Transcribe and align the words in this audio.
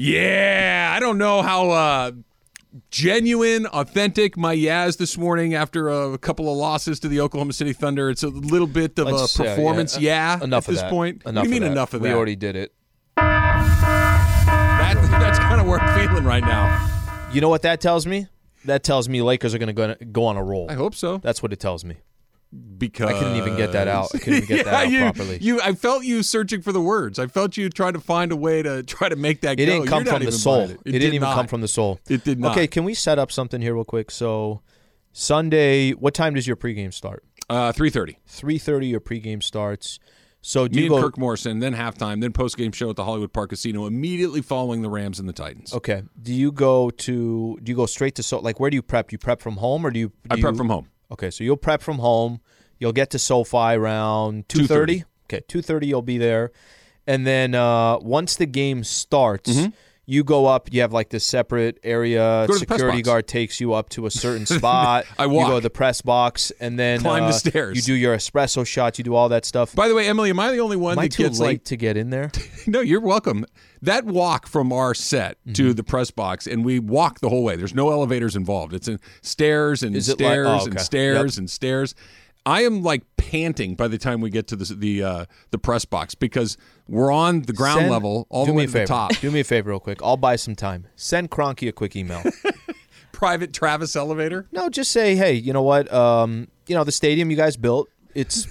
Yeah, 0.00 0.92
I 0.94 1.00
don't 1.00 1.18
know 1.18 1.42
how 1.42 1.70
uh, 1.70 2.12
genuine, 2.88 3.66
authentic 3.66 4.36
my 4.36 4.54
Yaz 4.54 4.96
this 4.96 5.18
morning 5.18 5.54
after 5.54 5.88
a, 5.88 6.16
couple 6.18 6.48
of 6.48 6.56
losses 6.56 7.00
to 7.00 7.08
the 7.08 7.20
Oklahoma 7.20 7.52
City 7.52 7.72
Thunder. 7.72 8.08
It's 8.08 8.22
a 8.22 8.28
little 8.28 8.68
bit 8.68 8.96
of 9.00 9.08
Let's, 9.08 9.36
a 9.36 9.42
uh, 9.42 9.44
yeah, 9.44 9.54
performance, 9.56 9.98
yeah, 9.98 10.44
enough 10.44 10.68
at 10.68 10.72
this 10.72 10.82
that. 10.82 10.90
point. 10.90 11.24
Enough 11.26 11.42
what 11.42 11.50
mean 11.50 11.62
that. 11.62 11.72
enough 11.72 11.94
of 11.94 12.02
that? 12.02 12.08
we 12.08 12.14
already 12.14 12.36
did 12.36 12.54
it. 12.54 12.72
That- 13.16 14.94
that's 15.10 15.40
kind 15.40 15.60
of 15.60 15.66
where 15.66 15.80
I'm 15.80 16.08
feeling 16.08 16.22
right 16.22 16.44
now. 16.44 17.28
You 17.32 17.40
know 17.40 17.48
what 17.48 17.62
that 17.62 17.80
tells 17.80 18.06
me? 18.06 18.28
That 18.66 18.84
tells 18.84 19.08
me 19.08 19.20
Lakers 19.20 19.52
are 19.52 19.58
going 19.58 19.74
to 19.74 20.04
go 20.04 20.26
on 20.26 20.36
a 20.36 20.44
roll. 20.44 20.70
I 20.70 20.74
hope 20.74 20.94
so. 20.94 21.18
That's 21.18 21.42
what 21.42 21.52
it 21.52 21.58
tells 21.58 21.84
me. 21.84 21.96
Because 22.78 23.10
I 23.10 23.18
couldn't 23.18 23.36
even 23.36 23.56
get 23.56 23.72
that 23.72 23.88
out. 23.88 24.08
I 24.14 24.18
couldn't 24.18 24.46
get 24.48 24.64
that 24.66 24.74
out 24.74 24.90
you, 24.90 25.00
properly. 25.00 25.38
You, 25.40 25.60
I 25.60 25.72
felt 25.74 26.04
you 26.04 26.22
searching 26.22 26.62
for 26.62 26.72
the 26.72 26.80
words. 26.80 27.18
I 27.18 27.26
felt 27.26 27.56
you 27.56 27.68
trying 27.68 27.92
to 27.92 28.00
find 28.00 28.32
a 28.32 28.36
way 28.36 28.62
to 28.62 28.82
try 28.82 29.08
to 29.08 29.16
make 29.16 29.42
that 29.42 29.60
It 29.60 29.66
go. 29.66 29.72
didn't 29.72 29.86
come 29.88 30.04
You're 30.04 30.14
from 30.14 30.24
the 30.24 30.32
soul. 30.32 30.62
It, 30.62 30.70
It, 30.70 30.84
didn't 30.84 31.00
did 31.00 31.14
even 31.14 31.20
not. 31.28 31.34
come 31.34 31.46
from 31.46 31.60
the 31.60 31.68
soul. 31.68 32.00
It 32.08 32.24
did 32.24 32.38
not. 32.40 32.52
Okay, 32.52 32.66
can 32.66 32.84
we 32.84 32.94
set 32.94 33.18
up 33.18 33.30
something 33.30 33.60
here 33.60 33.74
real 33.74 33.84
quick? 33.84 34.10
So, 34.10 34.62
Sunday, 35.12 35.92
what 35.92 36.14
time 36.14 36.34
does 36.34 36.46
your 36.46 36.56
pregame 36.56 36.92
start? 36.94 37.24
Uh, 37.50 37.72
three 37.72 37.90
thirty. 37.90 38.18
Three 38.26 38.58
thirty. 38.58 38.88
Your 38.88 39.00
pregame 39.00 39.42
starts. 39.42 39.98
So 40.40 40.68
do 40.68 40.76
Me 40.76 40.84
you 40.84 40.92
and 40.94 41.02
go? 41.02 41.08
Kirk 41.08 41.18
Morrison, 41.18 41.58
then 41.58 41.74
halftime, 41.74 42.20
then 42.20 42.32
post 42.32 42.56
game 42.56 42.70
show 42.70 42.88
at 42.90 42.96
the 42.96 43.04
Hollywood 43.04 43.32
Park 43.32 43.50
Casino, 43.50 43.86
immediately 43.86 44.40
following 44.40 44.82
the 44.82 44.88
Rams 44.88 45.18
and 45.18 45.28
the 45.28 45.32
Titans. 45.32 45.74
Okay. 45.74 46.02
Do 46.22 46.32
you 46.32 46.52
go 46.52 46.90
to? 46.90 47.58
Do 47.62 47.70
you 47.72 47.74
go 47.76 47.86
straight 47.86 48.14
to 48.16 48.22
so? 48.22 48.38
Like, 48.38 48.60
where 48.60 48.70
do 48.70 48.76
you 48.76 48.82
prep? 48.82 49.10
You 49.10 49.18
prep 49.18 49.40
from 49.40 49.56
home, 49.56 49.84
or 49.84 49.90
do 49.90 49.98
you? 49.98 50.08
do 50.08 50.14
I 50.30 50.40
prep 50.40 50.52
you- 50.52 50.58
from 50.58 50.68
home. 50.68 50.88
Okay, 51.10 51.30
so 51.30 51.42
you'll 51.44 51.56
prep 51.56 51.82
from 51.82 51.98
home. 51.98 52.40
You'll 52.78 52.92
get 52.92 53.10
to 53.10 53.18
SoFi 53.18 53.74
around 53.74 54.48
two 54.48 54.66
2:30. 54.66 55.04
Okay, 55.26 55.42
two 55.48 55.62
thirty. 55.62 55.86
You'll 55.86 56.02
be 56.02 56.18
there, 56.18 56.52
and 57.06 57.26
then 57.26 57.54
uh, 57.54 57.98
once 57.98 58.36
the 58.36 58.46
game 58.46 58.84
starts, 58.84 59.50
you 60.10 60.24
go 60.24 60.46
up. 60.46 60.72
You 60.72 60.80
have 60.80 60.92
like 60.92 61.10
this 61.10 61.22
separate 61.24 61.78
area. 61.84 62.46
Go 62.48 62.54
to 62.54 62.60
the 62.60 62.66
press 62.66 62.78
Security 62.78 63.02
guard 63.02 63.28
takes 63.28 63.60
you 63.60 63.74
up 63.74 63.90
to 63.90 64.06
a 64.06 64.10
certain 64.10 64.46
spot. 64.58 65.04
I 65.18 65.24
You 65.24 65.30
walk. 65.30 65.48
go 65.48 65.54
to 65.56 65.60
the 65.62 65.68
press 65.68 66.00
box, 66.00 66.50
and 66.60 66.78
then 66.78 67.00
Climb 67.00 67.24
the 67.24 67.28
uh, 67.28 67.32
stairs. 67.32 67.76
You 67.76 67.82
do 67.82 67.92
your 67.94 68.16
espresso 68.16 68.66
shots. 68.66 68.98
You 68.98 69.04
do 69.04 69.14
all 69.14 69.28
that 69.28 69.44
stuff. 69.44 69.74
By 69.74 69.86
the 69.86 69.94
way, 69.94 70.08
Emily, 70.08 70.30
am 70.30 70.40
I 70.40 70.50
the 70.52 70.60
only 70.60 70.76
one 70.78 70.92
Am 70.92 70.98
I 71.00 71.02
that 71.04 71.12
too 71.12 71.24
gets 71.24 71.38
late 71.38 71.46
like? 71.46 71.64
to 71.64 71.76
get 71.76 71.96
in 71.98 72.08
there? 72.10 72.32
No, 72.66 72.80
you're 72.80 73.00
welcome. 73.00 73.46
That 73.80 74.04
walk 74.04 74.46
from 74.46 74.72
our 74.72 74.92
set 74.94 75.36
Mm-hmm. 75.42 75.52
to 75.54 75.74
the 75.74 75.82
press 75.84 76.10
box, 76.10 76.46
and 76.46 76.64
we 76.64 76.78
walk 76.78 77.20
the 77.20 77.28
whole 77.28 77.44
way. 77.44 77.56
There's 77.56 77.74
no 77.74 77.90
elevators 77.90 78.34
involved. 78.36 78.74
It's 78.74 78.88
in 78.88 78.98
stairs 79.22 79.82
and 79.82 79.94
Is 79.96 80.08
it 80.08 80.12
like- 80.20 80.26
stairs 80.32 80.46
oh, 80.48 80.64
and 80.64 80.74
okay. 80.74 80.82
stairs 80.82 81.38
and 81.38 81.48
stairs. 81.50 81.94
I 82.48 82.62
am 82.62 82.82
like 82.82 83.02
panting 83.16 83.74
by 83.74 83.88
the 83.88 83.98
time 83.98 84.20
we 84.20 84.30
get 84.30 84.46
to 84.48 84.56
the 84.56 84.74
the 84.74 85.02
uh, 85.02 85.24
the 85.50 85.58
press 85.58 85.84
box 85.84 86.14
because 86.14 86.56
we're 86.88 87.12
on 87.12 87.42
the 87.42 87.52
ground 87.52 87.80
Send- 87.80 87.90
level 87.90 88.26
all 88.30 88.46
do 88.46 88.52
the 88.52 88.56
me 88.56 88.62
way 88.62 88.66
to 88.66 88.72
the 88.72 88.86
top. 88.86 89.14
Do 89.16 89.30
me 89.30 89.40
a 89.40 89.44
favor, 89.44 89.70
real 89.70 89.80
quick. 89.80 90.02
I'll 90.02 90.16
buy 90.16 90.36
some 90.36 90.54
time. 90.56 90.86
Send 90.96 91.30
Kroenke 91.30 91.68
a 91.68 91.72
quick 91.72 91.94
email. 91.94 92.22
Private 93.12 93.52
Travis 93.52 93.96
elevator. 93.96 94.46
No, 94.52 94.68
just 94.70 94.92
say, 94.92 95.16
hey, 95.16 95.32
you 95.34 95.52
know 95.52 95.62
what? 95.62 95.92
Um, 95.92 96.48
you 96.68 96.74
know, 96.76 96.84
the 96.84 96.92
stadium 96.92 97.30
you 97.30 97.36
guys 97.36 97.56
built, 97.56 97.88
it's 98.14 98.46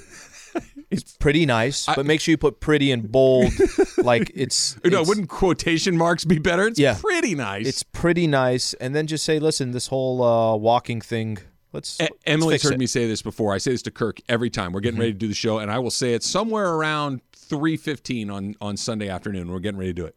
it's 0.91 1.15
pretty 1.17 1.45
nice, 1.45 1.85
but 1.85 2.05
make 2.05 2.19
sure 2.19 2.31
you 2.33 2.37
put 2.37 2.59
pretty 2.59 2.91
in 2.91 3.07
bold. 3.07 3.51
like 3.97 4.29
it's, 4.35 4.75
no, 4.83 4.87
it's- 4.89 5.07
wouldn't 5.07 5.29
quotation 5.29 5.97
marks 5.97 6.25
be 6.25 6.37
better? 6.39 6.67
It's 6.67 6.79
Yeah. 6.79 6.97
pretty 6.99 7.33
nice. 7.33 7.65
it's 7.67 7.83
pretty 7.83 8.27
nice, 8.27 8.73
and 8.75 8.93
then 8.93 9.07
just 9.07 9.23
say, 9.23 9.39
listen, 9.39 9.71
this 9.71 9.87
whole 9.87 10.21
uh, 10.21 10.55
walking 10.57 11.01
thing. 11.01 11.37
Let's, 11.73 11.99
let's 11.99 12.11
Emily's 12.25 12.63
heard 12.63 12.69
it. 12.69 12.73
Mm-hmm. 12.75 12.79
me 12.79 12.85
say 12.87 13.07
this 13.07 13.21
before. 13.21 13.53
I 13.53 13.57
say 13.57 13.71
this 13.71 13.81
to 13.83 13.91
Kirk 13.91 14.19
every 14.29 14.49
time. 14.49 14.71
We're 14.71 14.79
getting 14.79 14.99
ready 14.99 15.11
to 15.11 15.17
do 15.17 15.27
the 15.27 15.33
show, 15.33 15.59
and 15.59 15.69
I 15.71 15.79
will 15.79 15.91
say 15.91 16.13
it 16.13 16.23
somewhere 16.23 16.73
around 16.73 17.21
three 17.33 17.77
fifteen 17.77 18.29
on 18.29 18.55
on 18.61 18.77
Sunday 18.77 19.09
afternoon. 19.09 19.51
We're 19.51 19.59
getting 19.59 19.77
ready 19.79 19.91
to 19.91 20.01
do 20.01 20.05
it. 20.05 20.15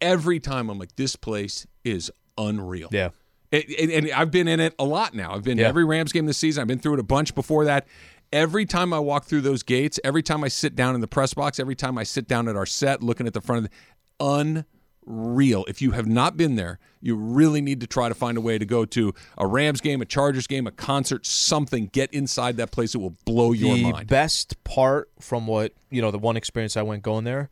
Every 0.00 0.38
time 0.40 0.70
I'm 0.70 0.78
like, 0.78 0.94
this 0.96 1.16
place 1.16 1.66
is 1.84 2.10
unreal. 2.38 2.88
Yeah, 2.92 3.10
It- 3.50 3.68
it- 3.68 3.90
and 3.90 4.12
I've 4.12 4.30
been 4.30 4.46
in 4.46 4.60
it 4.60 4.74
a 4.78 4.84
lot 4.84 5.12
now. 5.14 5.34
I've 5.34 5.42
been 5.42 5.58
Yeah. 5.58 5.66
every 5.66 5.84
Rams 5.84 6.12
game 6.12 6.26
this 6.26 6.38
season. 6.38 6.60
I've 6.60 6.68
been 6.68 6.78
through 6.78 6.94
it 6.94 7.00
a 7.00 7.04
bunch 7.04 7.34
before 7.34 7.64
that. 7.64 7.86
Every 8.32 8.64
time 8.66 8.92
I 8.92 8.98
walk 9.00 9.24
through 9.24 9.40
those 9.40 9.62
gates, 9.64 9.98
every 10.04 10.22
time 10.22 10.44
I 10.44 10.48
sit 10.48 10.76
down 10.76 10.94
in 10.94 11.00
the 11.00 11.08
press 11.08 11.34
box, 11.34 11.58
every 11.58 11.74
time 11.74 11.98
I 11.98 12.04
sit 12.04 12.28
down 12.28 12.46
at 12.46 12.54
our 12.56 12.66
set 12.66 13.02
looking 13.02 13.26
at 13.26 13.32
the 13.32 13.40
front 13.40 13.64
of 13.64 13.70
the 13.70 13.76
unreal. 15.08 15.64
If 15.68 15.80
you 15.82 15.92
have 15.92 16.06
not 16.06 16.36
been 16.36 16.56
there, 16.56 16.78
you 17.00 17.14
really 17.16 17.60
need 17.60 17.80
to 17.80 17.86
try 17.86 18.08
to 18.08 18.14
find 18.14 18.36
a 18.36 18.40
way 18.40 18.58
to 18.58 18.64
go 18.64 18.84
to 18.84 19.14
a 19.36 19.46
Rams 19.46 19.80
game, 19.80 20.00
a 20.02 20.04
Chargers 20.04 20.46
game, 20.46 20.66
a 20.66 20.70
concert, 20.70 21.26
something. 21.26 21.86
Get 21.92 22.12
inside 22.12 22.56
that 22.58 22.70
place. 22.70 22.94
It 22.94 22.98
will 22.98 23.16
blow 23.24 23.52
your 23.52 23.76
the 23.76 23.92
mind. 23.92 24.08
best 24.08 24.62
part 24.64 25.10
from 25.20 25.46
what 25.46 25.72
you 25.90 26.02
know, 26.02 26.10
the 26.10 26.18
one 26.18 26.36
experience 26.36 26.76
I 26.76 26.82
went 26.82 27.02
going 27.02 27.24
there, 27.24 27.48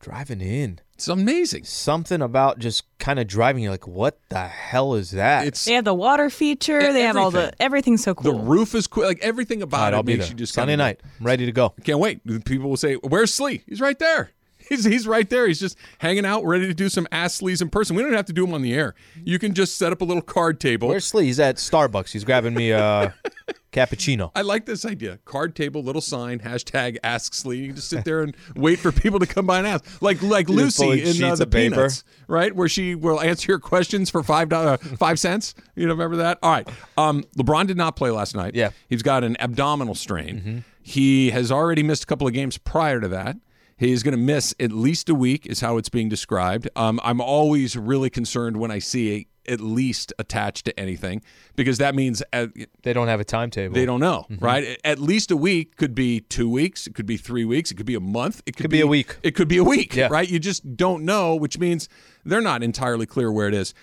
driving 0.00 0.40
in. 0.40 0.80
It's 0.94 1.08
amazing. 1.08 1.64
Something 1.64 2.22
about 2.22 2.58
just 2.58 2.84
kind 2.98 3.18
of 3.18 3.26
driving. 3.26 3.62
You're 3.62 3.72
like, 3.72 3.86
what 3.86 4.18
the 4.30 4.48
hell 4.48 4.94
is 4.94 5.10
that? 5.10 5.46
It's 5.46 5.62
They 5.66 5.74
have 5.74 5.84
the 5.84 5.92
water 5.94 6.30
feature. 6.30 6.92
They 6.92 7.02
have 7.02 7.16
all 7.18 7.30
the 7.30 7.52
everything's 7.60 8.02
so 8.02 8.14
cool. 8.14 8.32
the 8.32 8.38
roof 8.38 8.74
is 8.74 8.86
cool. 8.86 9.04
Like 9.04 9.20
everything 9.20 9.60
about 9.62 9.80
right, 9.82 9.92
it 9.92 9.96
I'll 9.96 10.02
be 10.02 10.14
makes 10.14 10.26
there 10.26 10.32
you 10.32 10.38
just 10.38 10.54
Sunday 10.54 10.72
kinda 10.72 10.84
night. 10.84 11.00
I'm 11.20 11.26
ready 11.26 11.44
to 11.46 11.52
go. 11.52 11.74
Can't 11.84 11.98
wait. 11.98 12.24
People 12.46 12.70
will 12.70 12.78
say, 12.78 12.94
"Where's 12.94 13.32
Slee?" 13.32 13.62
He's 13.66 13.80
right 13.80 13.98
there. 13.98 14.30
He's 14.68 14.84
he's 14.84 15.06
right 15.06 15.28
there. 15.30 15.46
He's 15.46 15.60
just 15.60 15.76
hanging 15.98 16.26
out, 16.26 16.44
ready 16.44 16.66
to 16.66 16.74
do 16.74 16.88
some 16.88 17.06
ass 17.12 17.40
sleaze 17.40 17.62
in 17.62 17.68
person. 17.70 17.94
We 17.96 18.02
don't 18.02 18.12
have 18.12 18.26
to 18.26 18.32
do 18.32 18.44
them 18.44 18.54
on 18.54 18.62
the 18.62 18.74
air. 18.74 18.94
You 19.24 19.38
can 19.38 19.54
just 19.54 19.76
set 19.76 19.92
up 19.92 20.00
a 20.00 20.04
little 20.04 20.22
card 20.22 20.58
table. 20.60 20.88
Where's 20.88 21.04
Slee? 21.06 21.26
He's 21.26 21.38
at 21.40 21.56
Starbucks. 21.56 22.10
He's 22.10 22.24
grabbing 22.24 22.54
me 22.54 22.70
a 22.72 23.14
cappuccino. 23.72 24.30
I 24.34 24.42
like 24.42 24.66
this 24.66 24.84
idea. 24.84 25.18
Card 25.24 25.54
table, 25.54 25.82
little 25.82 26.00
sign, 26.00 26.40
hashtag 26.40 26.96
Ask 27.04 27.34
Slee. 27.34 27.58
You 27.58 27.66
can 27.68 27.76
just 27.76 27.88
sit 27.90 28.04
there 28.04 28.22
and 28.22 28.36
wait 28.56 28.78
for 28.78 28.90
people 28.90 29.18
to 29.20 29.26
come 29.26 29.46
by 29.46 29.58
and 29.58 29.66
ask, 29.66 30.02
like 30.02 30.22
like 30.22 30.48
You're 30.48 30.58
Lucy 30.58 31.02
in 31.02 31.22
uh, 31.22 31.34
the 31.36 31.44
of 31.44 31.50
paper. 31.50 31.74
Peanuts, 31.76 32.04
right? 32.26 32.54
Where 32.54 32.68
she 32.68 32.94
will 32.94 33.20
answer 33.20 33.52
your 33.52 33.58
questions 33.58 34.10
for 34.10 34.22
five 34.22 34.48
dollars, 34.48 34.80
five 34.98 35.18
cents. 35.18 35.54
You 35.74 35.86
know, 35.86 35.92
remember 35.92 36.16
that? 36.16 36.38
All 36.42 36.50
right. 36.50 36.68
Um, 36.96 37.24
LeBron 37.38 37.66
did 37.66 37.76
not 37.76 37.96
play 37.96 38.10
last 38.10 38.34
night. 38.34 38.54
Yeah. 38.54 38.70
he's 38.88 39.02
got 39.02 39.22
an 39.24 39.36
abdominal 39.40 39.94
strain. 39.94 40.36
Mm-hmm. 40.36 40.58
He 40.82 41.30
has 41.30 41.50
already 41.50 41.82
missed 41.82 42.04
a 42.04 42.06
couple 42.06 42.26
of 42.26 42.32
games 42.32 42.58
prior 42.58 43.00
to 43.00 43.08
that. 43.08 43.36
He's 43.78 44.02
going 44.02 44.12
to 44.12 44.18
miss 44.18 44.54
at 44.58 44.72
least 44.72 45.08
a 45.10 45.14
week, 45.14 45.46
is 45.46 45.60
how 45.60 45.76
it's 45.76 45.88
being 45.90 46.08
described. 46.08 46.68
Um, 46.76 46.98
I'm 47.04 47.20
always 47.20 47.76
really 47.76 48.08
concerned 48.08 48.56
when 48.56 48.70
I 48.70 48.78
see 48.78 49.14
a, 49.46 49.52
at 49.52 49.60
least 49.60 50.12
attached 50.18 50.64
to 50.64 50.80
anything 50.80 51.22
because 51.56 51.78
that 51.78 51.94
means 51.94 52.22
uh, 52.32 52.46
They 52.82 52.92
don't 52.94 53.06
have 53.08 53.20
a 53.20 53.24
timetable. 53.24 53.74
they 53.74 53.84
don't 53.84 54.00
know, 54.00 54.26
Mm-hmm. 54.30 54.44
right? 54.44 54.80
At 54.82 54.98
least 54.98 55.30
a 55.30 55.36
week 55.36 55.76
could 55.76 55.94
be 55.94 56.20
two 56.20 56.48
weeks. 56.48 56.86
It 56.86 56.94
could 56.94 57.06
be 57.06 57.16
three 57.18 57.44
weeks. 57.44 57.70
It 57.70 57.74
could 57.76 57.86
be 57.86 57.94
a 57.94 58.00
month. 58.00 58.42
It 58.46 58.56
could, 58.56 58.64
Could 58.64 58.70
be 58.70 58.80
a 58.80 58.86
week. 58.86 59.18
It 59.22 59.32
could 59.36 59.46
be 59.48 59.58
a 59.58 59.64
week, 59.64 59.94
Yeah. 59.94 60.08
right? 60.10 60.28
You 60.28 60.38
just 60.38 60.76
don't 60.76 61.04
know, 61.04 61.36
which 61.36 61.58
means 61.58 61.88
they're 62.24 62.40
not 62.40 62.62
entirely 62.62 63.06
clear 63.06 63.30
where 63.30 63.46
it 63.46 63.54
is. 63.54 63.74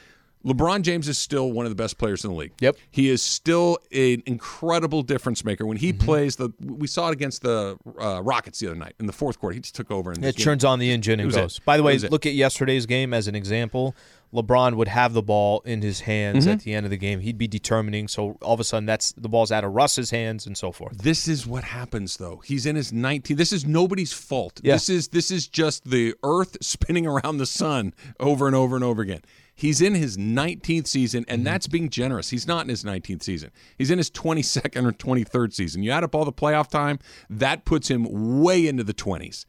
LeBron 0.45 0.81
James 0.81 1.07
is 1.07 1.17
still 1.17 1.51
one 1.51 1.65
of 1.65 1.71
the 1.71 1.75
best 1.75 1.97
players 1.97 2.23
in 2.25 2.31
the 2.31 2.35
league. 2.37 2.51
Yep. 2.59 2.75
He 2.91 3.09
is 3.09 3.21
still 3.21 3.77
an 3.93 4.21
incredible 4.25 5.01
difference 5.01 5.45
maker. 5.45 5.65
When 5.65 5.77
he 5.77 5.93
Mm-hmm. 5.93 6.05
plays, 6.05 6.35
the 6.35 6.49
we 6.61 6.87
saw 6.87 7.09
it 7.09 7.13
against 7.13 7.41
the 7.43 7.77
uh, 7.99 8.21
Rockets 8.23 8.59
the 8.59 8.67
other 8.67 8.75
night 8.75 8.93
in 8.99 9.05
the 9.05 9.13
fourth 9.13 9.39
quarter. 9.39 9.53
He 9.53 9.61
just 9.61 9.75
took 9.75 9.89
over 9.91 10.11
and 10.11 10.23
It 10.25 10.37
turns 10.37 10.65
on 10.65 10.79
the 10.79 10.91
engine 10.91 11.19
and 11.19 11.27
was 11.27 11.35
it. 11.37 11.59
By 11.65 11.77
the 11.77 11.83
way, 11.83 11.97
look 11.97 12.25
at 12.25 12.33
yesterday's 12.33 12.85
game 12.85 13.13
as 13.13 13.27
an 13.27 13.35
example. 13.35 13.95
LeBron 14.33 14.73
would 14.75 14.87
have 14.87 15.13
the 15.13 15.21
ball 15.21 15.61
in 15.63 15.81
his 15.83 16.01
hands 16.01 16.45
Mm-hmm. 16.45 16.53
at 16.53 16.59
the 16.61 16.73
end 16.73 16.85
of 16.85 16.89
the 16.89 16.97
game. 16.97 17.19
He'd 17.19 17.37
be 17.37 17.47
determining. 17.47 18.07
So 18.07 18.35
all 18.41 18.55
of 18.55 18.59
a 18.59 18.63
sudden, 18.63 18.87
that's 18.87 19.11
the 19.13 19.29
ball's 19.29 19.51
out 19.51 19.63
of 19.63 19.71
Russ's 19.73 20.09
hands 20.09 20.47
and 20.47 20.57
so 20.57 20.71
forth. 20.71 20.97
This 20.97 21.27
is 21.27 21.45
what 21.45 21.63
happens 21.63 22.17
though. 22.17 22.41
He's 22.43 22.65
in 22.65 22.75
his 22.75 22.91
19 22.91 23.37
This 23.37 23.53
is 23.53 23.65
nobody's 23.65 24.11
fault. 24.11 24.59
Yeah. 24.63 24.73
This 24.73 24.89
is 24.89 25.07
this 25.09 25.29
is 25.31 25.47
just 25.47 25.85
the 25.89 26.15
earth 26.23 26.57
spinning 26.61 27.05
around 27.05 27.37
the 27.37 27.45
sun 27.45 27.93
over 28.19 28.47
and 28.47 28.55
over 28.55 28.75
and 28.75 28.83
over 28.83 29.01
again. 29.03 29.21
He's 29.55 29.81
in 29.81 29.93
his 29.93 30.17
19th 30.17 30.87
season 30.87 31.25
and 31.27 31.39
mm-hmm. 31.39 31.45
that's 31.45 31.67
being 31.67 31.89
generous. 31.89 32.29
He's 32.29 32.47
not 32.47 32.63
in 32.63 32.69
his 32.69 32.83
19th 32.83 33.23
season. 33.23 33.51
He's 33.77 33.91
in 33.91 33.97
his 33.97 34.09
22nd 34.09 34.85
or 34.85 34.91
23rd 34.91 35.53
season. 35.53 35.83
You 35.83 35.91
add 35.91 36.03
up 36.03 36.15
all 36.15 36.25
the 36.25 36.33
playoff 36.33 36.69
time, 36.69 36.99
that 37.29 37.65
puts 37.65 37.89
him 37.89 38.41
way 38.41 38.67
into 38.67 38.83
the 38.83 38.93
20s. 38.93 39.45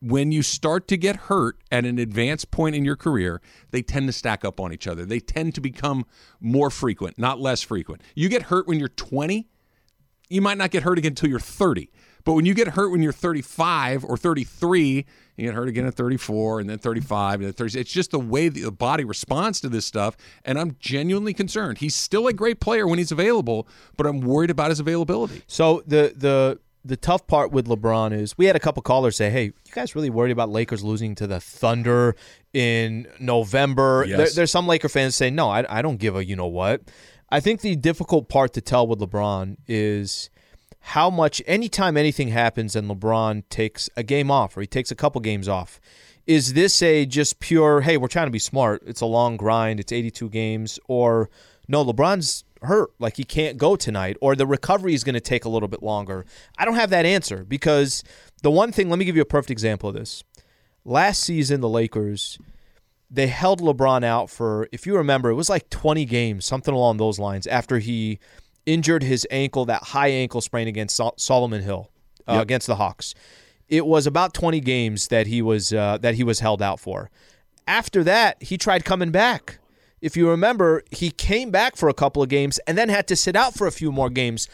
When 0.00 0.32
you 0.32 0.42
start 0.42 0.88
to 0.88 0.96
get 0.96 1.14
hurt 1.14 1.58
at 1.70 1.84
an 1.84 2.00
advanced 2.00 2.50
point 2.50 2.74
in 2.74 2.84
your 2.84 2.96
career, 2.96 3.40
they 3.70 3.82
tend 3.82 4.08
to 4.08 4.12
stack 4.12 4.44
up 4.44 4.58
on 4.58 4.72
each 4.72 4.88
other. 4.88 5.04
They 5.04 5.20
tend 5.20 5.54
to 5.54 5.60
become 5.60 6.06
more 6.40 6.70
frequent, 6.70 7.18
not 7.18 7.38
less 7.38 7.62
frequent. 7.62 8.02
You 8.16 8.28
get 8.28 8.42
hurt 8.42 8.66
when 8.66 8.80
you're 8.80 8.88
20, 8.88 9.48
you 10.28 10.40
might 10.40 10.58
not 10.58 10.72
get 10.72 10.82
hurt 10.82 10.98
again 10.98 11.12
until 11.12 11.28
you're 11.28 11.38
30. 11.38 11.88
But 12.24 12.34
when 12.34 12.46
you 12.46 12.54
get 12.54 12.68
hurt 12.68 12.90
when 12.90 13.02
you're 13.02 13.12
35 13.12 14.04
or 14.04 14.16
33, 14.16 15.06
you 15.36 15.46
get 15.46 15.54
hurt 15.54 15.68
again 15.68 15.86
at 15.86 15.94
34 15.94 16.60
and 16.60 16.68
then 16.70 16.78
35 16.78 17.40
and 17.40 17.44
then 17.44 17.52
30. 17.52 17.80
It's 17.80 17.92
just 17.92 18.10
the 18.10 18.18
way 18.18 18.48
the 18.48 18.70
body 18.70 19.04
responds 19.04 19.60
to 19.60 19.68
this 19.68 19.86
stuff. 19.86 20.16
And 20.44 20.58
I'm 20.58 20.76
genuinely 20.78 21.32
concerned. 21.34 21.78
He's 21.78 21.94
still 21.94 22.26
a 22.26 22.32
great 22.32 22.60
player 22.60 22.86
when 22.86 22.98
he's 22.98 23.12
available, 23.12 23.66
but 23.96 24.06
I'm 24.06 24.20
worried 24.20 24.50
about 24.50 24.70
his 24.70 24.80
availability. 24.80 25.42
So 25.46 25.82
the 25.86 26.12
the 26.16 26.60
the 26.84 26.96
tough 26.96 27.26
part 27.26 27.52
with 27.52 27.66
LeBron 27.66 28.12
is 28.12 28.36
we 28.36 28.46
had 28.46 28.56
a 28.56 28.60
couple 28.60 28.82
callers 28.82 29.16
say, 29.16 29.30
"Hey, 29.30 29.44
you 29.44 29.72
guys 29.72 29.94
really 29.94 30.10
worried 30.10 30.32
about 30.32 30.50
Lakers 30.50 30.82
losing 30.82 31.14
to 31.16 31.26
the 31.26 31.40
Thunder 31.40 32.16
in 32.52 33.06
November?" 33.20 34.04
Yes. 34.06 34.16
There, 34.16 34.28
there's 34.34 34.50
some 34.50 34.66
Laker 34.66 34.88
fans 34.88 35.14
say, 35.14 35.30
"No, 35.30 35.48
I, 35.48 35.64
I 35.78 35.82
don't 35.82 35.98
give 35.98 36.16
a 36.16 36.24
you 36.24 36.36
know 36.36 36.46
what." 36.46 36.82
I 37.30 37.40
think 37.40 37.62
the 37.62 37.76
difficult 37.76 38.28
part 38.28 38.52
to 38.54 38.60
tell 38.60 38.86
with 38.86 38.98
LeBron 38.98 39.56
is 39.66 40.28
how 40.82 41.08
much 41.08 41.40
anytime 41.46 41.96
anything 41.96 42.28
happens 42.28 42.74
and 42.76 42.90
LeBron 42.90 43.44
takes 43.48 43.88
a 43.96 44.02
game 44.02 44.30
off 44.30 44.56
or 44.56 44.60
he 44.60 44.66
takes 44.66 44.90
a 44.90 44.96
couple 44.96 45.20
games 45.20 45.48
off, 45.48 45.80
is 46.26 46.54
this 46.54 46.82
a 46.82 47.06
just 47.06 47.40
pure, 47.40 47.80
hey, 47.80 47.96
we're 47.96 48.08
trying 48.08 48.26
to 48.26 48.32
be 48.32 48.38
smart. 48.38 48.82
It's 48.86 49.00
a 49.00 49.06
long 49.06 49.36
grind, 49.36 49.80
it's 49.80 49.92
82 49.92 50.28
games, 50.28 50.78
or 50.88 51.30
no, 51.68 51.84
LeBron's 51.84 52.44
hurt, 52.62 52.90
like 52.98 53.16
he 53.16 53.24
can't 53.24 53.58
go 53.58 53.76
tonight, 53.76 54.16
or 54.20 54.34
the 54.34 54.46
recovery 54.46 54.94
is 54.94 55.04
going 55.04 55.14
to 55.14 55.20
take 55.20 55.44
a 55.44 55.48
little 55.48 55.68
bit 55.68 55.82
longer. 55.82 56.24
I 56.58 56.64
don't 56.64 56.74
have 56.74 56.90
that 56.90 57.06
answer 57.06 57.44
because 57.44 58.04
the 58.42 58.50
one 58.50 58.72
thing, 58.72 58.90
let 58.90 58.98
me 58.98 59.04
give 59.04 59.16
you 59.16 59.22
a 59.22 59.26
perfect 59.26 59.50
example 59.50 59.88
of 59.88 59.94
this. 59.94 60.22
Last 60.84 61.22
season, 61.22 61.60
the 61.60 61.68
Lakers, 61.68 62.38
they 63.08 63.28
held 63.28 63.60
LeBron 63.60 64.04
out 64.04 64.30
for, 64.30 64.68
if 64.72 64.86
you 64.86 64.96
remember, 64.96 65.30
it 65.30 65.34
was 65.34 65.50
like 65.50 65.70
20 65.70 66.04
games, 66.06 66.44
something 66.44 66.74
along 66.74 66.96
those 66.96 67.18
lines, 67.18 67.46
after 67.46 67.78
he 67.78 68.18
injured 68.66 69.02
his 69.02 69.26
ankle, 69.30 69.64
that 69.66 69.82
high 69.82 70.08
ankle 70.08 70.40
sprain 70.40 70.68
against 70.68 70.96
Sol- 70.96 71.14
Solomon 71.16 71.62
Hill 71.62 71.90
uh, 72.28 72.34
Yep. 72.34 72.42
against 72.42 72.66
the 72.66 72.76
Hawks. 72.76 73.14
It 73.68 73.86
was 73.86 74.06
about 74.06 74.34
20 74.34 74.60
games 74.60 75.08
that 75.08 75.26
he 75.26 75.40
was 75.42 75.72
uh, 75.72 75.98
that 76.02 76.14
he 76.14 76.24
was 76.24 76.40
held 76.40 76.60
out 76.62 76.78
for. 76.78 77.10
After 77.66 78.04
that, 78.04 78.42
he 78.42 78.58
tried 78.58 78.84
coming 78.84 79.10
back. 79.10 79.58
If 80.00 80.16
you 80.16 80.28
remember, 80.28 80.82
he 80.90 81.10
came 81.10 81.50
back 81.50 81.76
for 81.76 81.88
a 81.88 81.94
couple 81.94 82.22
of 82.22 82.28
games 82.28 82.58
and 82.66 82.76
then 82.76 82.88
had 82.88 83.06
to 83.08 83.16
sit 83.16 83.36
out 83.36 83.54
for 83.54 83.66
a 83.66 83.72
few 83.72 83.92
more 83.92 84.10
games. 84.10 84.48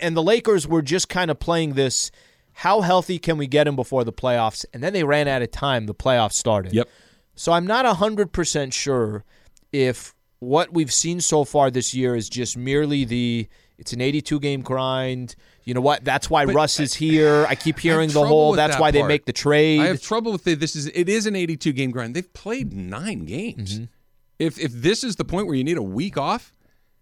And 0.00 0.16
the 0.16 0.22
Lakers 0.22 0.66
were 0.68 0.82
just 0.82 1.08
kind 1.08 1.30
of 1.30 1.38
playing 1.40 1.74
this 1.74 2.10
how 2.58 2.80
healthy 2.80 3.18
can 3.18 3.36
we 3.36 3.48
get 3.48 3.66
him 3.66 3.74
before 3.74 4.04
the 4.04 4.12
playoffs? 4.12 4.64
And 4.72 4.82
then 4.82 4.92
they 4.92 5.02
ran 5.02 5.26
out 5.26 5.42
of 5.42 5.50
time. 5.50 5.86
The 5.86 5.94
playoffs 5.94 6.34
started. 6.34 6.72
Yep. 6.72 6.88
So 7.34 7.52
I'm 7.52 7.66
not 7.66 7.84
100% 7.84 8.72
sure 8.72 9.24
if 9.72 10.13
what 10.44 10.72
we've 10.72 10.92
seen 10.92 11.20
so 11.20 11.44
far 11.44 11.70
this 11.70 11.94
year 11.94 12.14
is 12.14 12.28
just 12.28 12.56
merely 12.56 13.04
the 13.04 13.48
it's 13.78 13.92
an 13.92 14.00
82 14.00 14.38
game 14.40 14.62
grind. 14.62 15.34
You 15.64 15.74
know 15.74 15.80
what? 15.80 16.04
That's 16.04 16.28
why 16.30 16.44
Russ 16.44 16.78
is 16.78 16.94
here. 16.94 17.46
I 17.48 17.54
keep 17.54 17.78
hearing 17.78 18.10
the 18.10 18.24
whole 18.24 18.52
that's 18.52 18.74
that 18.74 18.80
why 18.80 18.90
they 18.90 19.02
make 19.02 19.24
the 19.24 19.32
trade. 19.32 19.80
I 19.80 19.86
have 19.86 20.00
trouble 20.00 20.32
with 20.32 20.46
it. 20.46 20.60
This 20.60 20.76
is 20.76 20.86
it 20.86 21.08
is 21.08 21.26
an 21.26 21.34
82 21.34 21.72
game 21.72 21.90
grind. 21.90 22.14
They've 22.14 22.32
played 22.32 22.72
nine 22.72 23.24
games. 23.24 23.74
Mm-hmm. 23.74 23.84
If 24.38 24.58
if 24.58 24.72
this 24.72 25.02
is 25.04 25.16
the 25.16 25.24
point 25.24 25.46
where 25.46 25.56
you 25.56 25.64
need 25.64 25.78
a 25.78 25.82
week 25.82 26.16
off, 26.16 26.52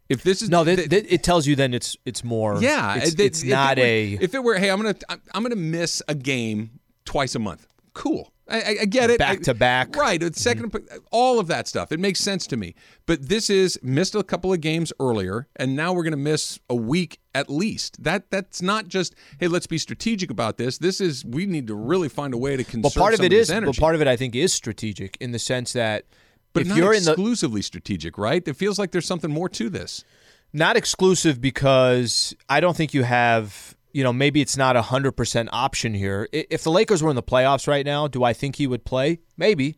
if 0.09 0.23
this 0.23 0.43
is 0.43 0.51
no, 0.51 0.65
th- 0.65 0.89
that- 0.91 1.13
it 1.13 1.23
tells 1.23 1.47
you 1.47 1.57
then 1.57 1.75
it's 1.75 1.97
it's 2.05 2.23
more 2.23 2.59
yeah, 2.61 2.97
it's, 2.97 3.15
it- 3.15 3.21
it's 3.21 3.45
not 3.45 3.79
it 3.79 3.83
were, 3.83 3.87
a 3.87 4.25
If 4.25 4.35
it 4.35 4.43
were, 4.43 4.59
hey, 4.59 4.71
I'm 4.71 4.81
gonna 4.81 4.97
I'm, 5.09 5.21
I'm 5.35 5.43
gonna 5.43 5.57
miss 5.57 6.03
a 6.09 6.15
game 6.15 6.79
twice 7.05 7.35
a 7.35 7.39
month. 7.39 7.67
Cool. 7.95 8.33
I, 8.53 8.77
I, 8.83 8.85
get 8.85 9.11
it. 9.11 9.19
Back 9.19 9.39
I- 9.39 9.43
to 9.43 9.55
back. 9.55 9.97
Right. 9.97 10.23
It's 10.23 10.43
mm-hmm. 10.43 10.67
2nd 10.67 11.01
all 11.11 11.39
of 11.39 11.47
that 11.49 11.67
stuff. 11.69 11.91
It 11.93 12.01
makes 12.01 12.21
sense 12.21 12.47
to 12.49 12.57
me. 12.57 12.75
But 13.07 13.29
this 13.29 13.51
is 13.51 13.79
missed 13.83 14.15
a 14.15 14.23
couple 14.23 14.53
of 14.53 14.61
games 14.61 14.93
earlier, 15.01 15.49
and 15.57 15.75
now 15.75 15.93
we're 15.93 16.05
gonna 16.05 16.17
miss 16.17 16.59
a 16.69 16.75
week 16.75 17.19
at 17.35 17.49
least. 17.49 18.03
That 18.03 18.31
that's 18.31 18.61
not 18.63 18.89
just 18.89 19.15
hey, 19.41 19.49
let's 19.49 19.67
be 19.67 19.79
strategic 19.79 20.31
about 20.31 20.59
this. 20.59 20.79
This 20.79 21.01
is 21.01 21.25
we 21.25 21.47
need 21.47 21.67
to 21.69 21.75
really 21.75 22.09
find 22.09 22.35
a 22.35 22.39
way 22.39 22.57
to 22.57 22.65
conserve 22.65 22.95
but 22.95 22.99
part 22.99 23.13
of 23.15 23.19
some 23.19 23.27
it 23.27 23.31
this 23.31 23.49
is 23.49 23.51
energy. 23.51 23.73
but 23.73 23.81
part 23.81 23.95
of 23.95 24.01
it 24.01 24.09
I 24.09 24.17
think 24.17 24.35
is 24.35 24.53
strategic 24.53 25.17
in 25.21 25.33
the 25.33 25.39
sense 25.39 25.73
that 25.73 26.05
but 26.53 26.63
if 26.63 26.69
not 26.69 26.77
you're 26.77 26.95
in 26.95 27.05
the 27.05 27.13
exclusively 27.13 27.63
strategic, 27.63 28.19
right? 28.19 28.47
It 28.47 28.57
feels 28.57 28.79
like 28.79 28.93
there's 28.93 29.07
something 29.07 29.31
more 29.31 29.49
to 29.51 29.69
this. 29.71 30.05
not 30.53 30.77
exclusive 30.77 31.41
because 31.41 32.35
I 32.49 32.61
don't 32.61 32.77
think 32.77 32.93
you 32.93 33.05
have, 33.05 33.75
you 33.93 34.03
know, 34.03 34.13
maybe 34.13 34.41
it's 34.41 34.57
not 34.57 34.77
a 34.77 34.83
100% 34.83 35.49
option 35.53 35.95
here. 35.95 36.29
If 36.33 36.63
the 36.63 36.71
Lakers 36.71 37.03
were 37.03 37.11
in 37.11 37.17
the 37.17 37.23
playoffs 37.23 37.67
right 37.67 37.85
now, 37.85 38.09
do 38.09 38.25
I 38.25 38.33
think 38.33 38.57
he 38.57 38.67
would 38.67 38.85
play? 38.85 39.21
Maybe. 39.37 39.77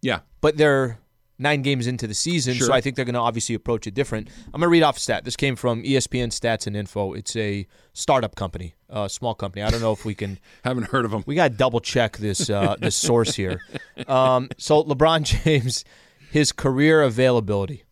Yeah. 0.00 0.20
But 0.40 0.56
they're 0.56 0.98
nine 1.38 1.62
games 1.62 1.86
into 1.86 2.06
the 2.06 2.14
season, 2.14 2.54
so 2.54 2.72
I 2.72 2.80
think 2.80 2.96
they're 2.96 3.04
going 3.04 3.14
to 3.14 3.20
obviously 3.20 3.54
approach 3.54 3.86
it 3.86 3.94
different. 3.94 4.28
I'm 4.46 4.60
going 4.60 4.62
to 4.62 4.68
read 4.68 4.82
off 4.82 4.96
a 4.96 5.00
stat. 5.00 5.24
This 5.24 5.36
came 5.36 5.56
from 5.56 5.82
ESPN 5.82 6.28
Stats 6.28 6.66
and 6.66 6.76
Info. 6.76 7.12
It's 7.12 7.34
a 7.36 7.66
startup 7.92 8.36
company, 8.36 8.74
a 8.88 9.08
small 9.08 9.34
company. 9.34 9.62
I 9.62 9.70
don't 9.70 9.80
know 9.80 9.92
if 9.92 10.04
we 10.04 10.14
can. 10.14 10.38
Haven't 10.64 10.88
heard 10.88 11.04
of 11.04 11.10
them. 11.10 11.24
We 11.26 11.34
got 11.34 11.50
to 11.50 11.56
double 11.56 11.80
check 11.80 12.16
this 12.18 12.48
uh, 12.48 12.76
this 12.80 12.96
source 12.96 13.34
here. 13.34 13.60
Um, 14.06 14.50
so 14.58 14.84
LeBron 14.84 15.22
James, 15.44 15.84
his 16.30 16.52
career 16.52 17.02
availability, 17.02 17.84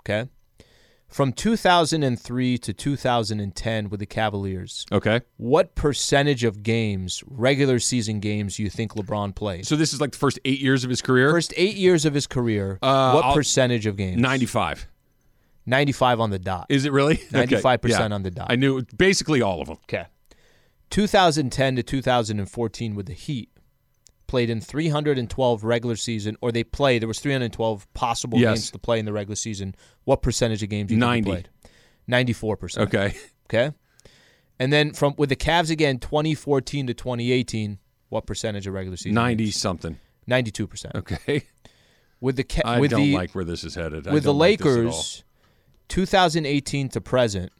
okay, 0.00 0.28
from 1.14 1.32
2003 1.32 2.58
to 2.58 2.72
2010 2.72 3.88
with 3.88 4.00
the 4.00 4.04
Cavaliers. 4.06 4.84
Okay. 4.90 5.20
What 5.36 5.76
percentage 5.76 6.42
of 6.42 6.64
games, 6.64 7.22
regular 7.28 7.78
season 7.78 8.18
games, 8.18 8.56
do 8.56 8.64
you 8.64 8.68
think 8.68 8.94
LeBron 8.94 9.32
played? 9.32 9.64
So 9.64 9.76
this 9.76 9.92
is 9.92 10.00
like 10.00 10.10
the 10.10 10.18
first 10.18 10.40
eight 10.44 10.58
years 10.58 10.82
of 10.82 10.90
his 10.90 11.00
career. 11.00 11.30
First 11.30 11.54
eight 11.56 11.76
years 11.76 12.04
of 12.04 12.14
his 12.14 12.26
career, 12.26 12.80
Uh, 12.82 13.12
what 13.12 13.24
I'll- 13.26 13.34
percentage 13.34 13.86
of 13.86 13.96
games? 13.96 14.20
95. 14.20 14.88
95 15.66 16.18
on 16.18 16.30
the 16.30 16.38
dot. 16.40 16.66
Is 16.68 16.84
it 16.84 16.90
really? 16.90 17.16
95% 17.30 17.88
Yeah. 18.10 18.12
on 18.12 18.24
the 18.24 18.32
dot. 18.32 18.48
I 18.50 18.56
knew 18.56 18.82
basically 18.96 19.40
all 19.40 19.60
of 19.60 19.68
them. 19.68 19.78
Okay. 19.84 20.06
2010 20.90 21.76
to 21.76 21.84
2014 21.84 22.96
with 22.96 23.06
the 23.06 23.12
Heat 23.14 23.50
played 24.34 24.50
in 24.50 24.60
312 24.60 25.62
regular 25.62 25.94
season, 25.94 26.36
or 26.40 26.50
they 26.50 26.64
played. 26.64 27.00
There 27.02 27.06
was 27.06 27.20
312 27.20 27.86
possible 27.94 28.36
Yes. 28.40 28.56
games 28.58 28.70
to 28.72 28.78
play 28.80 28.98
in 28.98 29.04
the 29.04 29.12
regular 29.12 29.36
season. 29.36 29.76
What 30.02 30.22
percentage 30.22 30.60
of 30.64 30.70
games 30.70 30.90
you 30.90 30.96
think 30.96 31.00
90. 31.00 31.30
played? 31.30 31.48
94 32.08 32.56
percent. 32.56 32.88
Okay. 32.88 33.14
Okay. 33.48 33.70
And 34.58 34.72
then 34.72 34.92
from 34.92 35.14
with 35.18 35.28
the 35.28 35.36
Cavs 35.36 35.70
again, 35.70 35.98
2014 36.00 36.88
to 36.88 36.94
2018, 36.94 37.78
what 38.08 38.26
percentage 38.26 38.66
of 38.66 38.74
regular 38.74 38.96
season? 38.96 39.14
90 39.14 39.44
games? 39.44 39.56
something. 39.56 39.98
92 40.26 40.66
percent. 40.66 40.94
Okay. 40.96 41.44
With 42.20 42.36
the 42.36 42.44
Ca- 42.44 42.62
I 42.64 42.80
with 42.80 42.90
don't 42.90 43.02
the 43.02 43.14
like 43.14 43.32
where 43.34 43.44
this 43.44 43.62
is 43.62 43.74
headed. 43.76 44.06
With 44.06 44.22
the 44.24 44.30
don't 44.30 44.38
like 44.38 44.58
this 44.58 44.66
at 44.66 44.78
all. 44.80 44.84
Lakers, 44.86 45.24
2018 45.88 46.88
to 46.88 47.00
present. 47.00 47.52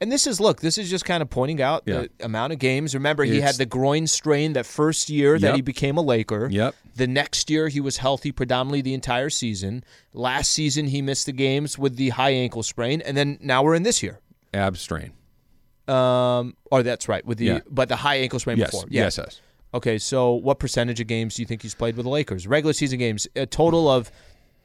And 0.00 0.12
this 0.12 0.26
is 0.26 0.40
look, 0.40 0.60
this 0.60 0.76
is 0.76 0.90
just 0.90 1.04
kind 1.06 1.22
of 1.22 1.30
pointing 1.30 1.62
out 1.62 1.82
Yeah. 1.86 2.02
the 2.18 2.24
amount 2.26 2.52
of 2.52 2.58
games. 2.58 2.94
Remember, 2.94 3.24
he 3.24 3.40
had 3.40 3.54
the 3.54 3.64
groin 3.64 4.06
strain 4.06 4.52
that 4.52 4.66
first 4.66 5.08
year 5.08 5.38
that 5.38 5.54
he 5.54 5.62
became 5.62 5.96
a 5.96 6.02
Laker. 6.02 6.48
Yep. 6.50 6.74
The 6.96 7.06
next 7.06 7.48
year 7.48 7.68
he 7.68 7.80
was 7.80 7.96
healthy 7.96 8.30
predominantly 8.32 8.82
the 8.82 8.92
entire 8.94 9.30
season. 9.30 9.84
Last 10.12 10.50
season 10.50 10.86
he 10.88 11.00
missed 11.00 11.24
the 11.26 11.32
games 11.32 11.78
with 11.78 11.96
the 11.96 12.10
high 12.10 12.30
ankle 12.30 12.62
sprain, 12.62 13.00
and 13.00 13.16
then 13.16 13.38
now 13.40 13.62
we're 13.62 13.74
in 13.74 13.84
this 13.84 14.02
year. 14.02 14.20
Ab 14.52 14.76
strain. 14.76 15.12
Um, 15.88 16.56
or 16.70 16.82
that's 16.82 17.08
right 17.08 17.24
with 17.24 17.38
the 17.38 17.44
Yeah. 17.46 17.60
but 17.70 17.88
the 17.88 17.96
high 17.96 18.16
ankle 18.16 18.38
sprain 18.38 18.58
Yes. 18.58 18.70
before. 18.72 18.86
Yes. 18.90 19.16
Yes. 19.18 19.40
Okay, 19.72 19.98
so 19.98 20.32
what 20.32 20.58
percentage 20.58 21.00
of 21.00 21.06
games 21.06 21.34
do 21.36 21.42
you 21.42 21.46
think 21.46 21.62
he's 21.62 21.74
played 21.74 21.96
with 21.96 22.04
the 22.04 22.10
Lakers? 22.10 22.46
Regular 22.46 22.72
season 22.72 22.98
games, 22.98 23.26
a 23.36 23.46
total 23.46 23.88
of 23.88 24.10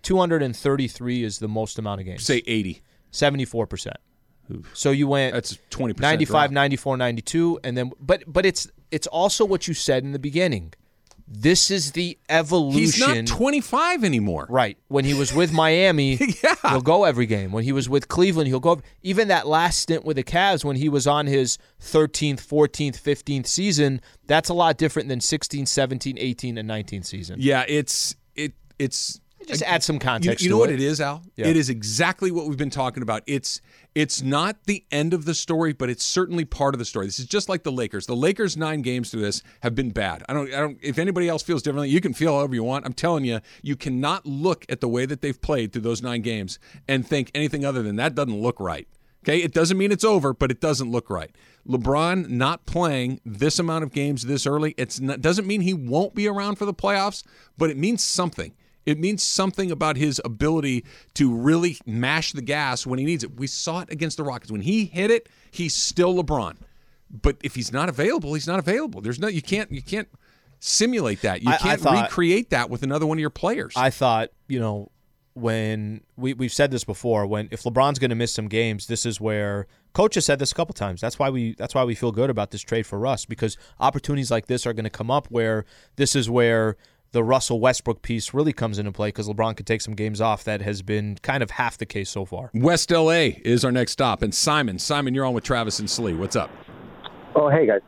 233 0.04 1.24
is 1.24 1.40
the 1.40 1.48
most 1.48 1.78
amount 1.80 2.02
of 2.02 2.06
games. 2.06 2.24
Say 2.24 2.42
80. 2.48 2.82
74%. 3.12 3.96
So 4.74 4.92
you 4.92 5.08
went 5.08 5.34
That's 5.34 5.58
20%. 5.72 6.00
95, 6.00 6.28
drop. 6.28 6.52
94, 6.52 6.98
92 6.98 7.60
and 7.64 7.78
then 7.78 7.92
but 8.00 8.24
but 8.28 8.46
it's 8.46 8.70
it's 8.92 9.08
also 9.08 9.46
what 9.46 9.68
you 9.68 9.74
said 9.74 10.04
in 10.04 10.12
the 10.12 10.20
beginning. 10.20 10.74
This 11.34 11.72
is 11.72 11.94
the 11.94 12.18
evolution. 12.28 12.80
He's 12.82 13.00
not 13.00 13.26
25 13.26 14.04
anymore. 14.04 14.48
Right. 14.50 14.78
When 14.90 15.06
he 15.06 15.14
was 15.14 15.34
with 15.34 15.54
Miami, 15.54 16.16
Yeah. 16.44 16.56
he'll 16.70 16.82
go 16.82 17.06
every 17.06 17.26
game. 17.26 17.54
When 17.54 17.64
he 17.64 17.72
was 17.72 17.88
with 17.88 18.10
Cleveland, 18.10 18.50
he'll 18.50 18.60
go. 18.60 18.82
Even 19.02 19.30
that 19.30 19.48
last 19.48 19.80
stint 19.80 20.04
with 20.04 20.18
the 20.18 20.26
Cavs, 20.26 20.66
when 20.66 20.76
he 20.76 20.90
was 20.90 21.08
on 21.08 21.28
his 21.28 21.58
13th, 21.82 22.46
14th, 22.46 23.00
15th 23.02 23.48
season, 23.48 24.02
that's 24.28 24.50
a 24.50 24.54
lot 24.54 24.78
different 24.78 25.08
than 25.08 25.22
16, 25.22 25.66
17, 25.68 26.18
18, 26.20 26.58
and 26.58 26.70
19th 26.70 27.06
season. 27.06 27.38
Yeah, 27.40 27.64
it's 27.66 28.14
it 28.36 28.52
it's 28.78 29.22
Just 29.48 29.64
add 29.64 29.84
some 29.84 30.00
context 30.00 30.44
you 30.44 30.50
know 30.50 30.58
to 30.58 30.60
what 30.60 30.70
it. 30.70 30.76
it 30.76 30.82
is, 30.82 31.02
Al? 31.02 31.24
Yeah. 31.36 31.48
It 31.48 31.58
is 31.58 31.70
exactly 31.70 32.32
what 32.32 32.48
we've 32.48 32.58
been 32.58 32.70
talking 32.70 33.04
about. 33.04 33.24
It's 33.26 33.62
it's 33.94 34.22
not 34.22 34.64
the 34.66 34.86
end 34.92 35.14
of 35.14 35.26
the 35.26 35.34
story, 35.34 35.74
but 35.74 35.90
it's 35.90 36.06
certainly 36.06 36.46
part 36.46 36.74
of 36.74 36.80
the 36.80 36.86
story. 36.86 37.08
This 37.08 37.20
is 37.20 37.26
just 37.26 37.50
like 37.50 37.64
the 37.64 37.72
Lakers. 37.72 38.06
The 38.06 38.16
Lakers 38.16 38.56
nine 38.56 38.82
games 38.82 39.12
through 39.12 39.22
this 39.22 39.44
have 39.62 39.76
been 39.76 39.92
bad. 39.92 40.24
I 40.30 40.34
don't 40.34 40.54
I 40.54 40.60
don't 40.60 40.78
if 40.82 40.98
anybody 40.98 41.28
else 41.28 41.44
feels 41.44 41.62
differently, 41.62 41.90
you 41.90 42.02
can 42.02 42.14
feel 42.14 42.36
however 42.36 42.56
you 42.56 42.64
want. 42.64 42.86
I'm 42.86 42.94
telling 42.94 43.26
you, 43.26 43.40
you 43.62 43.76
cannot 43.76 44.26
look 44.26 44.66
at 44.70 44.82
the 44.82 44.88
way 44.88 45.06
that 45.06 45.22
they've 45.22 45.42
played 45.42 45.74
through 45.74 45.84
those 45.84 46.02
nine 46.02 46.22
games 46.22 46.60
and 46.88 47.06
think 47.08 47.32
anything 47.36 47.66
other 47.66 47.84
than 47.84 47.96
that 47.98 48.16
doesn't 48.16 48.42
look 48.42 48.60
right. 48.60 48.88
Okay, 49.24 49.38
it 49.38 49.54
doesn't 49.54 49.78
mean 49.78 49.92
it's 49.92 50.04
over, 50.04 50.34
but 50.34 50.50
it 50.50 50.60
doesn't 50.60 50.92
look 50.92 51.10
right. 51.10 51.30
LeBron 51.68 52.30
not 52.30 52.66
playing 52.66 53.22
this 53.24 53.60
amount 53.60 53.84
of 53.84 53.92
games 53.92 54.24
this 54.24 54.48
early, 54.48 54.74
it 54.78 55.00
doesn't 55.22 55.46
mean 55.46 55.62
he 55.62 55.76
won't 55.76 56.16
be 56.16 56.28
around 56.28 56.56
for 56.56 56.66
the 56.66 56.74
playoffs, 56.74 57.24
but 57.56 57.70
it 57.70 57.78
means 57.78 58.04
something. 58.04 58.54
It 58.86 58.98
means 59.00 59.22
something 59.24 59.70
about 59.72 59.96
his 59.98 60.20
ability 60.26 60.86
to 61.14 61.34
really 61.34 61.78
mash 61.86 62.32
the 62.32 62.42
gas 62.42 62.86
when 62.86 62.98
he 63.00 63.06
needs 63.06 63.24
it. 63.24 63.38
We 63.40 63.48
saw 63.48 63.82
it 63.82 63.92
against 63.92 64.18
the 64.18 64.24
Rockets. 64.24 64.52
When 64.52 64.62
he 64.62 64.86
hit 64.86 65.12
it, 65.12 65.30
he's 65.52 65.74
still 65.76 66.16
LeBron. 66.16 66.56
But 67.10 67.38
if 67.44 67.56
he's 67.56 67.72
not 67.72 67.90
available, 67.90 68.34
he's 68.34 68.48
not 68.48 68.58
available. 68.60 69.02
There's 69.02 69.20
no 69.20 69.28
you 69.28 69.42
can't 69.42 69.72
you 69.72 69.82
can't 69.82 70.08
simulate 70.60 71.22
that. 71.22 71.42
You 71.44 71.50
I- 71.52 71.56
I 71.56 71.58
can't 71.58 71.82
thought- 71.82 72.04
recreate 72.04 72.50
that 72.52 72.70
with 72.70 72.84
another 72.84 73.06
one 73.06 73.18
of 73.18 73.22
your 73.22 73.30
players. 73.30 73.74
I 73.76 73.90
thought, 73.90 74.30
you 74.48 74.60
know, 74.60 74.90
when 75.34 76.02
we 76.18 76.34
we've 76.34 76.52
said 76.54 76.72
this 76.72 76.84
before, 76.84 77.26
when 77.26 77.48
if 77.52 77.64
LeBron's 77.64 78.00
going 78.00 78.10
to 78.10 78.16
miss 78.16 78.34
some 78.34 78.48
games, 78.48 78.88
this 78.88 79.06
is 79.06 79.22
where 79.22 79.66
coach 79.94 80.16
has 80.16 80.26
said 80.26 80.40
this 80.40 80.52
a 80.52 80.56
couple 80.56 80.74
times. 80.74 81.00
That's 81.02 81.18
why 81.18 81.30
we 81.30 81.54
that's 81.56 81.74
why 81.74 81.84
we 81.84 81.96
feel 81.96 82.12
good 82.12 82.30
about 82.30 82.52
this 82.52 82.62
trade 82.62 82.86
for 82.86 83.00
Russ 83.00 83.26
because 83.26 83.58
opportunities 83.80 84.30
like 84.32 84.48
this 84.48 84.66
are 84.66 84.74
going 84.74 84.84
to 84.84 84.90
come 84.90 85.10
up 85.10 85.28
where 85.30 85.66
this 85.96 86.16
is 86.16 86.30
where 86.30 86.76
the 87.12 87.24
Russell 87.24 87.60
Westbrook 87.60 88.02
piece 88.02 88.34
really 88.34 88.54
comes 88.54 88.80
into 88.80 88.92
play 88.92 89.10
because 89.10 89.28
LeBron 89.28 89.56
could 89.58 89.68
take 89.68 89.82
some 89.82 89.96
games 89.96 90.22
off. 90.22 90.44
That 90.44 90.62
has 90.62 90.82
been 90.82 91.18
kind 91.22 91.44
of 91.44 91.52
half 91.52 91.78
the 91.78 91.86
case 91.86 92.10
so 92.10 92.26
far. 92.26 92.52
West 92.54 92.92
LA 92.92 93.32
is 93.44 93.66
our 93.66 93.72
next 93.72 93.92
stop. 93.94 94.22
And 94.22 94.34
Simon, 94.34 94.80
Simon, 94.80 95.14
you're 95.14 95.26
on 95.26 95.34
with 95.34 95.44
Travis 95.44 95.80
and 95.80 95.90
Slee. 95.90 96.14
What's 96.14 96.36
up? 96.36 96.50
Oh, 97.36 97.50
hey 97.50 97.66
guys. 97.66 97.82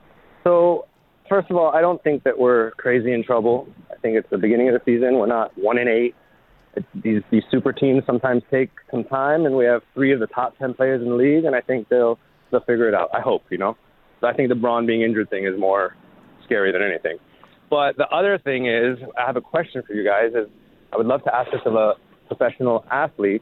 So, 0.44 0.88
first 1.30 1.50
of 1.50 1.58
all, 1.58 1.70
I 1.70 1.82
don't 1.82 2.04
think 2.04 2.24
that 2.24 2.38
we're 2.38 2.72
crazy 2.72 3.14
in 3.14 3.24
trouble. 3.24 3.68
I 3.92 3.96
think 3.96 4.18
it's 4.18 4.30
the 4.30 4.38
beginning 4.38 4.70
of 4.70 4.74
the 4.74 4.82
season. 4.86 5.18
We're 5.18 5.28
not 5.28 5.58
one 5.58 5.78
in 5.78 5.88
eight. 5.88 6.16
It's, 6.76 6.88
these 7.04 7.22
these 7.32 7.44
super 7.52 7.72
teams 7.72 8.04
sometimes 8.06 8.42
take 8.50 8.72
some 8.90 9.04
time, 9.04 9.46
and 9.46 9.56
we 9.56 9.66
have 9.66 9.84
three 9.94 10.12
of 10.12 10.20
the 10.20 10.28
top 10.28 10.58
ten 10.58 10.74
players 10.74 11.02
in 11.02 11.10
the 11.10 11.16
league, 11.16 11.46
and 11.46 11.56
I 11.56 11.62
think 11.62 11.88
they'll 11.88 12.18
they'll 12.52 12.62
figure 12.62 12.88
it 12.88 12.96
out. 12.96 13.10
I 13.14 13.22
hope, 13.22 13.44
you 13.50 13.58
know. 13.58 13.78
So 14.22 14.28
I 14.28 14.34
think 14.34 14.52
LeBron 14.52 14.88
being 14.88 15.02
injured 15.02 15.30
thing 15.30 15.46
is 15.46 15.58
more 15.60 15.96
scary 16.46 16.72
than 16.72 16.82
anything. 16.82 17.18
But 17.74 17.98
the 17.98 18.08
other 18.08 18.38
thing 18.38 18.68
is, 18.68 19.00
I 19.18 19.26
have 19.26 19.36
a 19.36 19.42
question 19.42 19.82
for 19.82 19.94
you 19.94 20.06
guys. 20.06 20.30
Is 20.36 20.48
I 20.94 20.98
would 20.98 21.08
love 21.08 21.24
to 21.24 21.36
ask 21.36 21.50
this 21.50 21.62
of 21.66 21.74
a 21.74 21.96
professional 22.28 22.86
athlete. 22.92 23.42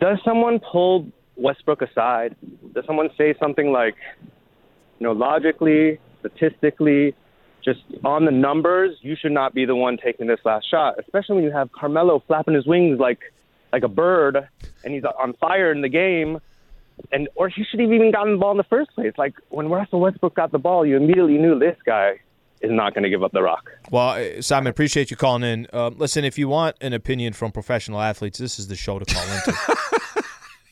Does 0.00 0.18
someone 0.24 0.60
pull 0.60 1.08
Westbrook 1.34 1.82
aside? 1.82 2.36
Does 2.72 2.84
someone 2.86 3.08
say 3.18 3.34
something 3.40 3.72
like, 3.72 3.96
you 5.00 5.04
know, 5.04 5.10
logically, 5.10 5.98
statistically, 6.20 7.16
just 7.64 7.80
on 8.04 8.24
the 8.24 8.30
numbers, 8.30 8.96
you 9.00 9.16
should 9.20 9.32
not 9.32 9.52
be 9.52 9.64
the 9.64 9.74
one 9.74 9.96
taking 9.96 10.28
this 10.28 10.38
last 10.44 10.70
shot, 10.70 10.94
especially 11.00 11.34
when 11.34 11.44
you 11.44 11.50
have 11.50 11.72
Carmelo 11.72 12.22
flapping 12.28 12.54
his 12.54 12.68
wings 12.68 13.00
like 13.00 13.18
like 13.72 13.82
a 13.82 13.88
bird 13.88 14.48
and 14.84 14.94
he's 14.94 15.02
on 15.02 15.32
fire 15.40 15.72
in 15.72 15.80
the 15.80 15.88
game. 15.88 16.38
And 17.10 17.28
or 17.34 17.48
he 17.48 17.64
should 17.68 17.80
have 17.80 17.90
even 17.90 18.12
gotten 18.12 18.34
the 18.34 18.38
ball 18.38 18.52
in 18.52 18.58
the 18.58 18.62
first 18.62 18.94
place. 18.94 19.14
Like 19.18 19.34
when 19.48 19.68
Russell 19.68 19.98
Westbrook 19.98 20.36
got 20.36 20.52
the 20.52 20.58
ball, 20.60 20.86
you 20.86 20.96
immediately 20.96 21.36
knew 21.36 21.58
this 21.58 21.76
guy 21.84 22.20
is 22.60 22.70
not 22.70 22.94
going 22.94 23.04
to 23.04 23.10
give 23.10 23.22
up 23.22 23.32
the 23.32 23.42
rock. 23.42 23.70
Well, 23.90 24.10
uh, 24.10 24.42
Simon, 24.42 24.70
appreciate 24.70 25.10
you 25.10 25.16
calling 25.16 25.42
in. 25.42 25.66
Uh, 25.72 25.88
listen, 25.88 26.24
if 26.24 26.38
you 26.38 26.48
want 26.48 26.76
an 26.80 26.92
opinion 26.92 27.32
from 27.32 27.52
professional 27.52 28.00
athletes, 28.00 28.38
this 28.38 28.58
is 28.58 28.68
the 28.68 28.76
show 28.76 28.98
to 28.98 29.04
call 29.04 29.24
into. 29.24 29.76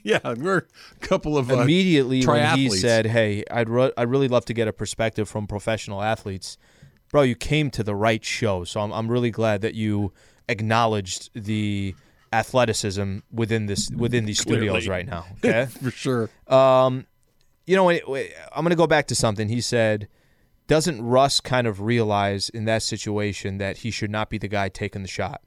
Yeah, 0.04 0.20
we're 0.38 0.58
a 0.58 1.06
couple 1.06 1.36
of 1.36 1.50
uh, 1.50 1.60
immediately 1.60 2.24
when 2.24 2.56
he 2.56 2.70
said, 2.70 3.04
"Hey, 3.06 3.44
I'd 3.50 3.68
re- 3.68 3.92
I'd 3.96 4.08
really 4.08 4.28
love 4.28 4.44
to 4.46 4.54
get 4.54 4.66
a 4.68 4.72
perspective 4.72 5.28
from 5.28 5.46
professional 5.46 6.02
athletes." 6.02 6.56
Bro, 7.10 7.22
you 7.22 7.34
came 7.34 7.70
to 7.72 7.82
the 7.82 7.94
right 7.94 8.24
show, 8.24 8.64
so 8.64 8.80
I'm 8.80 8.92
I'm 8.92 9.10
really 9.10 9.30
glad 9.30 9.60
that 9.62 9.74
you 9.74 10.12
acknowledged 10.48 11.30
the 11.34 11.94
athleticism 12.32 13.18
within 13.32 13.66
this 13.66 13.90
within 13.90 14.24
these 14.24 14.40
studios 14.40 14.88
right 14.88 15.06
now. 15.06 15.26
Okay, 15.44 15.66
for 15.66 15.90
sure. 15.90 16.30
um, 16.46 17.06
you 17.66 17.76
know, 17.76 17.84
wait, 17.84 18.08
wait, 18.08 18.32
I'm 18.54 18.62
going 18.64 18.70
to 18.70 18.76
go 18.76 18.86
back 18.86 19.08
to 19.08 19.14
something 19.14 19.48
he 19.48 19.60
said. 19.60 20.08
Doesn't 20.68 21.02
Russ 21.02 21.40
kind 21.40 21.66
of 21.66 21.80
realize 21.80 22.50
in 22.50 22.66
that 22.66 22.82
situation 22.82 23.56
that 23.56 23.78
he 23.78 23.90
should 23.90 24.10
not 24.10 24.28
be 24.28 24.36
the 24.36 24.48
guy 24.48 24.68
taking 24.68 25.00
the 25.00 25.08
shot? 25.08 25.40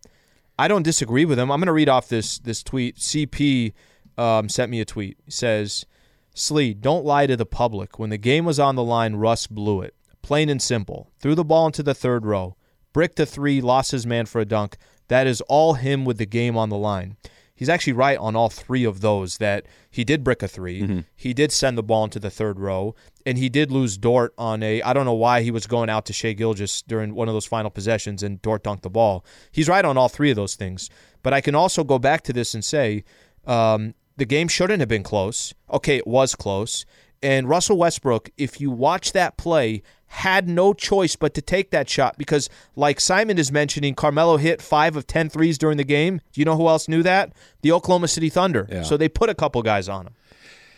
I 0.58 0.68
don't 0.68 0.82
disagree 0.82 1.26
with 1.26 1.38
him. 1.38 1.52
I'm 1.52 1.60
going 1.60 1.68
to 1.68 1.74
read 1.74 1.90
off 1.90 2.10
this 2.10 2.40
this 2.40 2.64
tweet. 2.64 2.98
CP 2.98 3.74
um, 4.18 4.50
sent 4.50 4.72
me 4.72 4.82
a 4.82 4.86
tweet. 4.86 5.18
He 5.24 5.32
says, 5.32 5.86
"Slee, 6.34 6.74
don't 6.74 7.06
lie 7.06 7.28
to 7.28 7.38
the 7.38 7.46
public. 7.46 8.00
When 8.00 8.10
the 8.10 8.18
game 8.18 8.46
was 8.46 8.60
on 8.60 8.76
the 8.76 8.84
line, 8.84 9.16
Russ 9.16 9.46
blew 9.46 9.82
it. 9.82 9.96
Plain 10.24 10.50
and 10.50 10.62
simple. 10.62 11.12
Threw 11.20 11.36
the 11.36 11.46
ball 11.46 11.68
into 11.68 11.84
the 11.84 11.94
third 11.94 12.26
row. 12.26 12.56
Bricked 12.92 13.20
a 13.20 13.26
three, 13.26 13.62
lost 13.62 13.92
his 13.92 14.08
man 14.08 14.26
for 14.26 14.42
a 14.42 14.46
dunk. 14.46 14.76
That 15.08 15.28
is 15.28 15.42
all 15.42 15.76
him 15.76 16.04
with 16.04 16.18
the 16.18 16.26
game 16.26 16.58
on 16.58 16.70
the 16.70 16.78
line." 16.78 17.18
He's 17.62 17.70
actually 17.70 17.94
right 17.94 18.18
on 18.18 18.36
all 18.36 18.50
three 18.50 18.86
of 18.86 19.02
those. 19.02 19.38
That 19.38 19.68
he 19.92 20.04
did 20.04 20.24
brick 20.24 20.42
a 20.42 20.48
3 20.48 21.04
he 21.16 21.32
did 21.32 21.52
send 21.52 21.78
the 21.78 21.84
ball 21.84 22.04
into 22.06 22.18
the 22.18 22.32
third 22.32 22.60
row, 22.60 22.96
and 23.24 23.38
he 23.38 23.50
did 23.50 23.72
lose 23.72 24.00
Dort 24.00 24.34
on 24.36 24.64
a. 24.64 24.82
I 24.82 24.94
don't 24.94 25.06
know 25.06 25.14
why 25.14 25.44
he 25.44 25.52
was 25.52 25.68
going 25.68 25.88
out 25.88 26.08
to 26.08 26.14
Shai 26.14 26.34
Gilgeous 26.34 26.82
during 26.82 27.14
one 27.14 27.28
of 27.28 27.36
those 27.36 27.46
final 27.46 27.70
possessions, 27.70 28.24
and 28.24 28.42
Dort 28.42 28.64
dunked 28.64 28.82
the 28.82 28.90
ball. 28.90 29.24
He's 29.52 29.70
right 29.70 29.86
on 29.86 29.96
all 29.96 30.10
three 30.10 30.32
of 30.32 30.36
those 30.36 30.56
things. 30.56 30.90
But 31.22 31.34
I 31.34 31.42
can 31.42 31.54
also 31.54 31.84
go 31.84 32.00
back 32.00 32.24
to 32.24 32.34
this 32.34 32.56
and 32.56 32.66
say 32.66 33.04
um, 33.46 33.94
the 34.18 34.26
game 34.26 34.48
shouldn't 34.48 34.80
have 34.80 34.90
been 34.90 35.04
close. 35.04 35.54
Okay, 35.72 35.98
it 35.98 36.08
was 36.08 36.34
close. 36.34 36.84
And 37.24 37.48
Russell 37.48 37.78
Westbrook, 37.78 38.30
if 38.38 38.60
you 38.60 38.72
watch 38.72 39.12
that 39.12 39.38
play, 39.38 39.84
had 40.08 40.50
no 40.50 40.74
choice 40.74 41.16
but 41.16 41.34
to 41.36 41.42
take 41.42 41.72
that 41.72 41.90
shot 41.90 42.18
because, 42.18 42.50
like 42.76 43.00
Simon 43.00 43.38
is 43.38 43.52
mentioning, 43.52 43.96
Carmelo 43.96 44.38
hit 44.38 44.62
five 44.62 44.96
of 44.96 45.08
10 45.08 45.30
threes 45.30 45.58
during 45.58 45.78
the 45.78 45.84
game. 45.84 46.20
Do 46.34 46.42
you 46.42 46.46
know 46.46 46.58
who 46.58 46.68
else 46.68 46.88
knew 46.88 47.04
that? 47.04 47.32
The 47.62 47.72
Oklahoma 47.72 48.08
City 48.08 48.30
Thunder. 48.30 48.68
Yeah. 48.70 48.84
So 48.84 48.98
they 48.98 49.08
put 49.08 49.30
a 49.30 49.36
couple 49.36 49.62
guys 49.62 49.88
on 49.88 50.08
him. 50.08 50.16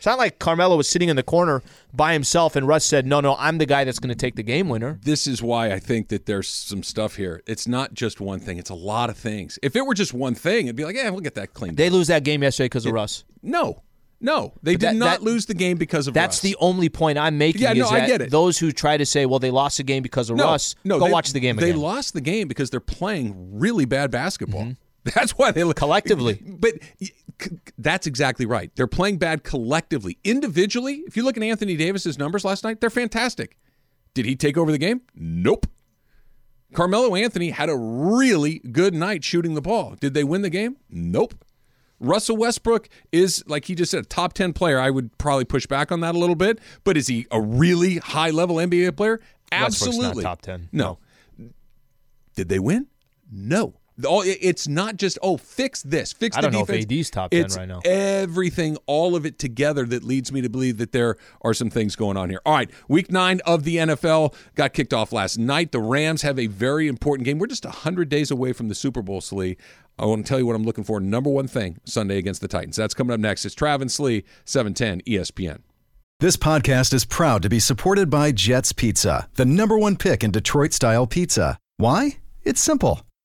It's 0.03 0.05
not 0.05 0.17
like 0.17 0.37
Carmelo 0.37 0.75
was 0.75 0.89
sitting 0.89 1.07
in 1.07 1.15
the 1.15 1.23
corner 1.23 1.63
by 1.93 2.11
himself 2.11 2.57
and 2.57 2.67
Russ 2.67 2.83
said, 2.83 3.07
No, 3.07 3.21
no, 3.21 3.37
I'm 3.39 3.57
the 3.57 3.65
guy 3.65 3.85
that's 3.85 3.99
going 3.99 4.09
to 4.09 4.15
take 4.15 4.35
the 4.35 4.43
game 4.43 4.67
winner. 4.67 4.99
This 5.01 5.27
is 5.27 5.41
why 5.41 5.71
I 5.71 5.79
think 5.79 6.09
that 6.09 6.25
there's 6.25 6.49
some 6.49 6.83
stuff 6.83 7.15
here. 7.15 7.41
It's 7.47 7.69
not 7.69 7.93
just 7.93 8.19
one 8.19 8.41
thing; 8.41 8.57
it's 8.57 8.69
a 8.69 8.75
lot 8.75 9.09
of 9.09 9.15
things. 9.15 9.57
If 9.63 9.77
it 9.77 9.85
were 9.85 9.93
just 9.93 10.13
one 10.13 10.35
thing, 10.35 10.65
it'd 10.65 10.75
be 10.75 10.83
like, 10.83 10.97
"Yeah, 10.97 11.09
we'll 11.09 11.21
get 11.21 11.35
that 11.35 11.53
cleaned." 11.53 11.77
They 11.77 11.87
up. 11.87 11.93
lose 11.93 12.07
that 12.07 12.25
game 12.25 12.43
yesterday 12.43 12.65
because 12.65 12.85
of 12.85 12.91
Russ. 12.91 13.23
No, 13.41 13.81
no, 14.23 14.53
they 14.63 14.73
did 14.73 14.81
that- 14.81 14.95
not 14.95 15.19
that- 15.19 15.23
lose 15.23 15.45
the 15.45 15.53
game 15.53 15.77
because 15.77 16.07
of 16.07 16.13
That's 16.15 16.37
Russ. 16.37 16.41
the 16.41 16.55
only 16.59 16.89
point 16.89 17.19
I'm 17.19 17.37
making. 17.37 17.61
Yeah, 17.61 17.73
no, 17.73 17.89
I 17.89 18.07
get 18.07 18.21
it. 18.21 18.31
Those 18.31 18.57
who 18.57 18.71
try 18.71 18.97
to 18.97 19.05
say, 19.05 19.25
well, 19.27 19.37
they 19.39 19.51
lost 19.51 19.77
the 19.77 19.83
game 19.83 20.01
because 20.01 20.29
of 20.31 20.37
no, 20.37 20.45
Russ, 20.45 20.75
no, 20.83 20.97
go 20.97 21.05
they- 21.05 21.11
watch 21.11 21.33
the 21.33 21.39
game 21.39 21.57
again. 21.57 21.69
They 21.69 21.75
lost 21.75 22.13
the 22.15 22.21
game 22.21 22.47
because 22.47 22.69
they're 22.71 22.79
playing 22.79 23.59
really 23.59 23.85
bad 23.85 24.09
basketball. 24.09 24.61
Mm-hmm. 24.63 24.73
That's 25.15 25.33
why 25.33 25.51
they 25.51 25.61
Collectively. 25.73 26.41
But 26.45 26.75
that's 27.77 28.07
exactly 28.07 28.45
right. 28.45 28.71
They're 28.75 28.87
playing 28.87 29.17
bad 29.17 29.43
collectively. 29.43 30.17
Individually, 30.23 31.03
if 31.07 31.17
you 31.17 31.23
look 31.25 31.35
at 31.35 31.43
Anthony 31.43 31.75
Davis's 31.75 32.17
numbers 32.17 32.45
last 32.45 32.63
night, 32.63 32.79
they're 32.79 32.89
fantastic. 32.89 33.57
Did 34.13 34.25
he 34.25 34.35
take 34.37 34.57
over 34.57 34.71
the 34.71 34.77
game? 34.77 35.01
Nope. 35.13 35.65
Carmelo 36.73 37.15
Anthony 37.15 37.49
had 37.49 37.69
a 37.69 37.75
really 37.75 38.59
good 38.59 38.93
night 38.93 39.23
shooting 39.23 39.55
the 39.55 39.61
ball. 39.61 39.95
Did 39.99 40.13
they 40.13 40.23
win 40.23 40.41
the 40.41 40.49
game? 40.49 40.77
Nope. 40.89 41.35
Russell 41.99 42.37
Westbrook 42.37 42.89
is, 43.11 43.43
like 43.47 43.65
he 43.65 43.75
just 43.75 43.91
said, 43.91 44.03
a 44.03 44.05
top 44.05 44.33
10 44.33 44.53
player. 44.53 44.79
I 44.79 44.89
would 44.89 45.17
probably 45.17 45.45
push 45.45 45.65
back 45.65 45.91
on 45.91 46.01
that 46.01 46.15
a 46.15 46.17
little 46.17 46.35
bit, 46.35 46.59
but 46.83 46.97
is 46.97 47.07
he 47.07 47.27
a 47.31 47.39
really 47.39 47.97
high 47.97 48.29
level 48.29 48.57
NBA 48.57 48.97
player? 48.97 49.21
Absolutely. 49.51 50.23
top 50.23 50.41
10. 50.41 50.69
No. 50.71 50.99
Did 52.35 52.49
they 52.49 52.59
win? 52.59 52.87
No. 53.31 53.75
All 54.07 54.23
it's 54.25 54.67
not 54.67 54.97
just 54.97 55.19
oh 55.21 55.37
fix 55.37 55.83
this, 55.83 56.13
fix 56.13 56.35
I 56.35 56.41
the 56.41 56.47
don't 56.47 56.53
know 56.53 56.61
if 56.61 56.67
defense. 56.67 56.99
AD's 56.99 57.09
top 57.09 57.31
10 57.31 57.45
It's 57.45 57.57
right 57.57 57.67
now. 57.67 57.81
Everything, 57.85 58.77
all 58.87 59.15
of 59.15 59.25
it 59.25 59.37
together 59.37 59.85
that 59.85 60.03
leads 60.03 60.31
me 60.31 60.41
to 60.41 60.49
believe 60.49 60.77
that 60.77 60.91
there 60.91 61.17
are 61.41 61.53
some 61.53 61.69
things 61.69 61.95
going 61.95 62.17
on 62.17 62.29
here. 62.29 62.41
All 62.45 62.55
right, 62.55 62.71
week 62.87 63.11
nine 63.11 63.39
of 63.45 63.63
the 63.63 63.77
NFL 63.77 64.33
got 64.55 64.73
kicked 64.73 64.93
off 64.93 65.13
last 65.13 65.37
night. 65.37 65.71
The 65.71 65.79
Rams 65.79 66.23
have 66.23 66.39
a 66.39 66.47
very 66.47 66.87
important 66.87 67.25
game. 67.25 67.37
We're 67.37 67.47
just 67.47 67.65
hundred 67.65 68.09
days 68.09 68.31
away 68.31 68.53
from 68.53 68.67
the 68.67 68.75
Super 68.75 69.01
Bowl, 69.01 69.21
Slee. 69.21 69.57
I 69.99 70.05
want 70.05 70.25
to 70.25 70.29
tell 70.29 70.39
you 70.39 70.47
what 70.47 70.55
I'm 70.55 70.63
looking 70.63 70.83
for. 70.83 70.99
Number 70.99 71.29
one 71.29 71.47
thing 71.47 71.79
Sunday 71.85 72.17
against 72.17 72.41
the 72.41 72.47
Titans. 72.47 72.75
That's 72.75 72.93
coming 72.95 73.13
up 73.13 73.19
next. 73.19 73.45
It's 73.45 73.53
Travis 73.55 73.93
Slee, 73.93 74.17
E 74.17 74.23
710 74.45 75.01
ESPN. 75.01 75.61
This 76.19 76.37
podcast 76.37 76.93
is 76.93 77.05
proud 77.05 77.41
to 77.41 77.49
be 77.49 77.59
supported 77.59 78.09
by 78.09 78.31
Jets 78.31 78.71
Pizza, 78.71 79.27
the 79.35 79.45
number 79.45 79.77
one 79.77 79.97
pick 79.97 80.23
in 80.23 80.31
Detroit 80.31 80.71
style 80.73 81.05
pizza. 81.05 81.57
Why? 81.77 82.17
It's 82.43 82.61
simple. 82.61 83.01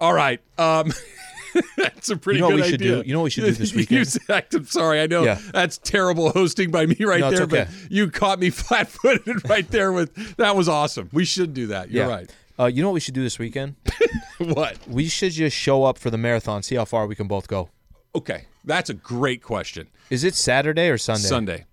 All 0.00 0.12
right. 0.12 0.40
Um, 0.58 0.92
that's 1.76 2.10
a 2.10 2.16
pretty 2.16 2.38
You 2.38 2.42
know 2.42 2.48
what 2.48 2.56
good 2.56 2.64
we 2.64 2.70
should 2.70 2.82
idea. 2.82 3.02
do? 3.02 3.08
You 3.08 3.12
know 3.14 3.20
what 3.20 3.24
we 3.24 3.30
should 3.30 3.44
do 3.44 3.52
this 3.52 3.72
You 3.72 3.78
weekend? 3.78 4.18
I'm 4.54 4.66
sorry. 4.66 5.00
I 5.00 5.06
know 5.06 5.24
Yeah. 5.24 5.40
that's 5.52 5.78
terrible 5.78 6.30
hosting 6.30 6.70
by 6.70 6.86
me 6.86 6.96
right 7.00 7.20
No, 7.20 7.30
there, 7.30 7.42
okay. 7.42 7.66
but 7.68 7.90
you 7.90 8.10
caught 8.10 8.38
me 8.38 8.50
flat-footed 8.50 9.48
right 9.48 9.68
there 9.70 9.92
with 9.92 10.36
that 10.36 10.54
was 10.56 10.68
awesome. 10.68 11.08
We 11.12 11.24
should 11.24 11.54
do 11.54 11.68
that. 11.68 11.90
You're 11.90 12.08
right. 12.08 12.30
Uh, 12.58 12.66
you 12.66 12.82
know 12.82 12.88
what 12.88 12.94
we 12.94 13.00
should 13.00 13.14
do 13.14 13.22
this 13.22 13.38
weekend? 13.38 13.76
What? 14.38 14.76
we 14.88 15.08
should 15.08 15.32
just 15.32 15.56
show 15.56 15.84
up 15.84 15.98
for 15.98 16.10
the 16.10 16.18
marathon, 16.18 16.62
see 16.62 16.74
how 16.74 16.84
far 16.84 17.06
we 17.06 17.14
can 17.14 17.26
both 17.26 17.48
go. 17.48 17.70
Okay. 18.14 18.44
That's 18.64 18.90
a 18.90 18.94
great 18.94 19.42
question. 19.42 19.88
Is 20.10 20.24
it 20.24 20.34
Saturday 20.34 20.88
or 20.88 20.98
Sunday? 20.98 21.22
Sunday. 21.26 21.64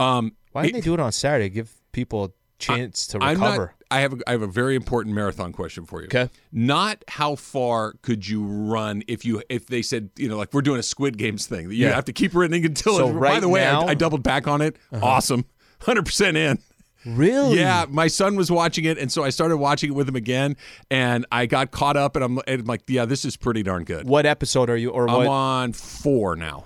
Um 0.00 0.32
Why 0.52 0.62
didn't 0.62 0.74
they 0.76 0.80
do 0.82 0.94
it 0.94 1.00
on 1.00 1.12
Saturday? 1.12 1.48
Give 1.48 1.72
people 1.92 2.34
chance 2.62 3.06
to 3.08 3.18
I'm 3.22 3.40
recover. 3.40 3.58
not. 3.66 3.74
I 3.90 4.00
have. 4.00 4.12
A, 4.14 4.18
I 4.26 4.30
have 4.32 4.42
a 4.42 4.46
very 4.46 4.74
important 4.74 5.14
marathon 5.14 5.52
question 5.52 5.84
for 5.84 6.00
you. 6.00 6.06
Okay. 6.06 6.30
Not 6.50 7.04
how 7.08 7.34
far 7.36 7.94
could 8.02 8.26
you 8.26 8.42
run 8.44 9.02
if 9.06 9.24
you 9.24 9.42
if 9.50 9.66
they 9.66 9.82
said 9.82 10.08
you 10.16 10.28
know 10.28 10.36
like 10.38 10.54
we're 10.54 10.62
doing 10.62 10.80
a 10.80 10.82
Squid 10.82 11.18
Games 11.18 11.46
thing. 11.46 11.68
that 11.68 11.74
You 11.74 11.86
Yeah. 11.88 11.94
have 11.94 12.06
to 12.06 12.12
keep 12.12 12.34
running 12.34 12.64
until. 12.64 12.96
So 12.96 13.08
it, 13.10 13.20
by 13.20 13.38
the 13.40 13.48
way, 13.48 13.60
now- 13.60 13.80
Uh-huh. 13.80 13.88
I, 13.88 13.90
I 13.90 13.94
doubled 13.94 14.22
back 14.22 14.48
on 14.48 14.60
it. 14.62 14.76
Awesome. 14.92 15.44
Hundred 15.80 16.06
percent 16.06 16.36
in. 16.36 16.58
really? 17.04 17.58
Yeah, 17.58 17.84
my 17.88 18.06
son 18.06 18.36
was 18.36 18.48
watching 18.50 18.84
it, 18.84 18.96
and 18.96 19.10
so 19.10 19.24
I 19.24 19.30
started 19.30 19.56
watching 19.56 19.90
it 19.90 19.92
with 19.94 20.08
him 20.08 20.14
again, 20.16 20.56
and 20.90 21.26
I 21.32 21.46
got 21.46 21.72
caught 21.72 21.96
up, 21.96 22.14
and 22.14 22.24
I'm, 22.24 22.38
and 22.46 22.60
I'm 22.60 22.66
like, 22.66 22.82
yeah, 22.86 23.04
this 23.06 23.24
is 23.24 23.36
pretty 23.36 23.64
darn 23.64 23.82
good. 23.82 24.06
What 24.06 24.24
episode 24.24 24.70
are 24.70 24.76
you? 24.76 24.90
Or 24.90 25.10
I'm 25.10 25.16
what? 25.16 25.26
on 25.26 25.72
four 25.72 26.36
now. 26.36 26.64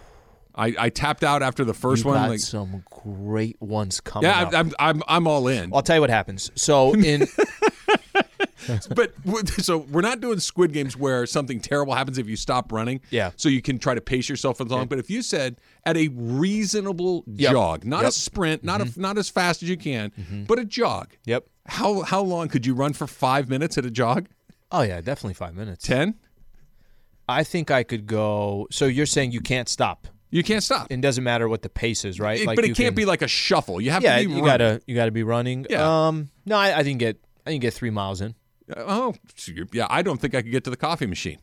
I, 0.57 0.75
I 0.79 0.89
tapped 0.89 1.23
out 1.23 1.43
after 1.43 1.65
the 1.65 1.75
first 1.75 2.05
you 2.05 2.11
one. 2.11 2.21
got 2.21 2.31
like, 2.31 2.41
some 2.41 2.83
great 2.91 3.61
ones 3.61 4.01
coming. 4.01 4.31
yeah. 4.31 4.49
I'm, 4.53 4.55
I'm 4.55 4.73
I'm 4.79 5.03
I'm 5.07 5.27
all 5.27 5.49
in. 5.49 5.73
I'll 5.75 5.83
tell 5.83 5.97
you 5.97 6.01
what 6.01 6.11
happens. 6.11 6.51
So 6.55 6.95
in 6.95 7.27
but 8.95 9.13
so 9.59 9.79
we're 9.79 10.01
not 10.01 10.21
doing 10.21 10.41
Squid 10.41 10.73
Games 10.73 10.97
where 10.97 11.27
something 11.27 11.61
terrible 11.61 11.95
happens 11.95 12.19
if 12.19 12.29
you 12.29 12.37
stop 12.37 12.73
running. 12.73 13.01
Yeah. 13.11 13.33
So 13.37 13.49
you 13.49 13.63
can 13.63 13.79
try 13.79 13.95
to 13.95 14.01
pace 14.01 14.29
yourself 14.29 14.61
as 14.61 14.69
long. 14.69 14.87
But 14.87 14.99
if 14.99 15.11
you 15.11 15.23
said 15.23 15.61
at 15.85 15.97
a 15.97 16.09
reasonable 16.09 17.25
Yep. 17.27 17.53
jog, 17.53 17.85
not 17.85 18.05
a 18.05 18.13
sprint, 18.13 18.65
not 18.65 18.81
a, 18.81 18.85
mm-hmm. 18.85 19.01
not 19.01 19.19
as 19.19 19.29
fast 19.29 19.63
as 19.63 19.69
you 19.69 19.77
can, 19.77 20.11
mm-hmm. 20.11 20.45
but 20.45 20.59
a 20.59 20.65
jog. 20.65 21.13
yep. 21.25 21.47
How 21.67 22.03
how 22.03 22.23
long 22.23 22.49
could 22.49 22.65
you 22.65 22.75
run 22.75 22.93
for 22.93 23.07
five 23.07 23.49
minutes 23.49 23.77
at 23.77 23.85
a 23.85 23.91
jog? 23.91 24.29
Oh 24.71 24.83
yeah, 24.83 25.01
definitely 25.01 25.35
five 25.35 25.55
minutes. 25.55 25.85
Ten. 25.85 26.15
I 27.29 27.43
think 27.43 27.73
I 27.73 27.83
could 27.83 28.07
go. 28.07 28.69
So 28.71 28.87
you're 28.87 29.07
saying 29.07 29.33
you 29.33 29.41
can't 29.41 29.69
stop. 29.69 30.07
You 30.31 30.43
can't 30.43 30.63
stop. 30.63 30.89
It 30.91 31.01
doesn't 31.01 31.23
matter 31.25 31.49
what 31.49 31.63
the 31.63 31.69
pace 31.69 32.05
is, 32.05 32.19
right? 32.19 32.41
It- 32.41 32.47
Like 32.47 32.57
but 32.57 32.65
it 32.65 32.69
can't 32.69 32.89
can- 32.89 32.95
be 32.95 33.05
like 33.05 33.23
a 33.23 33.29
shuffle. 33.29 33.81
You 33.81 33.91
have 33.93 34.03
Yeah, 34.03 34.19
to 34.19 34.25
be 34.29 34.35
you 34.35 34.41
running. 34.41 34.45
gotta 34.47 34.83
you 34.87 34.95
gotta 34.95 35.11
be 35.13 35.23
running. 35.23 35.67
Yeah. 35.71 36.07
Um. 36.09 36.31
No, 36.45 36.57
I, 36.57 36.79
I 36.79 36.83
didn't 36.83 36.99
get. 36.99 37.19
I 37.47 37.51
didn't 37.53 37.63
get 37.63 37.75
three 37.75 37.91
miles 37.91 38.21
in. 38.21 38.35
Oh, 38.77 39.15
yeah. 39.73 39.87
I 39.89 40.03
don't 40.03 40.21
think 40.21 40.35
I 40.35 40.43
could 40.43 40.51
get 40.51 40.65
to 40.65 40.71
the 40.71 40.77
coffee 40.77 41.07
machine. 41.07 41.39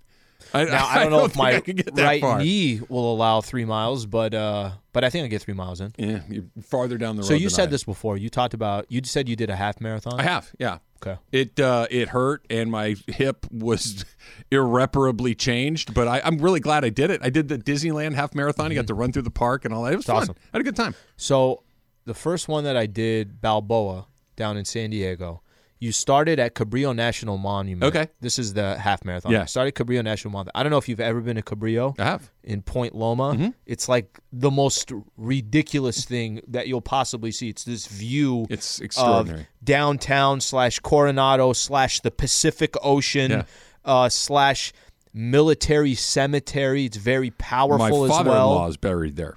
I, 0.53 0.65
Now 0.65 0.88
I 0.88 1.00
don't 1.03 1.12
know 1.12 1.25
if 1.25 1.33
think 1.33 1.38
my 1.38 1.55
I 1.55 1.60
could 1.62 1.77
get 1.77 1.95
that 1.95 2.03
right 2.03 2.22
far. 2.22 2.39
knee 2.39 2.81
will 2.89 3.13
allow 3.13 3.41
three 3.41 3.65
miles, 3.65 4.05
but 4.05 4.33
uh, 4.33 4.72
but 4.91 5.03
I 5.03 5.10
think 5.10 5.25
I 5.25 5.27
get 5.27 5.41
three 5.41 5.53
miles 5.53 5.81
in. 5.81 5.93
Yeah, 5.98 6.22
you're 6.29 6.45
farther 6.62 6.98
down 6.98 7.15
the 7.15 7.22
road. 7.24 7.27
So 7.27 7.33
you 7.33 7.50
said 7.50 7.65
am. 7.65 7.72
this 7.72 7.83
before. 7.83 8.17
You 8.17 8.29
talked 8.29 8.53
about. 8.53 8.86
You 8.89 9.01
said 9.03 9.27
you 9.27 9.36
did 9.36 9.50
a 9.50 9.55
half 9.55 9.81
marathon. 9.81 10.19
I 10.19 10.24
have. 10.24 10.51
Yeah. 10.60 10.77
Okay. 11.05 11.19
It 11.31 11.60
uh, 11.60 11.88
it 11.91 12.10
hurt 12.10 12.45
and 12.50 12.72
my 12.72 12.95
hip 13.07 13.45
was 13.51 14.05
irreparably 14.51 15.36
changed, 15.36 15.93
but 15.93 16.07
I, 16.07 16.22
I'm 16.24 16.38
really 16.38 16.60
glad 16.62 16.86
I 16.86 16.89
did 16.89 17.10
it. 17.10 17.22
I 17.24 17.29
did 17.29 17.50
the 17.50 17.57
Disneyland 17.57 18.13
half 18.13 18.33
marathon. 18.33 18.72
You 18.72 18.75
got 18.75 18.88
to 18.88 18.93
run 18.93 19.12
through 19.12 19.24
the 19.24 19.31
park 19.31 19.65
and 19.65 19.74
all 19.74 19.83
that. 19.83 19.93
It 19.93 19.98
was 19.98 20.05
fun. 20.05 20.15
Mm-hmm. 20.15 20.22
awesome. 20.24 20.36
I 20.53 20.57
had 20.57 20.62
a 20.62 20.63
good 20.63 20.75
time. 20.77 20.95
So 21.17 21.63
the 22.05 22.13
first 22.13 22.48
one 22.48 22.63
that 22.63 22.77
I 22.77 22.86
did, 22.86 23.41
Balboa, 23.41 24.07
down 24.36 24.55
in 24.57 24.65
San 24.65 24.91
Diego. 24.91 25.41
You 25.84 25.92
started 25.92 26.40
at 26.40 26.56
Cabrillo 26.56 26.96
National 26.96 27.38
Monument. 27.38 27.84
Okay. 27.94 28.10
This 28.22 28.40
is 28.40 28.54
the 28.54 28.78
half 28.78 29.04
marathon. 29.04 29.34
Yeah. 29.34 29.42
You 29.42 29.48
started 29.48 29.75
Cabrillo 29.75 30.02
National 30.02 30.32
Monument. 30.32 30.52
I 30.56 30.63
don't 30.63 30.70
know 30.72 30.78
if 30.78 30.88
you've 30.88 31.02
ever 31.02 31.20
been 31.20 31.36
to 31.36 31.42
Cabrillo. 31.42 32.00
I 32.00 32.06
have. 32.06 32.32
in 32.44 32.62
Point 32.62 32.96
Loma. 32.96 33.34
Mm-hmm. 33.34 33.50
It's 33.66 33.90
like 33.90 34.18
the 34.32 34.50
most 34.50 34.94
ridiculous 35.18 36.06
thing 36.06 36.40
that 36.48 36.70
you'll 36.70 36.80
possibly 36.80 37.32
see. 37.32 37.50
It's 37.50 37.66
this 37.66 37.88
view 37.88 38.46
It's 38.50 38.80
of 38.80 38.86
extraordinary. 38.86 39.48
downtown 39.62 40.40
slash 40.40 40.80
Coronado 40.80 41.52
slash 41.52 42.00
the 42.00 42.12
Pacific 42.12 42.75
Ocean 42.82 43.32
Yeah. 43.32 43.44
uh, 43.84 44.08
slash 44.08 44.72
military 45.13 45.96
cemetery. 45.96 46.86
It's 46.86 46.96
very 46.98 47.30
My 47.32 47.36
powerful 47.40 48.06
as 48.06 48.10
father-in-law 48.12 48.60
well. 48.62 48.70
is 48.70 48.78
buried 48.78 49.18
there. 49.18 49.36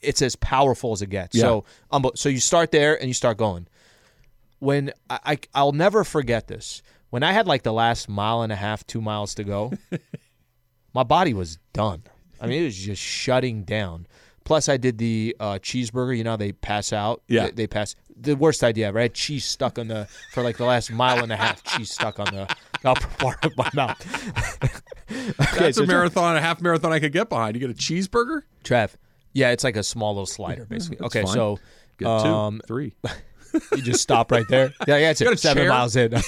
It's 0.00 0.22
as 0.22 0.36
powerful 0.36 0.92
as 0.92 1.02
it 1.02 1.10
gets. 1.10 1.34
Yeah. 1.34 1.42
So, 1.42 1.64
um, 1.90 2.08
so 2.14 2.28
you 2.28 2.38
start 2.40 2.70
there 2.70 2.94
and 2.98 3.08
you 3.08 3.14
start 3.14 3.36
going. 3.36 3.66
When 4.58 4.92
I, 5.10 5.18
I 5.24 5.38
I'll 5.54 5.72
never 5.72 6.04
forget 6.04 6.48
this. 6.48 6.82
When 7.10 7.22
I 7.22 7.32
had 7.32 7.46
like 7.46 7.62
the 7.62 7.72
last 7.72 8.08
mile 8.08 8.42
and 8.42 8.52
a 8.52 8.56
half, 8.56 8.86
two 8.86 9.00
miles 9.00 9.34
to 9.36 9.44
go, 9.44 9.72
my 10.94 11.02
body 11.02 11.34
was 11.34 11.58
done. 11.72 12.02
I 12.40 12.46
mean, 12.46 12.62
it 12.62 12.66
was 12.66 12.76
just 12.76 13.02
shutting 13.02 13.64
down. 13.64 14.06
Plus, 14.44 14.68
I 14.68 14.76
did 14.76 14.98
the 14.98 15.34
uh, 15.40 15.54
cheeseburger. 15.54 16.16
You 16.16 16.24
know, 16.24 16.36
they 16.36 16.52
pass 16.52 16.92
out. 16.92 17.22
Yeah. 17.28 17.46
they, 17.46 17.52
they 17.52 17.66
pass. 17.66 17.96
The 18.18 18.34
worst 18.34 18.62
idea 18.62 18.88
ever. 18.88 18.98
I 18.98 19.02
had 19.02 19.14
cheese 19.14 19.44
stuck 19.44 19.78
on 19.78 19.88
the 19.88 20.08
for 20.32 20.42
like 20.42 20.56
the 20.56 20.64
last 20.64 20.90
mile 20.92 21.22
and 21.22 21.32
a 21.32 21.36
half. 21.36 21.62
Cheese 21.76 21.90
stuck 21.90 22.18
on 22.18 22.26
the 22.26 22.56
upper 22.84 23.08
part 23.18 23.44
of 23.44 23.56
my 23.56 23.68
mouth. 23.74 24.00
okay, 25.10 25.58
That's 25.58 25.76
so 25.76 25.84
a 25.84 25.86
marathon, 25.86 26.36
a 26.36 26.40
half 26.40 26.62
marathon 26.62 26.92
I 26.92 27.00
could 27.00 27.12
get 27.12 27.28
behind. 27.28 27.56
You 27.56 27.60
get 27.60 27.70
a 27.70 27.74
cheeseburger? 27.74 28.42
Trav. 28.64 28.94
Yeah, 29.34 29.50
it's 29.50 29.64
like 29.64 29.76
a 29.76 29.82
small 29.82 30.14
little 30.14 30.26
slider, 30.26 30.64
basically. 30.64 31.04
Okay, 31.04 31.24
fine. 31.24 31.34
so 31.34 31.58
Get 31.98 32.04
two, 32.04 32.10
um, 32.10 32.60
three. 32.66 32.94
You 33.72 33.82
just 33.82 34.00
stop 34.00 34.30
right 34.30 34.44
there. 34.48 34.72
Yeah, 34.86 34.96
yeah, 34.98 35.10
it's 35.10 35.20
got 35.22 35.30
a 35.30 35.32
it. 35.32 35.38
Seven 35.40 35.62
chair? 35.62 35.68
miles 35.70 35.96
in. 35.96 36.14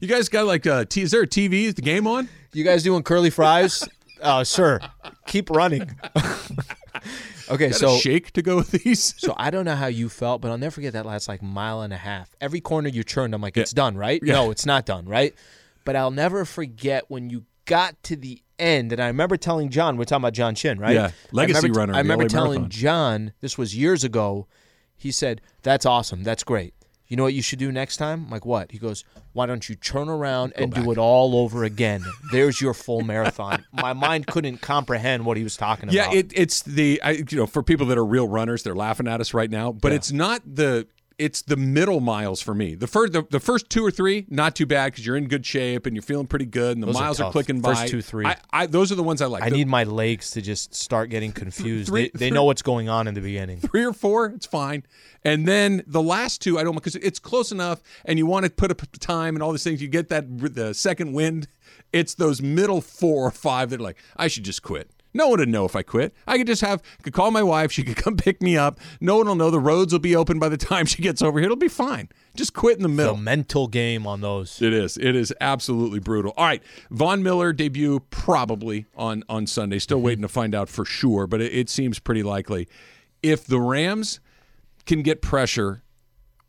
You 0.00 0.08
guys 0.08 0.28
got 0.28 0.46
like 0.46 0.66
uh, 0.66 0.84
t- 0.84 1.02
is 1.02 1.10
there 1.10 1.22
a 1.22 1.26
TV? 1.26 1.64
Is 1.64 1.74
the 1.74 1.82
game 1.82 2.06
on? 2.06 2.28
you 2.52 2.64
guys 2.64 2.82
doing 2.82 3.02
curly 3.02 3.30
fries? 3.30 3.86
Uh, 4.22 4.42
sir, 4.42 4.80
keep 5.26 5.50
running. 5.50 5.82
okay, 7.50 7.68
Got 7.68 7.74
so 7.78 7.94
a 7.94 7.98
shake 7.98 8.32
to 8.32 8.40
go 8.40 8.56
with 8.56 8.70
these? 8.70 9.14
So 9.18 9.34
I 9.36 9.50
don't 9.50 9.66
know 9.66 9.74
how 9.76 9.88
you 9.88 10.08
felt, 10.08 10.40
but 10.40 10.50
I'll 10.50 10.56
never 10.56 10.70
forget 10.70 10.94
that 10.94 11.04
last 11.04 11.28
like 11.28 11.42
mile 11.42 11.82
and 11.82 11.92
a 11.92 11.98
half. 11.98 12.34
Every 12.40 12.62
corner 12.62 12.88
you 12.88 13.02
turned, 13.02 13.34
I'm 13.34 13.42
like, 13.42 13.58
it's 13.58 13.74
done, 13.74 13.94
right? 13.96 14.22
No, 14.22 14.50
it's 14.50 14.64
not 14.64 14.86
done, 14.86 15.04
right? 15.06 15.34
But 15.84 15.96
I'll 15.96 16.10
never 16.10 16.46
forget 16.46 17.04
when 17.08 17.28
you 17.28 17.44
got 17.66 18.02
to 18.04 18.16
the 18.16 18.40
end, 18.58 18.90
and 18.92 19.02
I 19.02 19.08
remember 19.08 19.36
telling 19.36 19.68
John, 19.68 19.98
we're 19.98 20.04
talking 20.04 20.22
about 20.22 20.32
John 20.32 20.54
Chin, 20.54 20.80
right? 20.80 20.94
Yeah, 20.94 21.10
legacy 21.32 21.58
I 21.58 21.60
remember, 21.60 21.78
runner, 21.80 21.94
I 21.94 21.98
remember 21.98 22.26
telling 22.28 22.60
Marathon. 22.62 22.70
John, 22.70 23.32
this 23.42 23.58
was 23.58 23.76
years 23.76 24.02
ago. 24.02 24.46
He 24.96 25.10
said, 25.10 25.40
"That's 25.62 25.86
awesome. 25.86 26.22
That's 26.22 26.44
great. 26.44 26.74
You 27.08 27.16
know 27.16 27.22
what 27.22 27.34
you 27.34 27.42
should 27.42 27.60
do 27.60 27.70
next 27.70 27.98
time? 27.98 28.24
I'm 28.24 28.30
like 28.30 28.44
what? 28.44 28.72
He 28.72 28.78
goes, 28.78 29.04
why 29.32 29.46
don't 29.46 29.68
you 29.68 29.76
turn 29.76 30.08
around 30.08 30.54
and 30.56 30.72
do 30.72 30.90
it 30.90 30.98
all 30.98 31.36
over 31.36 31.62
again? 31.62 32.02
There's 32.32 32.60
your 32.60 32.74
full 32.74 33.02
marathon. 33.02 33.64
My 33.72 33.92
mind 33.92 34.26
couldn't 34.26 34.60
comprehend 34.60 35.24
what 35.24 35.36
he 35.36 35.44
was 35.44 35.56
talking 35.56 35.88
Yeah, 35.90 36.04
about. 36.04 36.14
Yeah, 36.14 36.18
it, 36.20 36.32
it's 36.34 36.62
the 36.62 37.00
I, 37.04 37.10
you 37.10 37.24
know 37.36 37.46
for 37.46 37.62
people 37.62 37.86
that 37.86 37.98
are 37.98 38.04
real 38.04 38.26
runners, 38.26 38.64
they're 38.64 38.74
laughing 38.74 39.06
at 39.06 39.20
us 39.20 39.34
right 39.34 39.50
now. 39.50 39.70
But 39.70 39.92
it's 39.92 40.10
not 40.10 40.42
the 40.44 40.88
it's 41.18 41.40
the 41.42 41.56
middle 41.56 42.00
miles 42.00 42.42
for 42.42 42.54
me. 42.54 42.74
The 42.74 42.86
first 42.86 43.12
the, 43.14 43.22
the 43.30 43.40
first 43.40 43.70
two 43.70 43.84
or 43.84 43.90
three, 43.90 44.26
not 44.28 44.54
too 44.54 44.66
bad 44.66 44.92
because 44.92 45.06
you're 45.06 45.16
in 45.16 45.28
good 45.28 45.46
shape 45.46 45.86
and 45.86 45.96
you're 45.96 46.02
feeling 46.02 46.26
pretty 46.26 46.44
good, 46.46 46.76
and 46.76 46.82
the 46.82 46.86
Those 46.86 46.94
miles 46.94 47.20
are, 47.20 47.24
tough. 47.24 47.32
clicking 47.32 47.62
First 47.62 47.82
by. 47.82 47.88
two, 47.88 48.02
three. 48.02 48.26
I, 48.26 48.36
I, 48.52 48.66
those 48.66 48.92
are 48.92 48.96
the 48.96 49.02
ones 49.02 49.22
I 49.22 49.26
like. 49.26 49.42
I 49.42 49.48
The 49.50 49.56
need 49.56 49.68
my 49.68 49.84
legs 49.84 50.32
to 50.32 50.42
just 50.42 50.74
start 50.74 51.08
getting 51.10 51.32
confused. 51.32 51.88
Three- 51.88 52.10
they 52.12 52.26
they 52.26 52.30
know 52.30 52.44
what's 52.44 52.62
going 52.62 52.88
on 52.88 53.08
in 53.08 53.14
the 53.14 53.20
beginning. 53.22 53.60
three 53.60 53.84
or 53.84 53.92
four, 53.94 54.26
it's 54.26 54.46
fine. 54.46 54.82
And 55.24 55.48
then 55.48 55.82
the 55.86 56.02
last 56.02 56.42
two, 56.42 56.58
I 56.58 56.64
don't 56.64 56.74
because 56.74 56.96
it's 56.96 57.18
close 57.18 57.50
enough, 57.50 57.82
and 58.04 58.18
you 58.18 58.26
want 58.26 58.44
to 58.44 58.50
put 58.50 58.70
up 58.70 58.82
time 59.00 59.34
and 59.36 59.42
all 59.42 59.52
these 59.52 59.64
things. 59.64 59.80
You 59.80 59.88
get 59.88 60.08
that 60.08 60.26
the 60.54 60.74
second 60.74 61.12
wind. 61.12 61.48
It's 61.92 62.14
those 62.14 62.42
middle 62.42 62.80
four 62.80 63.26
or 63.26 63.30
five 63.30 63.70
that 63.70 63.80
are 63.80 63.82
like, 63.82 63.96
I 64.16 64.28
should 64.28 64.44
just 64.44 64.62
quit. 64.62 64.90
No 65.16 65.28
one 65.28 65.38
would 65.38 65.48
know 65.48 65.64
if 65.64 65.74
I 65.74 65.82
quit. 65.82 66.14
I 66.26 66.36
could 66.36 66.46
just 66.46 66.60
have 66.60 66.82
could 67.02 67.14
call 67.14 67.30
my 67.30 67.42
wife. 67.42 67.72
She 67.72 67.82
could 67.82 67.96
come 68.04 68.16
pick 68.16 68.42
me 68.42 68.56
up. 68.56 68.78
No 69.00 69.16
one 69.16 69.26
will 69.26 69.34
know. 69.34 69.50
The 69.50 69.58
roads 69.58 69.92
will 69.92 70.00
be 70.00 70.14
open 70.14 70.38
by 70.38 70.48
the 70.48 70.58
time 70.58 70.84
she 70.84 71.00
gets 71.02 71.22
over 71.22 71.38
here. 71.38 71.46
It'll 71.46 71.56
be 71.56 71.68
fine. 71.68 72.10
Just 72.34 72.52
quit 72.52 72.76
in 72.76 72.82
the 72.82 72.88
middle. 72.88 73.14
The 73.14 73.22
mental 73.22 73.66
game 73.66 74.06
on 74.06 74.20
those. 74.20 74.60
It 74.60 74.74
is. 74.74 74.98
It 74.98 75.16
is 75.16 75.32
absolutely 75.40 76.00
brutal. 76.00 76.34
All 76.36 76.44
right, 76.44 76.62
Von 76.90 77.22
Miller 77.22 77.54
debut 77.54 78.00
probably 78.10 78.84
on 78.94 79.24
on 79.28 79.46
Sunday. 79.46 79.78
Still 79.78 79.98
mm-hmm. 79.98 80.06
waiting 80.06 80.22
to 80.22 80.28
find 80.28 80.54
out 80.54 80.68
for 80.68 80.84
sure, 80.84 81.26
but 81.26 81.40
it, 81.40 81.52
it 81.52 81.70
seems 81.70 81.98
pretty 81.98 82.22
likely. 82.22 82.68
If 83.22 83.46
the 83.46 83.58
Rams 83.58 84.20
can 84.84 85.02
get 85.02 85.22
pressure 85.22 85.82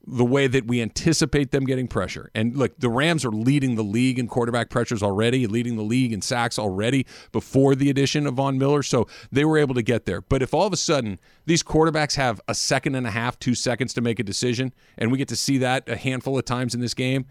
the 0.09 0.23
way 0.23 0.47
that 0.47 0.65
we 0.65 0.81
anticipate 0.81 1.51
them 1.51 1.65
getting 1.65 1.85
pressure, 1.87 2.31
and 2.33 2.55
look, 2.55 2.79
the 2.79 2.89
Rams 2.89 3.25
are 3.25 3.29
leading 3.31 3.75
the 3.75 3.83
league 3.83 4.17
in 4.17 4.27
quarterback 4.27 4.69
pressures 4.69 5.03
already, 5.03 5.45
leading 5.47 5.75
the 5.75 5.83
league 5.83 6.13
in 6.13 6.21
sacks 6.21 6.57
already 6.57 7.05
before 7.33 7.75
the 7.75 7.89
addition 7.89 8.25
of 8.25 8.35
Von 8.35 8.57
Miller, 8.57 8.81
so 8.83 9.05
they 9.33 9.43
were 9.43 9.57
able 9.57 9.75
to 9.75 9.81
get 9.81 10.05
there. 10.05 10.21
But 10.21 10.41
if 10.41 10.53
all 10.53 10.65
of 10.65 10.71
a 10.71 10.77
sudden 10.77 11.19
these 11.45 11.61
quarterbacks 11.61 12.15
have 12.15 12.39
a 12.47 12.55
second 12.55 12.95
and 12.95 13.05
a 13.05 13.11
half, 13.11 13.37
two 13.37 13.53
seconds 13.53 13.93
to 13.95 14.01
make 14.01 14.17
a 14.19 14.23
decision, 14.23 14.73
and 14.97 15.11
we 15.11 15.17
get 15.17 15.27
to 15.27 15.35
see 15.35 15.57
that 15.57 15.89
a 15.89 15.97
handful 15.97 16.37
of 16.37 16.45
times 16.45 16.73
in 16.73 16.79
this 16.79 16.93
game. 16.93 17.25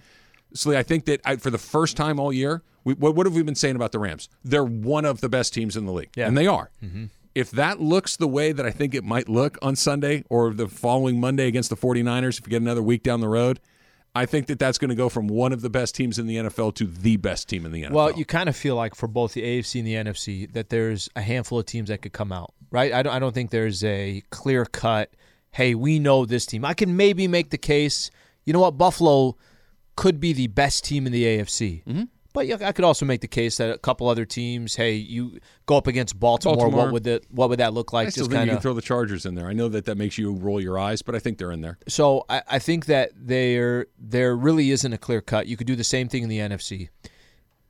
So 0.53 0.77
I 0.77 0.83
think 0.83 1.07
that 1.07 1.21
I, 1.25 1.37
for 1.37 1.51
the 1.51 1.59
first 1.59 1.97
time 1.97 2.21
all 2.21 2.33
year, 2.33 2.63
we, 2.85 2.95
what, 2.95 3.15
what 3.17 3.27
have 3.27 3.35
we 3.35 3.43
been 3.43 3.55
saying 3.57 3.75
about 3.77 3.93
the 3.93 3.99
Rams? 3.99 4.29
They're 4.45 4.63
one 4.65 5.05
of 5.05 5.21
the 5.21 5.29
best 5.29 5.53
teams 5.55 5.77
in 5.77 5.87
the 5.87 5.93
league, 5.93 6.11
Yeah. 6.15 6.29
and 6.29 6.37
they 6.39 6.47
are. 6.47 6.71
Mm-hmm. 6.85 7.07
If 7.37 7.51
that 7.51 7.81
looks 7.81 8.17
the 8.17 8.27
way 8.27 8.53
that 8.53 8.65
I 8.65 8.71
think 8.71 8.95
it 8.95 9.05
might 9.05 9.29
look 9.29 9.59
on 9.61 9.77
Sunday 9.77 10.25
or 10.31 10.55
the 10.55 10.69
following 10.69 11.21
Monday 11.21 11.47
against 11.47 11.69
the 11.69 11.77
49ers, 11.77 12.39
if 12.39 12.47
you 12.47 12.51
get 12.51 12.63
another 12.63 12.83
week 12.83 13.03
down 13.03 13.21
the 13.21 13.29
road, 13.29 13.61
I 14.15 14.25
think 14.25 14.47
that 14.47 14.59
that's 14.59 14.79
going 14.79 14.89
to 14.89 14.95
go 14.95 15.11
from 15.11 15.29
one 15.29 15.53
of 15.53 15.61
the 15.61 15.69
best 15.69 15.95
teams 15.95 16.19
in 16.19 16.27
the 16.27 16.37
NFL 16.37 16.75
to 16.77 16.87
the 16.87 17.19
best 17.19 17.51
team 17.51 17.67
in 17.67 17.73
the 17.73 17.83
NFL. 17.83 17.91
Well, 17.91 18.13
you 18.13 18.25
kind 18.25 18.49
of 18.49 18.57
feel 18.57 18.75
like 18.75 18.95
for 18.95 19.07
both 19.07 19.35
the 19.35 19.43
AFC 19.43 19.81
and 19.81 19.87
the 19.87 19.95
NFC 19.95 20.51
that 20.55 20.71
there's 20.71 21.11
a 21.15 21.21
handful 21.21 21.59
of 21.59 21.67
teams 21.67 21.91
that 21.91 22.01
could 22.01 22.15
come 22.15 22.33
out, 22.33 22.55
right? 22.71 22.91
I 22.95 23.03
don't, 23.03 23.13
I 23.13 23.19
don't 23.19 23.35
think 23.35 23.51
there's 23.51 23.85
a 23.85 24.23
clear 24.31 24.65
cut, 24.65 25.11
hey, 25.51 25.75
we 25.75 25.99
know 25.99 26.25
this 26.25 26.47
team. 26.47 26.65
I 26.65 26.73
can 26.73 26.97
maybe 26.97 27.29
make 27.29 27.51
the 27.51 27.59
case, 27.59 28.11
you 28.47 28.55
know 28.55 28.61
what, 28.61 28.79
Buffalo 28.79 29.37
could 29.95 30.21
be 30.21 30.33
the 30.33 30.47
best 30.47 30.85
team 30.85 31.07
in 31.07 31.13
the 31.13 31.25
AFC. 31.25 31.85
Mm-hmm. 31.85 32.05
But 32.37 32.49
yeah, 32.49 32.59
I 32.61 32.73
could 32.73 32.85
also 32.85 33.07
make 33.07 33.23
the 33.23 33.29
case 33.29 33.57
that 33.57 33.71
a 33.71 33.79
couple 33.79 34.11
other 34.11 34.27
teams, 34.27 34.75
hey, 34.75 34.93
you 34.93 35.39
go 35.65 35.79
up 35.79 35.87
against 35.87 36.21
Baltimore. 36.21 36.57
Baltimore. 36.57 36.85
What 36.85 36.93
would 36.93 37.07
it? 37.07 37.25
What 37.31 37.49
would 37.49 37.61
that 37.61 37.73
look 37.73 37.95
like? 37.95 38.09
I 38.09 38.11
still 38.11 38.25
Just 38.25 38.31
think 38.33 38.41
you 38.41 38.41
kinda- 38.41 38.55
can 38.57 38.61
throw 38.61 38.75
the 38.75 38.83
Chargers 38.83 39.25
in 39.25 39.37
there. 39.37 39.47
I 39.47 39.55
know 39.55 39.71
that 39.71 39.87
that 39.87 39.97
makes 39.97 40.19
you 40.19 40.33
roll 40.33 40.61
your 40.61 40.79
eyes, 40.79 41.01
but 41.01 41.15
I 41.15 41.19
think 41.19 41.39
they're 41.39 41.51
in 41.51 41.63
there. 41.63 41.79
So 41.89 42.27
I, 42.29 42.43
I 42.47 42.59
think 42.59 42.85
that 42.87 43.13
there 43.17 43.87
there 43.99 44.37
really 44.37 44.71
isn't 44.71 44.93
a 44.93 44.99
clear 44.99 45.23
cut. 45.23 45.47
You 45.47 45.57
could 45.57 45.67
do 45.67 45.77
the 45.77 45.83
same 45.83 46.11
thing 46.11 46.25
in 46.25 46.29
the 46.29 46.41
NFC. 46.41 46.91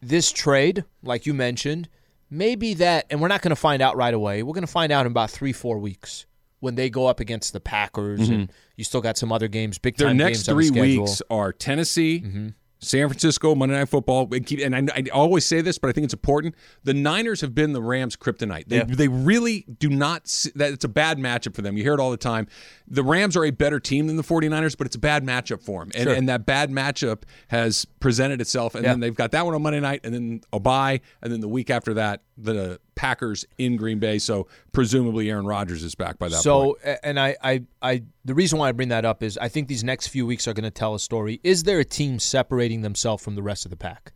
This 0.03 0.33
trade, 0.33 0.85
like 1.01 1.27
you 1.27 1.33
mentioned, 1.33 1.89
maybe 2.29 2.75
that, 2.75 3.07
and 3.09 3.21
we're 3.21 3.29
not 3.29 3.43
going 3.43 3.51
to 3.51 3.57
find 3.57 3.81
out 3.81 3.97
right 3.97 4.15
away. 4.15 4.43
We're 4.43 4.53
going 4.53 4.67
to 4.67 4.73
find 4.73 4.91
out 4.91 5.07
in 5.07 5.13
about 5.13 5.31
three 5.31 5.53
four 5.53 5.79
weeks 5.79 6.27
when 6.59 6.75
they 6.75 6.91
go 6.91 7.07
up 7.07 7.21
against 7.21 7.53
the 7.53 7.61
Packers, 7.61 8.23
mm-hmm. 8.23 8.33
and 8.33 8.53
you 8.75 8.83
still 8.83 9.01
got 9.01 9.17
some 9.17 9.31
other 9.31 9.47
games, 9.47 9.79
big 9.79 9.97
time. 9.97 10.17
Their 10.17 10.27
next 10.27 10.39
games 10.39 10.49
on 10.49 10.57
the 10.57 10.69
three 10.71 10.99
weeks 10.99 11.23
are 11.31 11.53
Tennessee, 11.53 12.23
mm-hmm. 12.27 12.49
San 12.79 13.09
Francisco, 13.09 13.55
Monday 13.55 13.75
Night 13.77 13.89
Football. 13.89 14.29
And, 14.33 14.75
I, 14.75 14.87
I 14.97 15.05
always 15.13 15.45
say 15.47 15.61
this, 15.63 15.79
but 15.79 15.89
I 15.89 15.93
think 15.93 16.05
it's 16.05 16.15
important. 16.15 16.55
The 16.85 16.93
Niners 16.95 17.41
have 17.41 17.55
been 17.55 17.73
the 17.73 17.81
Rams' 17.83 18.17
kryptonite. 18.17 18.69
They, 18.69 18.77
Yeah. 18.79 18.85
they 18.85 19.09
really 19.09 19.65
do 19.79 19.89
not. 19.89 20.25
That 20.55 20.73
it's 20.73 20.85
a 20.85 20.89
bad 20.89 21.19
matchup 21.19 21.55
for 21.55 21.63
them. 21.63 21.77
You 21.77 21.83
hear 21.83 21.95
it 21.95 22.01
all 22.01 22.11
the 22.11 22.17
time. 22.17 22.47
The 22.89 23.03
Rams 23.03 23.37
are 23.37 23.45
a 23.45 23.51
better 23.51 23.81
team 23.81 24.07
than 24.07 24.17
the 24.17 24.23
49ers, 24.23 24.77
but 24.79 24.87
it's 24.87 24.95
a 24.97 25.01
bad 25.01 25.25
matchup 25.25 25.61
for 25.61 25.81
them. 25.83 25.91
And, 25.95 26.05
Sure. 26.05 26.15
and 26.15 26.29
that 26.29 26.47
bad 26.47 26.71
matchup 26.71 27.23
has 27.49 27.85
presented 28.01 28.41
itself. 28.41 28.75
And 28.75 28.85
Yeah. 28.85 28.93
then 28.93 29.01
they've 29.01 29.15
got 29.15 29.33
that 29.33 29.45
one 29.45 29.55
on 29.55 29.63
Monday 29.63 29.81
night, 29.81 30.01
and 30.05 30.15
then 30.15 30.41
a 30.53 30.61
bye, 30.61 31.01
and 31.23 31.33
then 31.33 31.41
the 31.41 31.49
week 31.49 31.69
after 31.71 31.95
that, 31.95 32.23
the 32.39 32.79
Packers 32.95 33.45
in 33.59 33.77
Green 33.77 33.99
Bay. 33.99 34.19
So 34.19 34.47
presumably 34.73 35.29
Aaron 35.31 35.47
Rodgers 35.47 35.83
is 35.83 35.95
back 35.95 36.19
by 36.19 36.29
that 36.29 36.35
point. 36.37 36.43
So, 36.45 36.79
and 37.03 37.19
I, 37.19 37.37
I, 37.43 37.63
I, 37.83 38.03
the 38.25 38.35
reason 38.35 38.59
why 38.59 38.69
I 38.69 38.73
bring 38.73 38.89
that 38.89 39.05
up 39.05 39.23
is 39.23 39.37
I 39.39 39.49
think 39.49 39.69
these 39.69 39.83
next 39.85 40.07
few 40.09 40.25
weeks 40.25 40.47
are 40.47 40.55
going 40.55 40.65
to 40.65 40.71
tell 40.71 40.95
a 40.95 41.01
story. 41.01 41.41
Is 41.43 41.65
there 41.65 41.79
a 41.81 41.85
team 41.85 42.19
separating 42.19 42.83
themselves 42.83 43.23
from 43.23 43.35
the 43.35 43.43
rest 43.43 43.65
of 43.67 43.71
the 43.71 43.77
pack? 43.77 44.13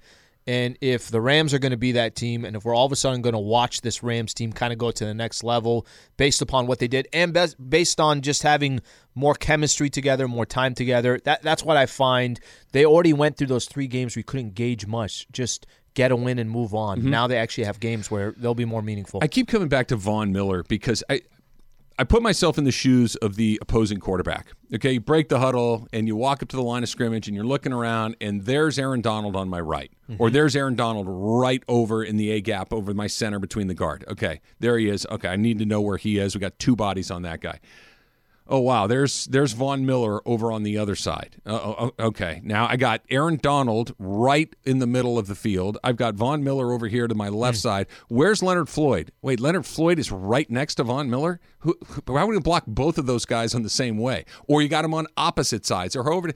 And 0.50 0.76
if 0.80 1.12
the 1.12 1.20
Rams 1.20 1.54
are 1.54 1.60
going 1.60 1.70
to 1.70 1.76
be 1.76 1.92
that 1.92 2.16
team, 2.16 2.44
and 2.44 2.56
if 2.56 2.64
we're 2.64 2.74
all 2.74 2.84
of 2.84 2.90
a 2.90 2.96
sudden 2.96 3.22
going 3.22 3.34
to 3.34 3.38
watch 3.38 3.82
this 3.82 4.02
Rams 4.02 4.34
team 4.34 4.52
kind 4.52 4.72
of 4.72 4.80
go 4.80 4.90
to 4.90 5.04
the 5.04 5.14
next 5.14 5.44
level 5.44 5.86
based 6.16 6.42
upon 6.42 6.66
what 6.66 6.80
they 6.80 6.88
did, 6.88 7.06
and 7.12 7.38
based 7.68 8.00
on 8.00 8.20
just 8.20 8.42
having 8.42 8.80
more 9.14 9.34
chemistry 9.34 9.88
together, 9.88 10.26
more 10.26 10.44
time 10.44 10.74
together, 10.74 11.20
that 11.22 11.42
that's 11.42 11.62
what 11.62 11.76
I 11.76 11.86
find. 11.86 12.40
They 12.72 12.84
already 12.84 13.12
went 13.12 13.36
through 13.36 13.46
those 13.46 13.66
three 13.66 13.86
games 13.86 14.16
we 14.16 14.24
couldn't 14.24 14.56
gauge 14.56 14.88
much. 14.88 15.28
Just 15.30 15.68
get 15.94 16.10
a 16.10 16.16
win 16.16 16.40
and 16.40 16.50
move 16.50 16.74
on. 16.74 16.98
Mm-hmm. 16.98 17.10
Now 17.10 17.28
they 17.28 17.36
actually 17.36 17.64
have 17.64 17.78
games 17.78 18.10
where 18.10 18.32
they'll 18.36 18.52
be 18.56 18.64
more 18.64 18.82
meaningful. 18.82 19.20
I 19.22 19.28
keep 19.28 19.46
coming 19.46 19.68
back 19.68 19.86
to 19.88 19.96
Von 19.96 20.32
Miller 20.32 20.64
because 20.64 21.04
I 21.08 21.20
I 22.00 22.04
put 22.04 22.22
myself 22.22 22.56
in 22.56 22.64
the 22.64 22.72
shoes 22.72 23.14
of 23.16 23.36
the 23.36 23.58
opposing 23.60 24.00
quarterback. 24.00 24.54
Okay, 24.74 24.92
you 24.92 25.00
break 25.00 25.28
the 25.28 25.38
huddle 25.38 25.86
and 25.92 26.06
you 26.06 26.16
walk 26.16 26.42
up 26.42 26.48
to 26.48 26.56
the 26.56 26.62
line 26.62 26.82
of 26.82 26.88
scrimmage 26.88 27.28
and 27.28 27.34
you're 27.34 27.44
looking 27.44 27.74
around 27.74 28.16
and 28.22 28.42
there's 28.46 28.78
Aaron 28.78 29.02
Donald 29.02 29.36
on 29.36 29.50
my 29.50 29.60
right. 29.60 29.92
Or 30.08 30.28
mm-hmm. 30.28 30.32
there's 30.32 30.56
Aaron 30.56 30.76
Donald 30.76 31.04
right 31.10 31.62
over 31.68 32.02
in 32.02 32.16
the 32.16 32.30
A 32.30 32.40
gap 32.40 32.72
over 32.72 32.94
my 32.94 33.06
center 33.06 33.38
between 33.38 33.66
the 33.66 33.74
guard. 33.74 34.06
Okay, 34.08 34.40
there 34.60 34.78
he 34.78 34.88
is. 34.88 35.06
Okay, 35.10 35.28
I 35.28 35.36
need 35.36 35.58
to 35.58 35.66
know 35.66 35.82
where 35.82 35.98
he 35.98 36.16
is. 36.16 36.34
We 36.34 36.40
got 36.40 36.58
two 36.58 36.74
bodies 36.74 37.10
on 37.10 37.20
that 37.20 37.42
guy. 37.42 37.60
Oh 38.52 38.58
wow, 38.58 38.88
there's 38.88 39.26
there's 39.26 39.52
Von 39.52 39.86
Miller 39.86 40.20
over 40.26 40.50
on 40.50 40.64
the 40.64 40.76
other 40.76 40.96
side. 40.96 41.36
Uh, 41.46 41.52
oh, 41.52 41.92
okay, 42.00 42.40
now 42.42 42.66
I 42.68 42.76
got 42.76 43.00
Aaron 43.08 43.36
Donald 43.40 43.94
right 43.98 44.52
in 44.64 44.80
the 44.80 44.86
middle 44.88 45.18
of 45.18 45.28
the 45.28 45.36
field. 45.36 45.78
I've 45.84 45.96
got 45.96 46.16
Von 46.16 46.42
Miller 46.42 46.72
over 46.72 46.88
here 46.88 47.06
to 47.06 47.14
my 47.14 47.28
left 47.28 47.58
side. 47.58 47.86
Where's 48.08 48.42
Leonard 48.42 48.68
Floyd? 48.68 49.12
Wait, 49.22 49.38
Leonard 49.38 49.66
Floyd 49.66 50.00
is 50.00 50.10
right 50.10 50.50
next 50.50 50.74
to 50.74 50.84
Von 50.84 51.08
Miller. 51.08 51.38
Who? 51.60 51.76
who- 51.86 52.02
Why 52.12 52.24
would 52.24 52.34
you 52.34 52.40
block 52.40 52.64
both 52.66 52.98
of 52.98 53.06
those 53.06 53.24
guys 53.24 53.54
on 53.54 53.62
the 53.62 53.70
same 53.70 53.96
way? 53.98 54.24
Or 54.48 54.60
you 54.62 54.68
got 54.68 54.82
them 54.82 54.94
on 54.94 55.06
opposite 55.16 55.64
sides, 55.64 55.94
or 55.94 56.02
however. 56.02 56.30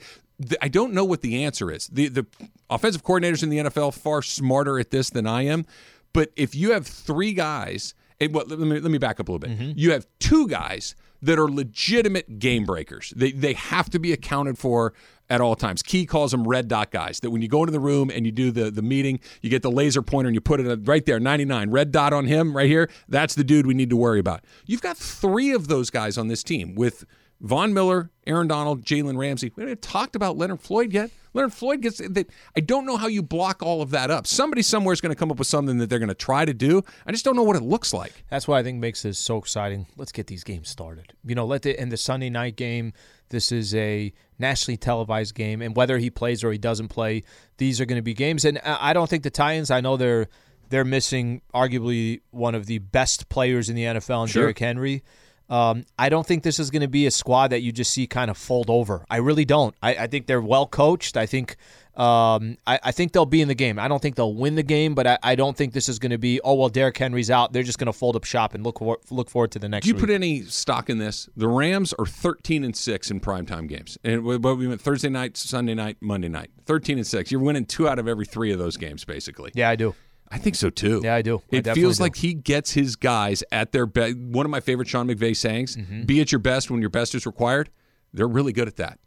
I 0.60 0.66
don't 0.68 0.92
know 0.94 1.04
what 1.04 1.20
the 1.22 1.44
answer 1.44 1.70
is. 1.70 1.86
The 1.88 2.08
the 2.08 2.26
offensive 2.70 3.04
coordinators 3.04 3.42
in 3.44 3.50
the 3.50 3.58
NFL 3.58 3.94
far 3.94 4.20
smarter 4.22 4.78
at 4.80 4.90
this 4.90 5.10
than 5.10 5.26
I 5.28 5.42
am. 5.42 5.64
But 6.12 6.32
if 6.36 6.54
you 6.56 6.72
have 6.72 6.86
three 6.88 7.32
guys, 7.34 7.94
and 8.20 8.34
what, 8.34 8.48
let 8.48 8.58
me 8.58 8.80
let 8.80 8.90
me 8.90 8.98
back 8.98 9.20
up 9.20 9.28
a 9.28 9.32
little 9.32 9.48
bit. 9.48 9.76
You 9.76 9.92
have 9.92 10.06
two 10.18 10.48
guys 10.48 10.94
that 11.24 11.38
are 11.38 11.48
legitimate 11.48 12.38
game 12.38 12.64
breakers. 12.64 13.12
They 13.16 13.32
they 13.32 13.54
have 13.54 13.90
to 13.90 13.98
be 13.98 14.12
accounted 14.12 14.58
for 14.58 14.94
at 15.30 15.40
all 15.40 15.56
times. 15.56 15.82
Key 15.82 16.04
calls 16.06 16.30
them 16.32 16.46
red 16.46 16.68
dot 16.68 16.90
guys. 16.90 17.20
That 17.20 17.30
when 17.30 17.42
you 17.42 17.48
go 17.48 17.60
into 17.60 17.72
the 17.72 17.80
room 17.80 18.10
and 18.10 18.26
you 18.26 18.32
do 18.32 18.50
the 18.50 18.70
the 18.70 18.82
meeting, 18.82 19.20
you 19.40 19.50
get 19.50 19.62
the 19.62 19.70
laser 19.70 20.02
pointer 20.02 20.28
and 20.28 20.34
you 20.34 20.40
put 20.40 20.60
it 20.60 20.78
right 20.86 21.04
there, 21.04 21.18
99, 21.18 21.70
red 21.70 21.92
dot 21.92 22.12
on 22.12 22.26
him 22.26 22.56
right 22.56 22.68
here. 22.68 22.90
That's 23.08 23.34
the 23.34 23.44
dude 23.44 23.66
we 23.66 23.74
need 23.74 23.90
to 23.90 23.96
worry 23.96 24.18
about. 24.20 24.44
You've 24.66 24.82
got 24.82 24.96
three 24.96 25.52
of 25.52 25.68
those 25.68 25.90
guys 25.90 26.18
on 26.18 26.28
this 26.28 26.42
team 26.42 26.74
with 26.74 27.04
Von 27.40 27.72
Miller, 27.72 28.10
Aaron 28.26 28.48
Donald, 28.48 28.84
Jalen 28.84 29.16
Ramsey. 29.18 29.52
We 29.56 29.62
haven't 29.62 29.82
talked 29.82 30.14
about 30.14 30.36
Leonard 30.36 30.60
Floyd 30.60 30.92
yet. 30.92 31.10
Leonard 31.34 31.52
Floyd 31.52 31.82
gets. 31.82 32.00
They, 32.08 32.24
I 32.56 32.60
don't 32.60 32.86
know 32.86 32.96
how 32.96 33.08
you 33.08 33.22
block 33.22 33.62
all 33.62 33.82
of 33.82 33.90
that 33.90 34.10
up. 34.10 34.26
Somebody 34.26 34.62
somewhere 34.62 34.92
is 34.92 35.00
going 35.00 35.14
to 35.14 35.18
come 35.18 35.30
up 35.30 35.38
with 35.38 35.48
something 35.48 35.78
that 35.78 35.90
they're 35.90 35.98
going 35.98 36.08
to 36.08 36.14
try 36.14 36.44
to 36.44 36.54
do. 36.54 36.82
I 37.06 37.12
just 37.12 37.24
don't 37.24 37.36
know 37.36 37.42
what 37.42 37.56
it 37.56 37.62
looks 37.62 37.92
like. 37.92 38.24
That's 38.30 38.48
why 38.48 38.60
I 38.60 38.62
think 38.62 38.78
makes 38.78 39.02
this 39.02 39.18
so 39.18 39.36
exciting. 39.36 39.86
Let's 39.96 40.12
get 40.12 40.28
these 40.28 40.44
games 40.44 40.68
started. 40.70 41.12
You 41.24 41.34
know, 41.34 41.44
let 41.44 41.62
the 41.62 41.78
in 41.78 41.90
the 41.90 41.96
Sunday 41.96 42.30
night 42.30 42.56
game. 42.56 42.92
This 43.30 43.50
is 43.50 43.74
a 43.74 44.12
nationally 44.38 44.76
televised 44.76 45.34
game, 45.34 45.60
and 45.60 45.74
whether 45.74 45.98
he 45.98 46.08
plays 46.10 46.44
or 46.44 46.52
he 46.52 46.58
doesn't 46.58 46.88
play, 46.88 47.24
these 47.58 47.80
are 47.80 47.84
going 47.86 47.98
to 47.98 48.02
be 48.02 48.14
games. 48.14 48.44
And 48.44 48.60
I 48.64 48.90
I 48.90 48.92
don't 48.92 49.10
think 49.10 49.24
the 49.24 49.30
Titans. 49.30 49.70
I 49.70 49.80
know 49.80 49.96
they're 49.96 50.28
they're 50.68 50.84
missing 50.84 51.42
arguably 51.52 52.20
one 52.30 52.54
of 52.54 52.66
the 52.66 52.78
best 52.78 53.28
players 53.28 53.68
in 53.68 53.76
the 53.76 53.82
NFL, 53.84 54.22
and 54.22 54.30
Sure. 54.30 54.42
Derrick 54.42 54.58
Henry. 54.58 55.02
Um, 55.48 55.84
I 55.98 56.08
don't 56.08 56.26
think 56.26 56.42
this 56.42 56.58
is 56.58 56.70
going 56.70 56.82
to 56.82 56.88
be 56.88 57.06
a 57.06 57.10
squad 57.10 57.48
that 57.48 57.60
you 57.60 57.72
just 57.72 57.92
see 57.92 58.06
kind 58.06 58.30
of 58.30 58.36
fold 58.36 58.70
over. 58.70 59.04
I 59.10 59.18
really 59.18 59.44
don't. 59.44 59.74
I, 59.82 59.94
I 59.94 60.06
think 60.06 60.26
they're 60.26 60.40
well 60.40 60.66
coached. 60.66 61.16
I 61.16 61.26
think 61.26 61.56
um, 61.96 62.56
I, 62.66 62.80
I 62.82 62.92
think 62.92 63.12
they'll 63.12 63.26
be 63.26 63.40
in 63.40 63.48
the 63.48 63.54
game. 63.54 63.78
I 63.78 63.86
don't 63.86 64.02
think 64.02 64.16
they'll 64.16 64.34
win 64.34 64.56
the 64.56 64.62
game, 64.62 64.94
but 64.94 65.06
I, 65.06 65.18
I 65.22 65.34
don't 65.36 65.56
think 65.56 65.72
this 65.72 65.88
is 65.88 65.98
going 65.98 66.10
to 66.10 66.18
be. 66.18 66.40
Oh 66.42 66.54
well, 66.54 66.68
Derrick 66.68 66.96
Henry's 66.96 67.30
out. 67.30 67.52
They're 67.52 67.62
just 67.62 67.78
going 67.78 67.86
to 67.86 67.92
fold 67.92 68.16
up 68.16 68.24
shop 68.24 68.54
and 68.54 68.64
look 68.64 68.78
for, 68.80 68.98
look 69.10 69.30
forward 69.30 69.52
to 69.52 69.58
the 69.58 69.68
next. 69.68 69.84
Do 69.84 69.88
you 69.88 69.94
week. 69.94 70.00
put 70.00 70.10
any 70.10 70.42
stock 70.42 70.90
in 70.90 70.98
this? 70.98 71.28
The 71.36 71.48
Rams 71.48 71.92
are 71.92 72.06
13 72.06 72.64
and 72.64 72.76
6 72.76 73.10
in 73.10 73.20
primetime 73.20 73.68
games. 73.68 73.96
And 74.02 74.24
we 74.24 74.36
we 74.36 74.66
went 74.66 74.80
Thursday 74.80 75.08
night, 75.08 75.36
Sunday 75.36 75.74
night, 75.74 75.98
Monday 76.00 76.28
night. 76.28 76.50
13 76.66 76.98
and 76.98 77.06
6. 77.06 77.30
You're 77.30 77.40
winning 77.40 77.66
two 77.66 77.88
out 77.88 77.98
of 77.98 78.08
every 78.08 78.26
three 78.26 78.52
of 78.52 78.58
those 78.58 78.76
games, 78.76 79.04
basically. 79.04 79.52
yeah, 79.54 79.68
I 79.68 79.76
do. 79.76 79.94
I 80.30 80.38
think 80.38 80.56
so 80.56 80.70
too. 80.70 81.00
Yeah, 81.04 81.14
I 81.14 81.22
do. 81.22 81.42
I 81.52 81.56
It 81.56 81.74
feels 81.74 81.98
do. 81.98 82.02
like 82.04 82.16
he 82.16 82.34
gets 82.34 82.72
his 82.72 82.96
guys 82.96 83.44
at 83.52 83.72
their 83.72 83.86
best. 83.86 84.16
One 84.16 84.44
of 84.46 84.50
my 84.50 84.60
favorite 84.60 84.88
Sean 84.88 85.06
McVay 85.08 85.36
sayings: 85.36 85.76
Mm-hmm. 85.76 86.02
"Be 86.04 86.20
at 86.20 86.32
your 86.32 86.38
best 86.40 86.70
when 86.70 86.80
your 86.80 86.90
best 86.90 87.14
is 87.14 87.24
required." 87.26 87.70
They're 88.12 88.28
really 88.28 88.52
good 88.52 88.68
at 88.68 88.76
that. 88.76 88.98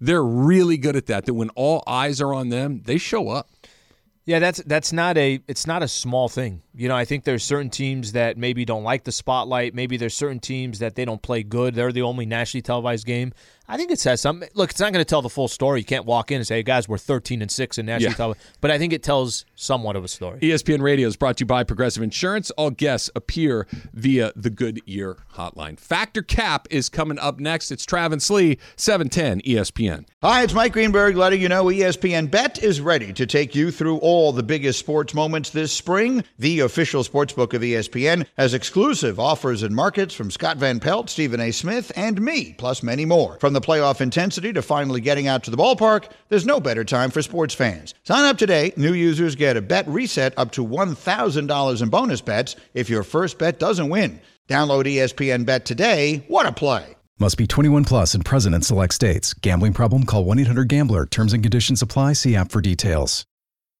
They're 0.00 0.24
really 0.24 0.78
good 0.78 0.96
at 0.96 1.06
that. 1.06 1.26
That 1.26 1.34
when 1.34 1.50
all 1.50 1.82
eyes 1.86 2.20
are 2.20 2.32
on 2.32 2.48
them, 2.48 2.82
they 2.84 2.96
show 2.98 3.28
up. 3.28 3.50
Yeah, 4.24 4.38
that's 4.38 4.62
that's 4.64 4.92
not 4.92 5.18
a 5.18 5.40
it's 5.48 5.66
not 5.66 5.82
a 5.82 5.88
small 5.88 6.28
thing. 6.28 6.62
You 6.74 6.88
know, 6.88 6.96
I 6.96 7.04
think 7.04 7.24
there's 7.24 7.42
certain 7.42 7.68
teams 7.70 8.12
that 8.12 8.36
maybe 8.38 8.64
don't 8.64 8.84
like 8.84 9.04
the 9.04 9.12
spotlight. 9.12 9.74
Maybe 9.74 9.96
there's 9.96 10.14
certain 10.14 10.38
teams 10.38 10.78
that 10.78 10.94
they 10.94 11.04
don't 11.04 11.20
play 11.20 11.42
good. 11.42 11.74
They're 11.74 11.90
the 11.92 12.02
only 12.02 12.26
nationally 12.26 12.62
televised 12.62 13.06
game. 13.06 13.32
I 13.66 13.76
think 13.76 13.92
it 13.92 14.00
says 14.00 14.20
something. 14.20 14.48
Look, 14.54 14.70
it's 14.70 14.80
not 14.80 14.92
going 14.92 15.04
to 15.04 15.08
tell 15.08 15.22
the 15.22 15.28
full 15.28 15.46
story. 15.46 15.78
You 15.80 15.84
can't 15.86 16.04
walk 16.04 16.32
in 16.32 16.38
and 16.38 16.46
say, 16.46 16.56
hey, 16.56 16.62
"Guys, 16.64 16.88
we're 16.88 16.98
13 16.98 17.40
and 17.40 17.48
six 17.50 17.78
in 17.78 17.86
nationally 17.86 18.10
Yeah. 18.12 18.16
televised." 18.16 18.40
But 18.60 18.72
I 18.72 18.78
think 18.78 18.92
it 18.92 19.00
tells 19.04 19.44
somewhat 19.54 19.94
of 19.94 20.02
a 20.02 20.08
story. 20.08 20.40
ESPN 20.40 20.80
Radio 20.82 21.06
is 21.06 21.16
brought 21.16 21.36
to 21.36 21.42
you 21.42 21.46
by 21.46 21.62
Progressive 21.62 22.02
Insurance. 22.02 22.50
All 22.52 22.70
guests 22.70 23.10
appear 23.14 23.68
via 23.92 24.32
the 24.34 24.50
Goodyear 24.50 25.18
hotline. 25.36 25.78
Factor 25.78 26.22
Cap 26.22 26.66
is 26.68 26.88
coming 26.88 27.18
up 27.20 27.38
next. 27.38 27.70
It's 27.70 27.84
Travis 27.86 28.28
Lee, 28.28 28.52
E 28.52 28.58
710 28.74 29.40
ESPN. 29.42 30.04
Hi, 30.22 30.42
it's 30.42 30.52
Mike 30.52 30.72
Greenberg 30.72 31.16
letting 31.16 31.40
you 31.40 31.48
know 31.48 31.64
ESPN 31.66 32.28
Bet 32.28 32.60
is 32.62 32.80
ready 32.80 33.12
to 33.12 33.24
take 33.24 33.54
you 33.54 33.70
through 33.70 33.98
all 33.98 34.32
the 34.32 34.42
biggest 34.42 34.80
sports 34.80 35.14
moments 35.14 35.50
this 35.50 35.72
spring. 35.72 36.24
The 36.40 36.59
official 36.60 37.02
sportsbook 37.02 37.54
of 37.54 37.62
ESPN 37.62 38.26
has 38.36 38.54
exclusive 38.54 39.18
offers 39.18 39.62
and 39.62 39.74
markets 39.74 40.14
from 40.14 40.30
Scott 40.30 40.56
Van 40.56 40.80
Pelt, 40.80 41.10
Stephen 41.10 41.40
A. 41.40 41.50
Smith, 41.50 41.92
and 41.96 42.20
me, 42.20 42.54
plus 42.54 42.82
many 42.82 43.04
more. 43.04 43.38
From 43.40 43.52
the 43.52 43.60
playoff 43.60 44.00
intensity 44.00 44.52
to 44.52 44.62
finally 44.62 45.00
getting 45.00 45.26
out 45.26 45.42
to 45.44 45.50
the 45.50 45.56
ballpark, 45.56 46.10
there's 46.28 46.46
no 46.46 46.60
better 46.60 46.84
time 46.84 47.10
for 47.10 47.22
sports 47.22 47.54
fans. 47.54 47.94
Sign 48.04 48.24
up 48.24 48.38
today. 48.38 48.72
New 48.76 48.94
users 48.94 49.34
get 49.34 49.56
a 49.56 49.62
bet 49.62 49.86
reset 49.88 50.34
up 50.36 50.52
to 50.52 50.66
$1,000 50.66 51.82
in 51.82 51.88
bonus 51.88 52.20
bets 52.20 52.56
if 52.74 52.88
your 52.88 53.02
first 53.02 53.38
bet 53.38 53.58
doesn't 53.58 53.88
win. 53.88 54.20
Download 54.48 54.84
ESPN 54.84 55.46
Bet 55.46 55.64
today. 55.64 56.24
What 56.28 56.46
a 56.46 56.52
play! 56.52 56.96
Must 57.20 57.36
be 57.36 57.46
21 57.46 57.84
plus 57.84 58.14
and 58.14 58.24
present 58.24 58.54
in 58.54 58.62
select 58.62 58.94
states. 58.94 59.34
Gambling 59.34 59.74
problem? 59.74 60.04
Call 60.04 60.24
1 60.24 60.38
800 60.38 60.68
Gambler. 60.68 61.04
Terms 61.04 61.34
and 61.34 61.42
conditions 61.42 61.82
apply. 61.82 62.14
See 62.14 62.34
app 62.34 62.50
for 62.50 62.62
details. 62.62 63.26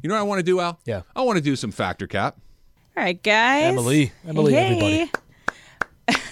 You 0.00 0.08
know 0.08 0.14
what 0.14 0.20
I 0.20 0.24
want 0.24 0.38
to 0.40 0.42
do, 0.44 0.60
Al? 0.60 0.80
Yeah. 0.84 1.02
I 1.14 1.22
want 1.22 1.36
to 1.36 1.42
do 1.42 1.54
some 1.54 1.70
factor 1.70 2.06
cap. 2.06 2.36
All 2.96 3.02
right, 3.04 3.20
guys. 3.22 3.64
Emily. 3.64 4.12
Emily, 4.26 4.52
hey. 4.52 4.66
everybody. 4.66 5.10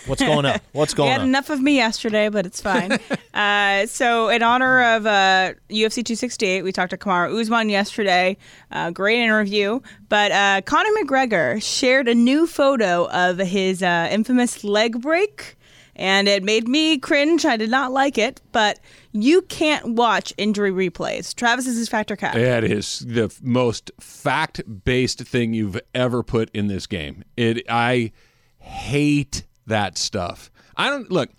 What's 0.06 0.22
going 0.22 0.44
on? 0.44 0.60
What's 0.72 0.94
going 0.94 1.06
We 1.06 1.10
going 1.10 1.12
had 1.12 1.20
on? 1.22 1.28
enough 1.28 1.50
of 1.50 1.60
me 1.60 1.76
yesterday, 1.76 2.28
but 2.28 2.46
it's 2.46 2.60
fine. 2.60 2.98
uh, 3.34 3.86
so, 3.86 4.28
in 4.28 4.42
honor 4.42 4.82
of 4.96 5.06
uh, 5.06 5.52
UFC 5.70 5.96
268, 6.04 6.62
we 6.62 6.72
talked 6.72 6.90
to 6.90 6.96
Kamaru 6.96 7.40
Usman 7.40 7.68
yesterday. 7.68 8.36
Uh, 8.72 8.90
great 8.90 9.20
interview. 9.20 9.78
But 10.08 10.32
uh, 10.32 10.62
Conor 10.64 10.90
McGregor 11.02 11.62
shared 11.62 12.08
a 12.08 12.14
new 12.14 12.46
photo 12.46 13.08
of 13.10 13.38
his 13.38 13.82
uh, 13.82 14.08
infamous 14.10 14.64
leg 14.64 15.00
break, 15.00 15.56
and 15.94 16.26
it 16.26 16.42
made 16.42 16.66
me 16.66 16.98
cringe. 16.98 17.44
I 17.46 17.56
did 17.56 17.70
not 17.70 17.92
like 17.92 18.18
it, 18.18 18.40
but 18.52 18.80
you 19.12 19.42
can't 19.42 19.94
watch 19.94 20.32
injury 20.36 20.70
replays. 20.70 21.34
Travis 21.34 21.66
is 21.66 21.76
his 21.76 21.88
factor 21.88 22.16
cap. 22.16 22.34
That 22.34 22.64
is 22.64 23.00
the 23.00 23.34
most 23.42 23.90
fact-based 24.00 25.20
thing 25.20 25.54
you've 25.54 25.80
ever 25.94 26.22
put 26.22 26.50
in 26.54 26.68
this 26.68 26.86
game. 26.86 27.24
It 27.36 27.64
I 27.68 28.12
hate 28.58 29.44
that 29.66 29.98
stuff. 29.98 30.50
I 30.76 30.88
don't 30.90 31.10
look 31.10 31.30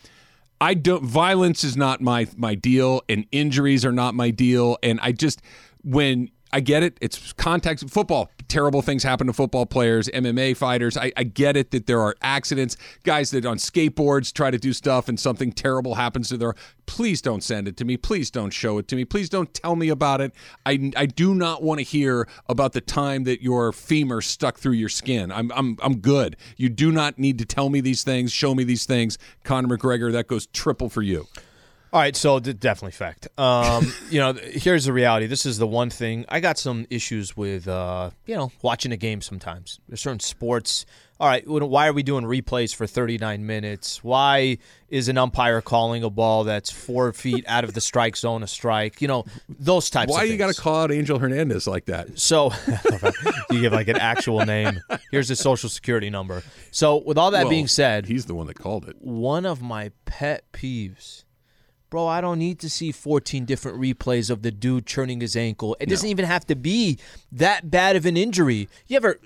I 0.60 0.74
don't 0.74 1.04
violence 1.04 1.64
is 1.64 1.78
not 1.78 2.02
my 2.02 2.28
my 2.36 2.56
deal 2.56 3.02
and 3.10 3.26
injuries 3.32 3.86
are 3.86 3.92
not 3.92 4.14
my 4.14 4.30
deal 4.30 4.78
and 4.84 5.00
I 5.02 5.12
just 5.12 5.42
when 5.84 6.30
I 6.54 6.60
get 6.60 6.84
it. 6.84 6.98
It's 7.02 7.34
contact 7.34 7.90
football. 7.90 8.30
Terrible 8.48 8.82
things 8.82 9.04
happen 9.04 9.28
to 9.28 9.34
football 9.34 9.66
players, 9.66 10.10
MMA 10.10 10.58
fighters. 10.58 10.98
I, 10.98 11.14
I 11.16 11.24
get 11.24 11.56
it 11.56 11.72
that 11.72 11.86
there 11.88 12.02
are 12.02 12.16
accidents, 12.22 12.76
guys 13.04 13.32
that 13.32 13.46
on 13.46 13.58
skateboards 13.58 14.34
try 14.34 14.52
to 14.52 14.58
do 14.58 14.74
stuff 14.74 15.08
and 15.08 15.20
something 15.20 15.52
terrible 15.54 15.96
happens 15.96 16.30
to 16.30 16.38
their. 16.38 16.56
Please 16.86 17.22
don't 17.22 17.42
send 17.42 17.70
it 17.70 17.78
to 17.78 17.86
me. 17.86 17.96
Please 17.96 18.30
don't 18.30 18.52
show 18.52 18.78
it 18.78 18.90
to 18.90 18.98
me. 18.98 19.06
Please 19.06 19.30
don't 19.30 19.54
tell 19.54 19.78
me 19.78 19.88
about 19.88 20.20
it. 20.20 20.34
I, 20.66 20.92
I 20.98 21.06
do 21.06 21.34
not 21.34 21.64
want 21.64 21.80
to 21.80 21.86
hear 21.86 22.28
about 22.50 22.74
the 22.74 22.82
time 22.82 23.24
that 23.24 23.42
your 23.42 23.72
femur 23.72 24.20
stuck 24.20 24.58
through 24.58 24.74
your 24.74 24.90
skin. 24.90 25.32
I'm, 25.32 25.52
I'm, 25.54 25.78
I'm 25.82 26.00
good. 26.00 26.36
You 26.58 26.68
do 26.68 26.92
not 26.92 27.18
need 27.18 27.38
to 27.38 27.46
tell 27.46 27.70
me 27.70 27.80
these 27.80 28.04
things, 28.04 28.34
show 28.34 28.54
me 28.54 28.66
these 28.66 28.86
things. 28.86 29.18
Conor 29.46 29.78
McGregor, 29.78 30.12
that 30.12 30.28
goes 30.28 30.48
triple 30.48 30.90
for 30.90 31.02
you. 31.02 31.28
All 31.94 32.00
right, 32.00 32.16
so 32.16 32.40
d- 32.40 32.54
definitely 32.54 32.94
fact. 32.94 33.28
Um, 33.38 33.94
you 34.10 34.20
know, 34.20 34.32
here's 34.34 34.86
the 34.86 34.94
reality. 34.94 35.28
This 35.28 35.46
is 35.46 35.58
the 35.58 35.68
one 35.68 35.90
thing 35.90 36.26
I 36.30 36.40
got 36.40 36.58
some 36.58 36.86
issues 36.90 37.36
with. 37.36 37.68
Uh, 37.68 38.12
you 38.26 38.36
know, 38.36 38.52
watching 38.62 38.92
a 38.94 38.98
game 38.98 39.22
sometimes. 39.22 39.80
There's 39.90 40.00
certain 40.02 40.20
sports. 40.22 40.86
All 41.20 41.28
right, 41.28 41.44
why 41.48 41.88
are 41.88 41.94
we 41.94 42.02
doing 42.02 42.24
replays 42.24 42.74
for 42.74 42.88
39 42.88 43.46
minutes? 43.46 44.04
Why 44.04 44.58
is 44.90 45.08
an 45.08 45.20
umpire 45.20 45.62
calling 45.62 46.02
a 46.04 46.10
ball 46.10 46.46
that's 46.46 46.72
four 46.72 47.14
feet 47.14 47.46
out 47.48 47.64
of 47.64 47.76
the 47.76 47.82
strike 47.82 48.18
zone 48.18 48.42
a 48.42 48.48
strike? 48.48 49.04
You 49.04 49.08
know, 49.08 49.26
those 49.48 49.92
types. 49.92 50.12
Of. 50.12 50.16
Why 50.18 50.24
you 50.24 50.38
got 50.38 50.52
to 50.52 50.60
call 50.60 50.78
out 50.84 50.92
Angel 50.92 51.20
Hernandez 51.20 51.68
like 51.68 51.86
that? 51.86 52.18
So 52.18 52.52
you 53.52 53.62
give 53.62 53.72
like 53.74 53.88
an 53.88 53.98
actual 53.98 54.44
name. 54.46 54.80
Here's 55.12 55.28
his 55.28 55.40
social 55.40 55.70
security 55.70 56.10
number. 56.10 56.42
So 56.72 57.04
with 57.06 57.20
all 57.20 57.30
that 57.32 57.42
Well, 57.42 57.50
being 57.52 57.68
said, 57.68 58.08
he's 58.08 58.26
the 58.26 58.34
one 58.34 58.48
that 58.48 58.56
called 58.58 58.88
it. 58.90 58.96
one 59.00 59.46
of 59.46 59.62
my 59.62 59.92
pet 60.06 60.52
peeves. 60.54 61.26
Bro, 61.92 62.08
I 62.08 62.22
don't 62.22 62.40
need 62.40 62.58
to 62.60 62.70
see 62.70 62.92
14 62.94 63.44
different 63.44 63.78
replays 63.78 64.30
of 64.32 64.44
the 64.44 64.50
dude 64.50 64.86
churning 64.88 65.20
his 65.20 65.36
ankle. 65.36 65.76
It 65.82 65.90
doesn't 65.90 66.08
even 66.10 66.24
have 66.24 66.48
to 66.48 66.56
be 66.56 66.98
that 67.34 67.70
bad 67.70 67.98
of 67.98 68.06
an 68.06 68.16
injury. 68.16 68.70
You 68.88 68.96
ever, 68.96 69.20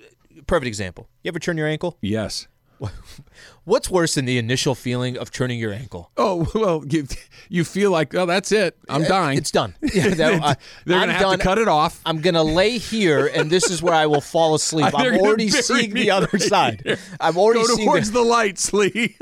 perfect 0.48 0.66
example, 0.66 1.08
you 1.22 1.28
ever 1.28 1.38
turn 1.38 1.56
your 1.56 1.68
ankle? 1.68 1.96
Yes. 2.02 2.48
What's 3.64 3.88
worse 3.88 4.16
than 4.16 4.24
the 4.26 4.36
initial 4.36 4.74
feeling 4.74 5.16
of 5.16 5.30
turning 5.30 5.58
your 5.60 5.72
ankle? 5.72 6.10
Oh 6.16 6.46
well, 6.54 6.84
you, 6.86 7.06
you 7.48 7.62
feel 7.64 7.90
like 7.92 8.14
oh 8.16 8.26
that's 8.26 8.50
it. 8.52 8.76
I'm 8.88 9.04
dying. 9.04 9.38
It's 9.38 9.50
done. 9.52 9.74
Yeah, 9.94 10.08
that- 10.08 10.42
I- 10.42 10.56
They're 10.84 10.96
I'm 10.98 11.02
gonna 11.02 11.12
have 11.12 11.22
done. 11.22 11.38
to 11.38 11.42
cut 11.44 11.58
it 11.58 11.68
off. 11.68 12.00
I'm 12.04 12.20
gonna 12.20 12.42
lay 12.42 12.76
here, 12.78 13.28
and 13.32 13.48
this 13.48 13.70
is 13.70 13.80
where 13.80 13.94
I 13.94 14.06
will 14.06 14.20
fall 14.20 14.54
asleep. 14.56 14.86
I'm 14.94 15.18
already 15.20 15.48
seeing 15.50 15.94
the 15.94 16.10
other 16.10 16.28
right 16.32 16.42
side. 16.42 16.82
here. 16.84 16.98
I'm 17.20 17.38
already 17.38 17.60
Go 17.60 17.76
seeing 17.76 17.88
towards 17.88 18.10
the, 18.10 18.18
the 18.22 18.26
lights, 18.28 18.72
Lee. 18.72 19.16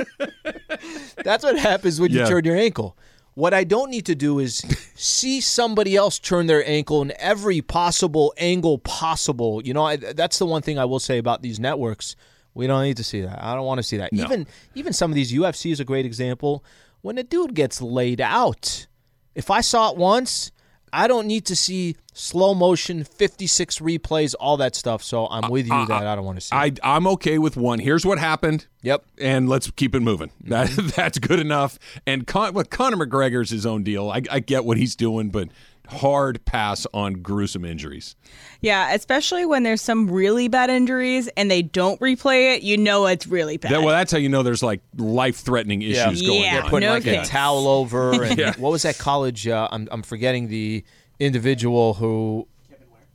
That's 1.23 1.45
what 1.45 1.59
happens 1.59 2.01
when 2.01 2.11
you 2.11 2.21
Yeah. 2.21 2.27
turn 2.27 2.45
your 2.45 2.57
ankle. 2.57 2.97
What 3.35 3.53
I 3.53 3.65
don't 3.65 3.91
need 3.91 4.07
to 4.07 4.15
do 4.15 4.39
is 4.39 4.63
see 4.95 5.41
somebody 5.41 5.97
else 5.97 6.19
turn 6.19 6.47
their 6.47 6.67
ankle 6.69 7.03
in 7.03 7.13
every 7.19 7.61
possible 7.61 8.33
angle 8.39 8.79
possible. 8.79 9.61
You 9.65 9.75
know, 9.75 9.85
I, 9.85 9.97
that's 9.97 10.39
the 10.39 10.47
one 10.47 10.63
thing 10.63 10.79
I 10.79 10.85
will 10.85 11.01
say 11.01 11.19
about 11.19 11.43
these 11.43 11.59
networks. 11.59 12.15
We 12.55 12.69
don't 12.69 12.85
need 12.85 12.97
to 12.99 13.05
see 13.05 13.23
that. 13.23 13.43
I 13.43 13.55
don't 13.57 13.67
want 13.67 13.79
to 13.79 13.83
see 13.83 13.97
that. 13.97 14.13
Even 14.13 14.47
even 14.77 14.93
some 14.93 15.11
of 15.11 15.17
these 15.17 15.33
UFC 15.33 15.73
is 15.73 15.81
a 15.81 15.85
great 15.85 16.07
example. 16.07 16.65
When 17.03 17.19
a 17.19 17.25
dude 17.25 17.55
gets 17.55 17.83
laid 17.83 18.21
out, 18.21 18.87
if 19.35 19.51
I 19.51 19.61
saw 19.61 19.91
it 19.91 19.97
once, 19.97 20.53
I 20.95 21.09
don't 21.09 21.27
need 21.27 21.47
to 21.47 21.57
see 21.57 21.97
slow 22.13 22.55
motion, 22.55 23.03
56 23.03 23.81
replays, 23.81 24.35
all 24.39 24.57
that 24.59 24.77
stuff. 24.77 25.03
So 25.03 25.27
I'm 25.27 25.51
with 25.51 25.67
you 25.67 25.87
that 25.87 26.07
I 26.07 26.15
don't 26.15 26.25
want 26.25 26.39
to 26.39 26.41
see. 26.41 26.55
I 26.55 26.73
I'm 26.83 27.07
okay 27.09 27.39
with 27.39 27.57
one. 27.57 27.81
Here's 27.81 28.07
what 28.07 28.19
happened. 28.19 28.67
Yep. 28.83 29.05
And 29.19 29.49
let's 29.49 29.71
keep 29.73 29.95
it 29.95 30.01
moving. 30.01 30.31
Mm-hmm. 30.45 30.51
That 30.51 30.93
that's 30.97 31.19
good 31.19 31.41
enough. 31.41 31.79
And 32.07 32.27
Con, 32.27 32.55
well, 32.55 32.65
Conor 32.65 33.05
McGregor's 33.05 33.51
his 33.51 33.67
own 33.67 33.83
deal. 33.83 34.09
I, 34.09 34.23
I 34.31 34.39
get 34.39 34.65
what 34.65 34.77
he's 34.77 34.95
doing, 34.95 35.31
but 35.31 35.49
hard 35.89 36.45
pass 36.47 36.87
on 36.95 37.15
gruesome 37.15 37.65
injuries. 37.65 38.17
Yeah, 38.61 38.95
especially 38.95 39.45
when 39.45 39.63
there's 39.65 39.83
some 39.83 40.11
really 40.11 40.49
bad 40.49 40.71
injuries 40.71 41.29
and 41.37 41.51
they 41.51 41.63
don't 41.63 42.01
replay 42.01 42.55
it, 42.57 42.63
you 42.63 42.77
know 42.79 43.07
it's 43.07 43.27
really 43.27 43.57
bad. 43.59 43.73
That, 43.73 43.81
well, 43.83 43.91
that's 43.95 44.11
how 44.11 44.19
you 44.19 44.29
know 44.29 44.43
there's 44.43 44.63
like 44.63 44.81
life 44.97 45.37
threatening 45.37 45.83
issues 45.83 46.23
going 46.23 46.39
on. 46.39 46.45
Yeah. 46.45 46.63
On. 46.65 46.71
putting 46.71 46.89
No 46.89 46.95
like 46.95 47.03
thanks. 47.05 47.29
a 47.29 47.31
towel 47.33 47.69
over. 47.69 48.13
And 48.25 48.39
Yeah. 48.39 48.55
What 48.57 48.73
was 48.73 48.83
that 48.83 48.97
college? 48.99 49.47
Uh, 49.47 49.69
I'm 49.71 49.89
I'm 49.91 50.03
forgetting 50.03 50.49
the 50.49 50.85
individual 51.21 51.95
who 51.95 52.49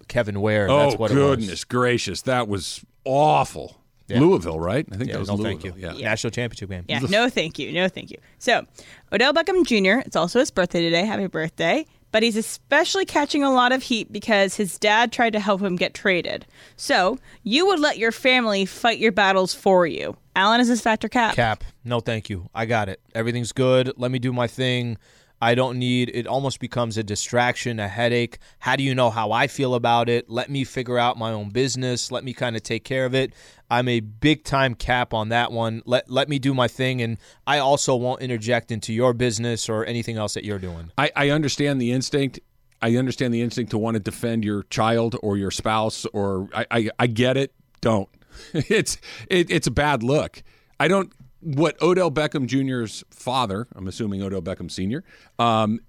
Kevin 0.07 0.39
Ware. 0.41 0.69
Oh 0.69 0.79
that's 0.89 0.95
what 0.97 1.11
goodness 1.11 1.47
it 1.47 1.51
was. 1.51 1.63
gracious, 1.65 2.21
that 2.23 2.47
was 2.47 2.83
awful. 3.05 3.75
Yeah. 4.07 4.19
Louisville, 4.21 4.59
right? 4.59 4.87
I 4.91 4.95
think 4.97 5.07
Yeah, 5.07 5.13
that 5.13 5.19
was 5.19 5.29
no, 5.29 5.35
Louisville. 5.35 5.61
thank 5.71 5.75
you. 5.77 5.81
Yeah. 5.99 6.01
National 6.09 6.31
championship 6.31 6.69
game. 6.69 6.83
Yeah, 6.89 6.99
no 6.99 7.29
thank 7.29 7.59
you. 7.59 7.71
No 7.71 7.87
thank 7.87 8.09
you. 8.09 8.17
So, 8.39 8.65
Odell 9.13 9.33
Beckham 9.35 9.63
Jr., 9.67 9.99
it's 10.03 10.15
also 10.15 10.39
his 10.39 10.49
birthday 10.49 10.81
today. 10.81 11.05
Happy 11.05 11.27
birthday. 11.27 11.85
But 12.11 12.23
he's 12.23 12.35
especially 12.35 13.05
catching 13.05 13.43
a 13.43 13.51
lot 13.51 13.71
of 13.71 13.83
heat 13.83 14.11
because 14.11 14.55
his 14.55 14.77
dad 14.79 15.11
tried 15.11 15.33
to 15.33 15.39
help 15.39 15.61
him 15.61 15.75
get 15.75 15.93
traded. 15.93 16.45
So, 16.75 17.19
you 17.43 17.65
would 17.67 17.79
let 17.79 17.97
your 17.97 18.11
family 18.11 18.65
fight 18.65 18.99
your 18.99 19.11
battles 19.11 19.53
for 19.53 19.85
you. 19.85 20.17
Alan 20.35 20.61
is 20.61 20.67
his 20.67 20.81
factor 20.81 21.09
cap. 21.09 21.35
Cap. 21.35 21.63
No, 21.83 21.99
thank 21.99 22.29
you. 22.29 22.49
I 22.55 22.65
got 22.65 22.89
it. 22.89 22.99
Everything's 23.13 23.51
good. 23.51 23.91
Let 23.97 24.09
me 24.11 24.19
do 24.19 24.31
my 24.33 24.47
thing. 24.47 24.97
I 25.41 25.55
don't 25.55 25.79
need 25.79 26.11
it 26.13 26.27
almost 26.27 26.59
becomes 26.59 26.97
a 26.97 27.03
distraction, 27.03 27.79
a 27.79 27.87
headache. 27.87 28.39
How 28.59 28.75
do 28.75 28.83
you 28.83 28.93
know 28.93 29.09
how 29.09 29.31
I 29.31 29.47
feel 29.47 29.75
about 29.75 30.09
it? 30.09 30.29
Let 30.29 30.49
me 30.49 30.63
figure 30.63 30.97
out 30.97 31.17
my 31.17 31.31
own 31.31 31.49
business. 31.49 32.11
Let 32.11 32.23
me 32.23 32.33
kind 32.33 32.55
of 32.55 32.63
take 32.63 32.83
care 32.83 33.05
of 33.05 33.15
it. 33.15 33.33
I'm 33.71 33.87
a 33.87 33.99
big 33.99 34.43
time 34.43 34.75
cap 34.75 35.13
on 35.13 35.29
that 35.29 35.51
one. 35.51 35.81
Let 35.85 36.09
let 36.09 36.27
me 36.29 36.39
do 36.39 36.53
my 36.53 36.67
thing 36.67 37.01
and 37.01 37.17
I 37.47 37.59
also 37.59 37.95
won't 37.95 38.21
interject 38.21 38.71
into 38.71 38.93
your 38.93 39.13
business 39.13 39.69
or 39.69 39.85
anything 39.85 40.17
else 40.17 40.33
that 40.33 40.43
you're 40.43 40.59
doing. 40.59 40.91
I, 40.97 41.11
I 41.15 41.29
understand 41.29 41.81
the 41.81 41.91
instinct. 41.91 42.39
I 42.81 42.95
understand 42.95 43.33
the 43.33 43.41
instinct 43.41 43.71
to 43.71 43.77
want 43.77 43.95
to 43.95 43.99
defend 43.99 44.45
your 44.45 44.63
child 44.63 45.17
or 45.21 45.35
your 45.35 45.51
spouse, 45.51 46.05
or 46.13 46.47
I, 46.53 46.65
I, 46.71 46.89
I 46.99 47.07
get 47.07 47.37
it. 47.37 47.53
Don't. 47.81 48.09
It's 48.53 48.97
it, 49.29 49.51
it's 49.51 49.67
a 49.67 49.71
bad 49.71 50.01
look. 50.01 50.43
I 50.79 50.87
don't. 50.87 51.11
What 51.41 51.81
Odell 51.81 52.11
Beckham 52.11 52.45
Jr.'s 52.47 53.03
father, 53.09 53.67
I'm 53.75 53.87
assuming 53.87 54.21
Odell 54.21 54.41
Beckham 54.41 54.69
Sr., 54.69 55.03
um, 55.37 55.79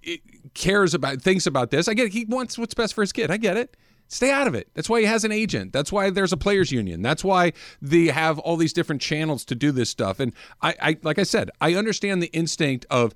cares 0.54 0.94
about, 0.94 1.22
thinks 1.22 1.46
about 1.46 1.70
this. 1.70 1.88
I 1.88 1.94
get 1.94 2.06
it. 2.06 2.12
He 2.12 2.24
wants 2.24 2.56
what's 2.56 2.74
best 2.74 2.94
for 2.94 3.00
his 3.00 3.12
kid. 3.12 3.30
I 3.30 3.36
get 3.36 3.56
it. 3.56 3.76
Stay 4.08 4.32
out 4.32 4.48
of 4.48 4.56
it. 4.56 4.68
That's 4.74 4.88
why 4.88 5.00
he 5.00 5.06
has 5.06 5.22
an 5.22 5.30
agent. 5.30 5.72
That's 5.72 5.92
why 5.92 6.10
there's 6.10 6.32
a 6.32 6.36
players 6.36 6.72
union. 6.72 7.00
That's 7.00 7.22
why 7.22 7.52
they 7.80 8.06
have 8.06 8.40
all 8.40 8.56
these 8.56 8.72
different 8.72 9.00
channels 9.00 9.44
to 9.44 9.54
do 9.54 9.70
this 9.70 9.88
stuff. 9.88 10.18
And 10.18 10.32
I, 10.60 10.74
I 10.82 10.96
like 11.02 11.20
I 11.20 11.22
said, 11.22 11.50
I 11.60 11.74
understand 11.74 12.20
the 12.20 12.26
instinct 12.32 12.86
of 12.90 13.14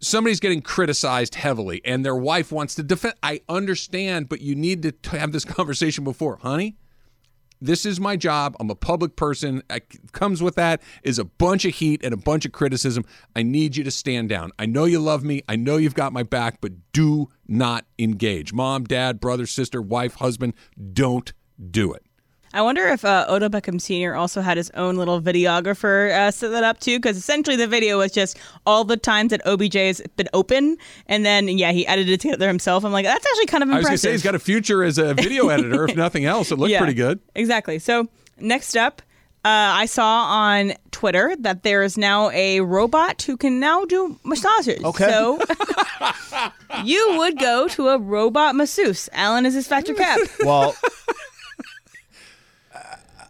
somebody's 0.00 0.40
getting 0.40 0.62
criticized 0.62 1.34
heavily 1.34 1.82
and 1.84 2.06
their 2.06 2.16
wife 2.16 2.50
wants 2.50 2.74
to 2.76 2.82
defend. 2.82 3.14
I 3.22 3.42
understand, 3.50 4.30
but 4.30 4.40
you 4.40 4.54
need 4.54 4.82
to 4.82 5.10
have 5.10 5.32
this 5.32 5.44
conversation 5.44 6.04
before, 6.04 6.36
honey. 6.36 6.76
This 7.60 7.84
is 7.84 8.00
my 8.00 8.16
job. 8.16 8.56
I'm 8.58 8.70
a 8.70 8.74
public 8.74 9.16
person. 9.16 9.62
I, 9.68 9.80
comes 10.12 10.42
with 10.42 10.54
that 10.54 10.82
is 11.02 11.18
a 11.18 11.24
bunch 11.24 11.64
of 11.64 11.74
heat 11.74 12.02
and 12.02 12.14
a 12.14 12.16
bunch 12.16 12.46
of 12.46 12.52
criticism. 12.52 13.04
I 13.36 13.42
need 13.42 13.76
you 13.76 13.84
to 13.84 13.90
stand 13.90 14.28
down. 14.28 14.52
I 14.58 14.66
know 14.66 14.84
you 14.84 14.98
love 14.98 15.24
me. 15.24 15.42
I 15.48 15.56
know 15.56 15.76
you've 15.76 15.94
got 15.94 16.12
my 16.12 16.22
back, 16.22 16.60
but 16.60 16.72
do 16.92 17.30
not 17.46 17.84
engage. 17.98 18.52
Mom, 18.52 18.84
dad, 18.84 19.20
brother, 19.20 19.46
sister, 19.46 19.82
wife, 19.82 20.14
husband, 20.14 20.54
don't 20.92 21.32
do 21.70 21.92
it. 21.92 22.04
I 22.52 22.62
wonder 22.62 22.86
if 22.88 23.04
uh, 23.04 23.26
Odell 23.28 23.48
Beckham 23.48 23.80
Sr. 23.80 24.14
also 24.16 24.40
had 24.40 24.56
his 24.56 24.70
own 24.70 24.96
little 24.96 25.20
videographer 25.20 26.10
uh, 26.10 26.30
set 26.32 26.50
that 26.50 26.64
up 26.64 26.80
too, 26.80 26.98
because 26.98 27.16
essentially 27.16 27.56
the 27.56 27.66
video 27.68 27.98
was 27.98 28.10
just 28.10 28.36
all 28.66 28.82
the 28.84 28.96
times 28.96 29.30
that 29.30 29.40
OBJ 29.46 29.74
has 29.74 30.00
been 30.16 30.28
open, 30.32 30.76
and 31.06 31.24
then 31.24 31.46
yeah, 31.48 31.70
he 31.72 31.86
edited 31.86 32.14
it 32.14 32.20
together 32.20 32.48
himself. 32.48 32.84
I'm 32.84 32.90
like, 32.92 33.04
that's 33.06 33.24
actually 33.24 33.46
kind 33.46 33.62
of 33.62 33.68
impressive. 33.68 33.88
I 33.88 33.92
was 33.92 34.02
impressive. 34.02 34.02
going 34.02 34.02
to 34.02 34.02
say 34.08 34.12
he's 34.12 34.22
got 34.22 34.34
a 34.34 34.38
future 34.40 34.82
as 34.82 34.98
a 34.98 35.14
video 35.26 35.48
editor. 35.48 35.84
if 35.88 35.96
nothing 35.96 36.24
else, 36.24 36.50
it 36.50 36.58
looked 36.58 36.70
Yeah, 36.72 36.78
pretty 36.78 36.94
good. 36.94 37.20
Exactly. 37.36 37.78
So 37.78 38.08
next 38.38 38.76
up, 38.76 39.02
Uh, 39.42 39.72
I 39.82 39.86
saw 39.86 40.24
on 40.24 40.74
Twitter 40.90 41.34
that 41.40 41.62
there 41.62 41.82
is 41.82 41.96
now 41.96 42.28
a 42.32 42.60
robot 42.60 43.22
who 43.22 43.38
can 43.38 43.58
now 43.58 43.86
do 43.86 44.18
massages. 44.22 44.84
Okay. 44.84 45.08
So 45.08 45.40
you 46.84 47.14
would 47.18 47.38
go 47.38 47.66
to 47.68 47.88
a 47.88 47.98
robot 47.98 48.54
masseuse. 48.54 49.08
Alan 49.12 49.46
is 49.46 49.54
his 49.54 49.66
factor 49.66 49.94
cap. 50.04 50.18
Well, 50.44 50.74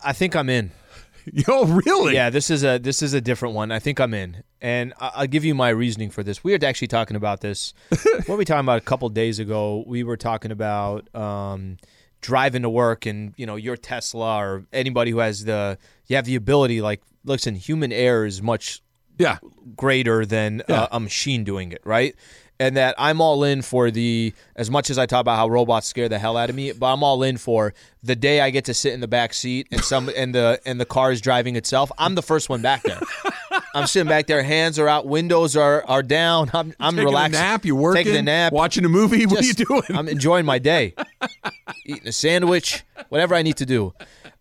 I 0.05 0.13
think 0.13 0.35
I'm 0.37 0.49
in. 0.49 0.71
Yo, 1.33 1.65
really? 1.65 2.15
Yeah, 2.15 2.31
this 2.31 2.51
is 2.51 2.65
a 2.65 2.79
this 2.79 3.03
is 3.03 3.13
a 3.13 3.21
different 3.21 3.55
one. 3.55 3.71
I 3.71 3.79
think 3.79 4.01
I'm 4.01 4.15
in, 4.15 4.43
and 4.61 4.95
I- 4.99 5.13
I'll 5.17 5.27
give 5.27 5.45
you 5.45 5.55
my 5.55 5.69
reasoning 5.69 6.11
for 6.11 6.23
this. 6.23 6.43
We 6.43 6.53
were 6.53 6.65
actually 6.65 6.89
talking 6.89 7.17
about 7.17 7.41
this. 7.43 7.75
what 7.91 8.29
were 8.29 8.37
we 8.37 8.45
talking 8.45 8.61
about 8.65 8.79
a 8.79 8.85
couple 8.85 9.09
days 9.11 9.39
ago? 9.39 9.85
We 9.87 10.03
were 10.03 10.17
talking 10.17 10.51
about 10.51 11.15
um, 11.15 11.77
driving 12.23 12.63
to 12.63 12.71
work, 12.71 13.05
and 13.07 13.35
you 13.37 13.45
know, 13.47 13.57
your 13.57 13.77
Tesla 13.77 14.39
or 14.39 14.65
anybody 14.73 15.11
who 15.11 15.19
has 15.19 15.45
the 15.45 15.77
you 16.07 16.17
have 16.17 16.25
the 16.25 16.37
ability. 16.37 16.81
Like, 16.81 17.03
listen, 17.25 17.55
human 17.55 17.93
error 17.93 18.25
is 18.25 18.41
much 18.41 18.83
Yeah. 19.19 19.39
greater 19.77 20.25
than 20.25 20.63
Yeah. 20.71 20.83
uh, 20.85 20.89
a 20.93 21.01
machine 21.01 21.45
doing 21.45 21.71
it, 21.73 21.83
right? 21.85 22.15
And 22.61 22.77
that 22.77 22.95
I'm 22.99 23.21
all 23.21 23.43
in 23.43 23.63
for 23.63 23.91
the 23.91 24.33
as 24.55 24.71
much 24.71 24.91
as 24.91 24.99
I 24.99 25.07
talk 25.07 25.23
about 25.23 25.37
how 25.37 25.49
robots 25.49 25.87
scare 25.89 26.09
the 26.11 26.19
hell 26.19 26.37
out 26.37 26.51
of 26.51 26.55
me, 26.55 26.71
but 26.73 26.93
I'm 26.93 27.03
all 27.03 27.23
in 27.23 27.39
for 27.39 27.73
the 28.03 28.15
day 28.15 28.41
I 28.43 28.51
get 28.51 28.67
to 28.67 28.75
sit 28.75 28.93
in 28.93 29.01
the 29.01 29.09
back 29.09 29.33
seat 29.35 29.67
and 29.73 29.83
some 29.83 30.09
and 30.17 30.35
the 30.35 30.61
and 30.67 30.79
the 30.79 30.85
car 30.85 31.11
is 31.11 31.21
driving 31.23 31.57
itself. 31.57 31.91
I'm 31.99 32.15
the 32.15 32.23
first 32.23 32.49
one 32.51 32.61
back 32.63 32.83
there. 32.83 33.01
I'm 33.75 33.87
sitting 33.87 34.09
back 34.09 34.27
there, 34.27 34.43
hands 34.43 34.79
are 34.79 34.89
out, 34.89 35.07
windows 35.07 35.57
are 35.57 35.83
are 35.89 36.03
down. 36.03 36.51
I'm 36.53 36.75
I'm 36.79 36.95
Taking 36.97 37.07
relaxing. 37.07 37.41
a 37.41 37.43
nap, 37.43 37.65
you 37.65 37.75
working, 37.77 38.05
taking 38.05 38.19
a 38.19 38.23
nap, 38.23 38.53
watching 38.53 38.85
a 38.85 38.89
movie. 38.91 39.25
what 39.27 39.41
are 39.43 39.45
you 39.47 39.55
doing? 39.55 39.83
I'm 39.89 40.07
enjoying 40.09 40.45
my 40.45 40.59
day, 40.59 40.95
eating 41.87 42.09
a 42.09 42.13
sandwich, 42.13 42.85
whatever 43.09 43.35
I 43.35 43.43
need 43.43 43.57
to 43.57 43.67
do. 43.67 43.95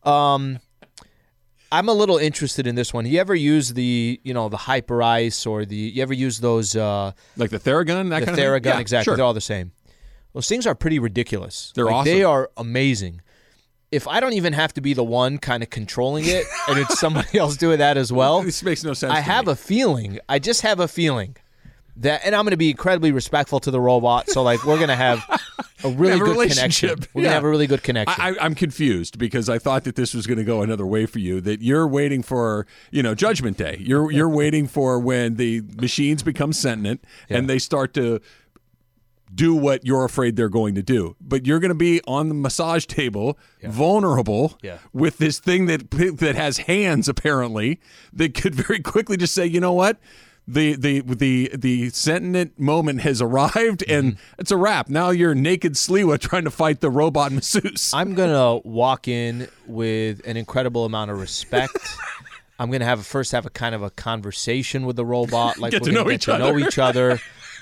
Um, 0.04 0.60
I'm 1.72 1.88
a 1.90 1.94
little 1.94 2.18
interested 2.18 2.66
in 2.68 2.76
this 2.76 2.94
one. 2.94 3.06
You 3.06 3.20
ever 3.20 3.36
use 3.36 3.74
the, 3.74 4.20
you 4.24 4.34
know, 4.34 4.50
the 4.50 4.58
Hyperice 4.58 5.46
or 5.46 5.66
the? 5.66 5.76
You 5.76 6.02
ever 6.02 6.14
use 6.14 6.40
those? 6.40 6.76
Uh, 6.76 7.12
like 7.38 7.50
the 7.52 7.60
Theragun, 7.60 8.10
that 8.10 8.22
the 8.22 8.26
kind 8.28 8.38
Theragun, 8.38 8.58
of 8.58 8.64
thing? 8.64 8.74
Yeah, 8.74 8.80
exactly. 8.80 9.04
Sure. 9.06 9.16
They're 9.16 9.26
all 9.26 9.34
the 9.34 9.42
same. 9.42 9.72
Those 10.34 10.48
things 10.48 10.66
are 10.68 10.76
pretty 10.76 11.00
ridiculous. 11.00 11.72
They're 11.76 11.86
Like, 11.86 12.06
They 12.06 12.24
are 12.24 12.50
amazing. 12.58 13.22
If 13.92 14.08
I 14.08 14.20
don't 14.20 14.34
even 14.34 14.54
have 14.54 14.72
to 14.76 14.82
be 14.82 14.94
the 14.94 15.04
one 15.04 15.40
kind 15.40 15.64
of 15.64 15.70
controlling 15.72 16.26
it, 16.28 16.46
and 16.68 16.78
it's 16.80 17.00
somebody 17.00 17.40
else 17.40 17.58
doing 17.58 17.80
that 17.80 17.98
as 17.98 18.14
well, 18.14 18.44
This 18.44 18.62
makes 18.64 18.84
no 18.84 18.94
sense. 18.94 19.12
I 19.12 19.20
have 19.22 19.48
me. 19.48 19.54
a 19.54 19.56
feeling. 19.56 20.20
I 20.30 20.38
just 20.40 20.62
have 20.62 20.80
a 20.80 20.88
feeling 20.88 21.36
that, 21.98 22.22
and 22.24 22.36
I'm 22.36 22.44
going 22.46 22.52
to 22.52 22.58
be 22.58 22.70
incredibly 22.70 23.12
respectful 23.12 23.60
to 23.62 23.72
the 23.72 23.80
robot. 23.82 24.30
So 24.30 24.44
like, 24.44 24.64
we're 24.64 24.76
going 24.78 24.90
to 24.90 24.96
have 24.96 25.24
a 25.84 25.90
really 25.90 26.18
Have 26.18 26.22
a 26.22 26.34
good 26.34 26.50
connection. 26.50 26.90
We're 27.14 27.24
gonna 27.24 27.34
have 27.34 27.44
a 27.44 27.50
really 27.50 27.68
good 27.68 27.84
connection. 27.84 28.22
I, 28.22 28.36
I'm 28.40 28.56
confused 28.56 29.18
because 29.18 29.50
I 29.50 29.60
thought 29.60 29.84
that 29.86 29.96
this 29.96 30.14
was 30.14 30.28
going 30.28 30.38
to 30.38 30.44
go 30.44 30.62
another 30.62 30.86
way 30.86 31.06
for 31.06 31.20
you. 31.20 31.42
That 31.42 31.62
you're 31.62 31.88
waiting 31.88 32.22
for, 32.24 32.68
you 32.92 33.02
know, 33.04 33.16
Judgment 33.16 33.58
Day. 33.58 33.78
You're 33.80 34.12
you're 34.12 34.30
waiting 34.30 34.68
for 34.68 35.00
when 35.00 35.36
the 35.36 35.62
machines 35.80 36.24
become 36.24 36.54
sentient 36.54 37.04
and 37.30 37.50
they 37.50 37.60
start 37.60 37.94
to 37.96 38.20
do 39.34 39.54
what 39.54 39.86
you're 39.86 40.06
afraid 40.06 40.36
they're 40.36 40.50
going 40.50 40.74
to 40.76 40.82
do. 40.82 41.16
But 41.22 41.46
you're 41.46 41.60
going 41.60 41.70
to 41.70 41.76
be 41.76 42.02
on 42.08 42.30
the 42.30 42.34
massage 42.36 42.86
table, 42.88 43.38
vulnerable, 43.62 44.58
Yeah. 44.64 44.80
with 44.92 45.18
this 45.20 45.40
thing 45.40 45.68
that 45.68 45.92
that 45.92 46.36
has 46.36 46.60
hands 46.60 47.08
apparently 47.08 47.80
that 48.12 48.34
could 48.34 48.56
very 48.66 48.80
quickly 48.80 49.18
just 49.18 49.34
say, 49.36 49.46
you 49.46 49.60
know 49.60 49.74
what. 49.74 49.98
The, 50.52 50.76
the 50.76 51.02
the 51.02 51.52
the 51.56 51.90
sentient 51.92 52.60
moment 52.60 53.02
has 53.02 53.22
arrived 53.22 53.84
and 53.88 54.14
Mm-hmm. 54.14 54.42
it's 54.42 54.50
a 54.50 54.58
wrap. 54.58 54.90
Now 54.90 55.12
you're 55.12 55.36
naked 55.36 55.74
Sliwa 55.74 56.18
trying 56.20 56.46
to 56.46 56.50
fight 56.52 56.80
the 56.80 56.90
robot 56.90 57.32
masseuse. 57.32 57.92
I'm 57.94 58.16
gonna 58.16 58.58
walk 58.58 59.08
in 59.08 59.48
with 59.68 60.26
an 60.26 60.38
incredible 60.38 60.86
amount 60.86 61.12
of 61.12 61.20
respect. 61.20 61.78
I'm 62.60 62.72
gonna 62.72 62.86
have 62.86 63.06
first 63.06 63.32
have 63.32 63.46
a 63.46 63.50
kind 63.52 63.76
of 63.76 63.84
a 63.84 63.92
conversation 63.92 64.86
with 64.88 64.96
the 64.96 65.06
robot, 65.06 65.60
like 65.60 65.72
Get 65.72 65.82
we're 65.82 65.86
to 65.90 65.92
gonna 65.94 66.04
know 66.04 66.10
get 66.10 66.16
each 66.16 66.26
to 66.26 66.38
know 66.40 66.58
each 66.58 66.80
other, 66.80 67.20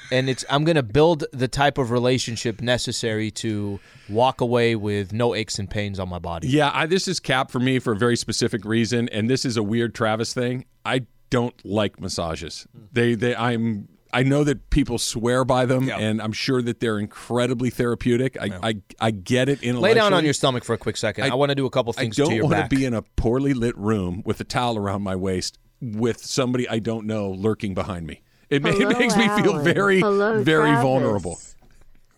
and 0.10 0.30
it's 0.30 0.46
I'm 0.50 0.64
gonna 0.64 0.82
build 0.82 1.26
the 1.34 1.48
type 1.50 1.78
of 1.78 1.92
relationship 1.92 2.62
necessary 2.62 3.30
to 3.32 3.80
walk 4.08 4.40
away 4.40 4.76
with 4.78 5.12
no 5.12 5.36
aches 5.36 5.60
and 5.60 5.70
pains 5.70 6.00
on 6.00 6.08
my 6.08 6.20
body. 6.20 6.48
Yeah, 6.48 6.72
I, 6.74 6.86
this 6.86 7.08
is 7.10 7.20
Cap 7.20 7.52
for 7.52 7.60
me 7.60 7.80
for 7.80 7.92
a 7.92 7.98
very 7.98 8.16
specific 8.16 8.64
reason, 8.64 9.10
and 9.10 9.30
this 9.30 9.44
is 9.46 9.58
a 9.58 9.62
weird 9.64 9.94
Travis 9.94 10.34
thing. 10.34 10.64
I 10.86 11.06
don't 11.30 11.54
like 11.66 12.00
massages. 12.00 12.68
They, 12.92 13.16
they, 13.16 13.36
I'm. 13.36 13.88
I 14.14 14.24
know 14.24 14.46
that 14.46 14.70
people 14.70 14.98
swear 15.00 15.44
by 15.44 15.66
them, 15.66 15.90
and 15.92 16.22
I'm 16.22 16.32
sure 16.32 16.62
that 16.62 16.80
they're 16.80 16.98
incredibly 16.98 17.70
therapeutic. 17.70 18.38
I, 18.42 18.50
I, 18.64 18.76
I 19.02 19.12
get 19.12 19.50
it. 19.50 19.62
Lay 19.64 19.94
down 19.94 20.14
on 20.14 20.24
your 20.24 20.34
stomach 20.34 20.64
for 20.64 20.74
a 20.74 20.78
quick 20.78 20.96
second. 20.96 21.26
I, 21.26 21.28
I- 21.30 21.34
want 21.36 21.50
to 21.50 21.56
do 21.56 21.66
a 21.66 21.70
couple 21.70 21.92
things 21.92 22.16
to 22.16 22.24
don't 22.24 22.34
your 22.34 22.46
want 22.46 22.54
back. 22.56 22.70
to 22.70 22.76
be 22.76 22.86
in 22.86 22.94
a 22.94 23.02
poorly 23.02 23.54
lit 23.54 23.78
room 23.78 24.24
with 24.26 24.40
a 24.40 24.46
towel 24.46 24.78
around 24.78 25.02
my 25.04 25.16
waist 25.16 25.60
with 25.82 26.24
somebody 26.24 26.68
I 26.70 26.80
don't 26.80 27.06
know 27.06 27.30
lurking 27.30 27.74
behind 27.74 28.08
me. 28.08 28.22
It, 28.50 28.64
ma- 28.64 28.70
it 28.70 28.76
Hello, 28.78 28.98
makes 28.98 29.18
me 29.18 29.28
feel 29.28 29.60
very, 29.60 30.00
Hello, 30.00 30.42
very 30.42 30.70
Travis. 30.70 30.84
vulnerable. 30.84 31.40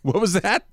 What 0.03 0.21
was 0.21 0.33
that? 0.33 0.67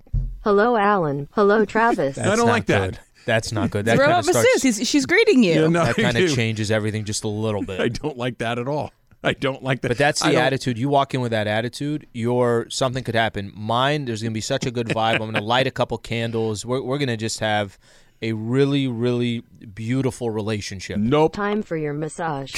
Hello, 0.44 0.76
Alan. 0.76 1.28
Hello, 1.32 1.64
Travis. 1.64 2.18
I 2.18 2.24
don't 2.36 2.36
not 2.40 2.46
like 2.46 2.66
that. 2.66 3.00
Good. 3.26 3.32
That's 3.32 3.52
not 3.52 3.70
good. 3.70 3.84
The 3.84 3.92
That 3.92 3.98
kind 3.98 4.08
robot 4.08 4.18
of 4.20 4.24
starts, 4.26 4.48
masseuse. 4.54 4.76
He's, 4.78 4.88
she's 4.88 5.06
greeting 5.06 5.42
you. 5.42 5.62
Yeah, 5.62 5.68
no, 5.68 5.84
that 5.84 5.96
kind 5.96 6.16
of 6.16 6.34
changes 6.34 6.70
everything 6.70 7.04
just 7.04 7.24
a 7.24 7.28
little 7.28 7.62
bit. 7.62 7.80
I 7.86 7.88
don't 7.88 8.16
like 8.16 8.38
that 8.38 8.58
at 8.58 8.68
all. 8.68 8.92
I 9.24 9.32
don't 9.32 9.62
like 9.62 9.80
that. 9.80 9.88
But 9.88 9.98
that's 9.98 10.22
the 10.22 10.36
attitude. 10.36 10.78
You 10.78 10.88
walk 10.88 11.12
in 11.12 11.20
with 11.20 11.32
that 11.32 11.46
attitude, 11.48 12.06
you're 12.12 12.66
something 12.70 13.02
could 13.02 13.16
happen. 13.16 13.52
Mine, 13.56 14.04
there's 14.04 14.22
gonna 14.22 14.32
be 14.32 14.40
such 14.40 14.66
a 14.66 14.70
good 14.70 14.86
vibe. 14.88 15.14
I'm 15.14 15.32
gonna 15.32 15.40
light 15.42 15.66
a 15.66 15.70
couple 15.72 15.98
candles. 15.98 16.64
We're 16.64 16.80
we're 16.82 16.98
gonna 16.98 17.16
just 17.16 17.40
have 17.40 17.76
a 18.22 18.32
really, 18.32 18.86
really 18.86 19.40
beautiful 19.74 20.30
relationship. 20.30 20.98
Nope. 20.98 21.34
Time 21.34 21.62
for 21.62 21.76
your 21.76 21.92
massage. 21.92 22.54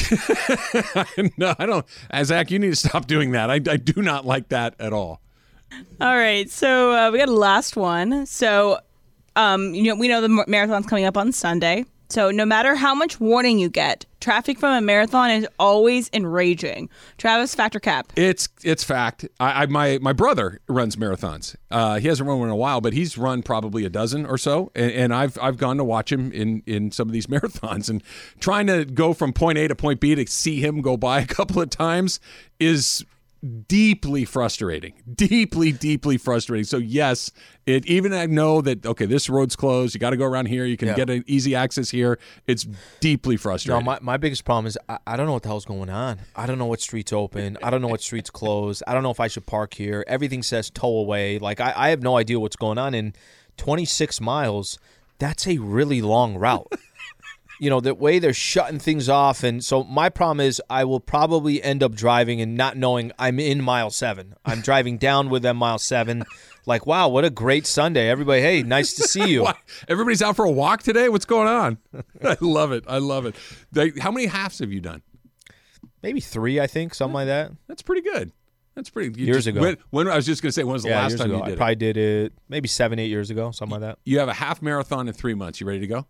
no, 1.37 1.54
I 1.59 1.66
don't. 1.66 1.87
Zach, 2.24 2.50
you 2.50 2.59
need 2.59 2.70
to 2.70 2.76
stop 2.76 3.07
doing 3.07 3.33
that. 3.33 3.50
I, 3.50 3.54
I 3.54 3.76
do 3.76 4.02
not 4.02 4.24
like 4.26 4.50
that 4.50 4.74
at 4.78 4.92
all. 4.92 5.20
All 6.00 6.16
right, 6.16 6.48
so 6.50 6.92
uh, 6.92 7.11
we 7.11 7.18
got 7.18 7.28
a 7.28 7.33
last 7.33 7.76
one. 7.76 8.24
So, 8.26 8.78
um, 9.38 9.72
you 9.72 9.85
know, 9.85 9.94
we 9.94 10.09
know 10.09 10.20
the 10.20 10.44
marathon's 10.48 10.87
coming 10.87 11.05
up 11.05 11.16
on 11.16 11.33
Sunday. 11.33 11.85
So, 12.11 12.31
no 12.31 12.46
matter 12.46 12.74
how 12.74 12.94
much 12.94 13.20
warning 13.20 13.59
you 13.59 13.68
get, 13.68 14.07
traffic 14.18 14.59
from 14.59 14.72
a 14.72 14.81
marathon 14.81 15.31
is 15.31 15.46
always 15.59 16.09
enraging. 16.14 16.88
Travis, 17.18 17.55
factor 17.55 17.79
cap. 17.79 18.11
It's 18.16 18.48
it's 18.64 18.83
fact. 18.83 19.29
I, 19.38 19.62
I 19.62 19.66
my 19.66 19.98
my 20.01 20.14
brother 20.14 20.59
runs 20.68 20.96
marathons. 20.96 21.55
Uh, 21.70 21.98
he 21.98 22.09
hasn't 22.09 22.27
run 22.27 22.38
one 22.38 22.48
in 22.48 22.53
a 22.53 22.57
while, 22.57 22.81
but 22.81 22.94
he's 22.94 23.18
run 23.18 23.42
probably 23.42 23.85
a 23.85 23.90
dozen 23.90 24.24
or 24.24 24.38
so. 24.38 24.72
And, 24.74 24.90
and 24.90 25.14
I've 25.14 25.38
I've 25.40 25.59
gone 25.59 25.77
to 25.77 25.85
watch 25.85 26.11
him 26.11 26.33
in 26.33 26.62
in 26.66 26.90
some 26.92 27.09
of 27.09 27.12
these 27.12 27.27
marathons 27.29 27.90
and 27.90 28.03
trying 28.40 28.66
to 28.68 28.87
go 28.87 29.12
from 29.12 29.35
point 29.35 29.59
A 29.59 29.68
to 29.68 29.77
point 29.77 30.01
B 30.01 30.14
to 30.14 30.27
see 30.27 30.61
him 30.64 30.81
go 30.81 30.96
by 30.96 31.20
a 31.20 31.27
couple 31.27 31.61
of 31.61 31.68
times 31.68 32.20
is 32.59 33.05
deeply 33.68 34.24
frustrating 34.24 34.94
deeply 35.14 35.70
deeply 35.70 36.16
frustrating 36.18 36.64
so 36.64 36.77
yes 36.77 37.31
it 37.66 37.87
even 37.87 38.12
i 38.12 38.27
know 38.27 38.61
that 38.61 38.85
okay 38.85 39.07
this 39.07 39.31
road's 39.31 39.55
closed 39.55 39.94
you 39.94 40.01
got 40.01 40.11
to 40.11 40.16
go 40.16 40.24
around 40.24 40.46
here 40.46 40.64
you 40.64 40.77
can 40.77 40.88
Yeah. 40.88 40.94
get 40.94 41.09
an 41.11 41.22
easy 41.29 41.55
access 41.55 41.90
here 41.90 42.18
it's 42.48 42.66
deeply 42.98 43.37
frustrating 43.37 43.85
No, 43.85 43.92
my, 43.92 43.98
my 44.03 44.16
biggest 44.16 44.44
problem 44.44 44.66
is 44.66 44.77
I, 44.88 44.98
I 45.07 45.16
don't 45.16 45.27
know 45.27 45.35
what 45.35 45.42
the 45.44 45.51
hell's 45.51 45.64
going 45.64 45.88
on. 45.88 46.18
I 46.35 46.46
don't 46.46 46.59
know 46.59 46.66
what 46.66 46.81
streets 46.81 47.12
open. 47.12 47.57
I 47.62 47.70
don't 47.70 47.81
know 47.81 47.88
what 47.88 48.01
streets 48.01 48.29
closed. 48.31 48.83
I 48.88 48.94
don't 48.94 49.03
know 49.05 49.11
if 49.11 49.20
I 49.20 49.29
should 49.29 49.46
park 49.46 49.74
here. 49.74 50.05
Everything 50.09 50.42
says 50.42 50.68
tow 50.70 50.96
away. 50.98 51.38
Like 51.38 51.61
I, 51.61 51.72
I 51.77 51.88
have 51.90 52.03
no 52.03 52.16
idea 52.16 52.40
what's 52.40 52.57
going 52.57 52.79
on. 52.79 52.92
in 52.94 53.14
26 53.57 54.20
miles, 54.20 54.79
that's 55.18 55.46
a 55.46 55.59
really 55.59 56.01
long 56.03 56.37
route. 56.37 56.72
You 57.61 57.68
know, 57.71 57.81
the 57.81 57.94
way 57.94 58.18
they're 58.18 58.33
shutting 58.33 58.79
things 58.79 59.09
off. 59.09 59.42
And 59.42 59.64
so 59.64 59.83
my 59.85 60.09
problem 60.09 60.40
is 60.40 60.62
I 60.71 60.85
will 60.85 61.01
probably 61.01 61.62
end 61.62 61.83
up 61.83 61.94
driving 61.94 62.40
and 62.40 62.57
not 62.57 62.77
knowing 62.77 63.12
I'm 63.18 63.40
in 63.40 63.62
mile 63.62 63.90
seven. 63.90 64.35
I'm 64.44 64.61
driving 64.61 64.97
down 64.99 65.29
with 65.31 65.42
them 65.42 65.57
mile 65.57 65.79
seven. 65.79 66.25
Like, 66.66 66.87
wow, 66.87 67.09
what 67.09 67.25
a 67.25 67.31
great 67.31 67.66
Sunday. 67.66 68.09
Everybody, 68.09 68.42
hey, 68.42 68.62
nice 68.62 68.92
to 68.94 69.03
see 69.05 69.29
you. 69.31 69.47
Everybody's 69.88 70.23
out 70.23 70.37
for 70.37 70.44
a 70.44 70.51
walk 70.51 70.83
today. 70.83 71.09
What's 71.09 71.25
going 71.25 71.49
on? 71.49 71.79
I 72.25 72.37
love 72.40 72.73
it. 72.73 72.85
I 72.87 72.99
love 72.99 73.27
it. 73.27 73.35
They, 73.73 73.92
how 73.99 74.11
many 74.11 74.27
halves 74.27 74.59
have 74.59 74.71
you 74.73 74.81
done? 74.81 75.03
Maybe 76.03 76.21
three, 76.21 76.61
I 76.61 76.66
think, 76.66 76.94
something 76.94 77.14
like 77.14 77.27
that. 77.27 77.53
That's 77.66 77.83
pretty 77.83 78.03
good. 78.03 78.33
That's 78.77 78.90
pretty. 78.90 79.18
you 79.18 79.27
Years 79.27 79.38
just- 79.38 79.49
ago. 79.49 79.61
When, 79.61 79.77
when 79.90 80.09
I 80.09 80.14
was 80.14 80.27
just 80.27 80.42
going 80.42 80.51
to 80.51 80.53
say, 80.53 80.62
when 80.62 80.75
was 80.75 80.85
the 80.85 80.90
yeah, 80.90 81.03
last 81.03 81.18
time 81.18 81.31
ago. 81.31 81.38
you 81.38 81.42
I 81.42 81.49
did 81.49 81.57
probably 81.57 81.75
did 81.75 81.97
it 81.97 82.33
maybe 82.49 82.68
seven, 82.68 82.99
eight 83.01 83.09
years 83.09 83.31
ago, 83.31 83.51
something 83.51 83.81
like 83.81 83.81
that. 83.81 83.99
You 84.05 84.21
have 84.21 84.29
a 84.29 84.35
half 84.35 84.62
marathon 84.62 85.09
in 85.09 85.14
three 85.14 85.35
months. 85.35 85.61
You 85.61 85.66
ready 85.66 85.81
to 85.81 85.87
go? 85.88 86.07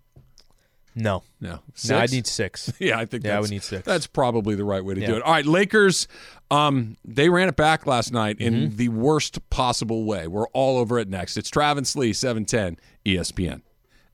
No, 1.00 1.22
No. 1.40 1.60
no, 1.88 1.96
I 1.98 2.06
need 2.06 2.26
six. 2.26 2.72
Yeah, 2.80 2.98
I 2.98 3.04
think 3.06 3.24
Yeah, 3.24 3.36
I 3.36 3.40
would 3.40 3.50
need 3.50 3.62
six. 3.62 3.84
That's 3.84 4.06
probably 4.06 4.54
the 4.56 4.64
right 4.64 4.84
way 4.84 4.94
to 4.94 5.06
do 5.06 5.16
it. 5.16 5.22
All 5.22 5.32
right, 5.32 5.46
Lakers. 5.46 6.08
Um, 6.50 6.96
they 7.04 7.28
ran 7.28 7.48
it 7.48 7.56
back 7.56 7.86
last 7.86 8.12
night 8.12 8.38
Mm-hmm. 8.38 8.54
in 8.54 8.76
the 8.76 8.88
worst 8.88 9.48
possible 9.50 10.04
way. 10.04 10.26
We're 10.26 10.48
all 10.48 10.78
over 10.78 10.98
it 10.98 11.08
next. 11.08 11.36
It's 11.36 11.50
Travis 11.50 11.94
Lee, 11.94 12.12
seven 12.12 12.44
ten 12.44 12.76
ESPN. 13.06 13.62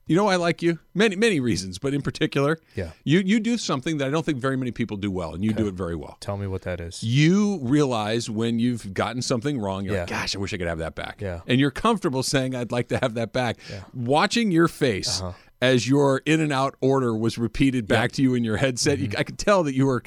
You 0.07 0.15
know 0.15 0.27
I 0.27 0.35
like 0.35 0.61
you 0.61 0.77
many 0.93 1.15
many 1.15 1.39
reasons, 1.39 1.79
but 1.79 1.91
in 1.95 2.03
particular, 2.03 2.59
Yeah. 2.75 2.91
you 3.03 3.21
you 3.25 3.39
do 3.39 3.57
something 3.57 3.97
that 3.97 4.07
I 4.07 4.11
don't 4.11 4.23
think 4.23 4.37
very 4.37 4.55
many 4.55 4.69
people 4.69 4.97
do 4.97 5.09
well, 5.09 5.33
and 5.33 5.43
you 5.43 5.51
do 5.51 5.65
it 5.67 5.73
very 5.73 5.95
well. 5.95 6.17
Tell 6.19 6.37
me 6.37 6.45
what 6.45 6.61
that 6.61 6.79
is. 6.79 7.01
You 7.03 7.57
realize 7.63 8.29
when 8.29 8.59
you've 8.59 8.93
gotten 8.93 9.23
something 9.23 9.57
wrong, 9.59 9.83
you're 9.83 9.97
like, 9.97 10.07
Yeah. 10.11 10.19
"Gosh, 10.21 10.35
I 10.35 10.39
wish 10.39 10.53
I 10.53 10.57
could 10.57 10.67
have 10.67 10.77
that 10.77 10.93
back." 10.93 11.21
Yeah. 11.21 11.39
and 11.47 11.59
you're 11.59 11.71
comfortable 11.71 12.21
saying, 12.21 12.53
"I'd 12.53 12.71
like 12.71 12.89
to 12.89 12.99
have 12.99 13.15
that 13.15 13.33
back." 13.33 13.57
Yeah. 13.67 13.81
Watching 13.95 14.51
your 14.51 14.67
face 14.67 15.21
Uh-huh. 15.21 15.31
As 15.65 15.87
your 15.87 16.21
in 16.25 16.39
and 16.39 16.53
out 16.53 16.75
order 16.81 17.15
was 17.15 17.37
repeated 17.37 17.87
back 17.87 18.11
to 18.13 18.21
you 18.21 18.33
in 18.35 18.43
your 18.43 18.57
headset. 18.57 18.97
Mm-hmm. 18.99 19.11
You, 19.13 19.17
I 19.17 19.23
could 19.23 19.37
tell 19.39 19.63
that 19.63 19.73
you 19.73 19.85
were 19.85 20.01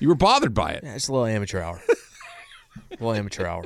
you 0.00 0.08
were 0.08 0.14
bothered 0.14 0.54
by 0.54 0.72
it. 0.72 0.82
Yeah, 0.84 0.94
it's 0.94 1.08
a 1.08 1.12
little 1.12 1.26
amateur 1.26 1.60
hour. 1.60 1.80
a 1.88 2.92
little 2.92 3.12
amateur 3.14 3.46
hour. 3.46 3.64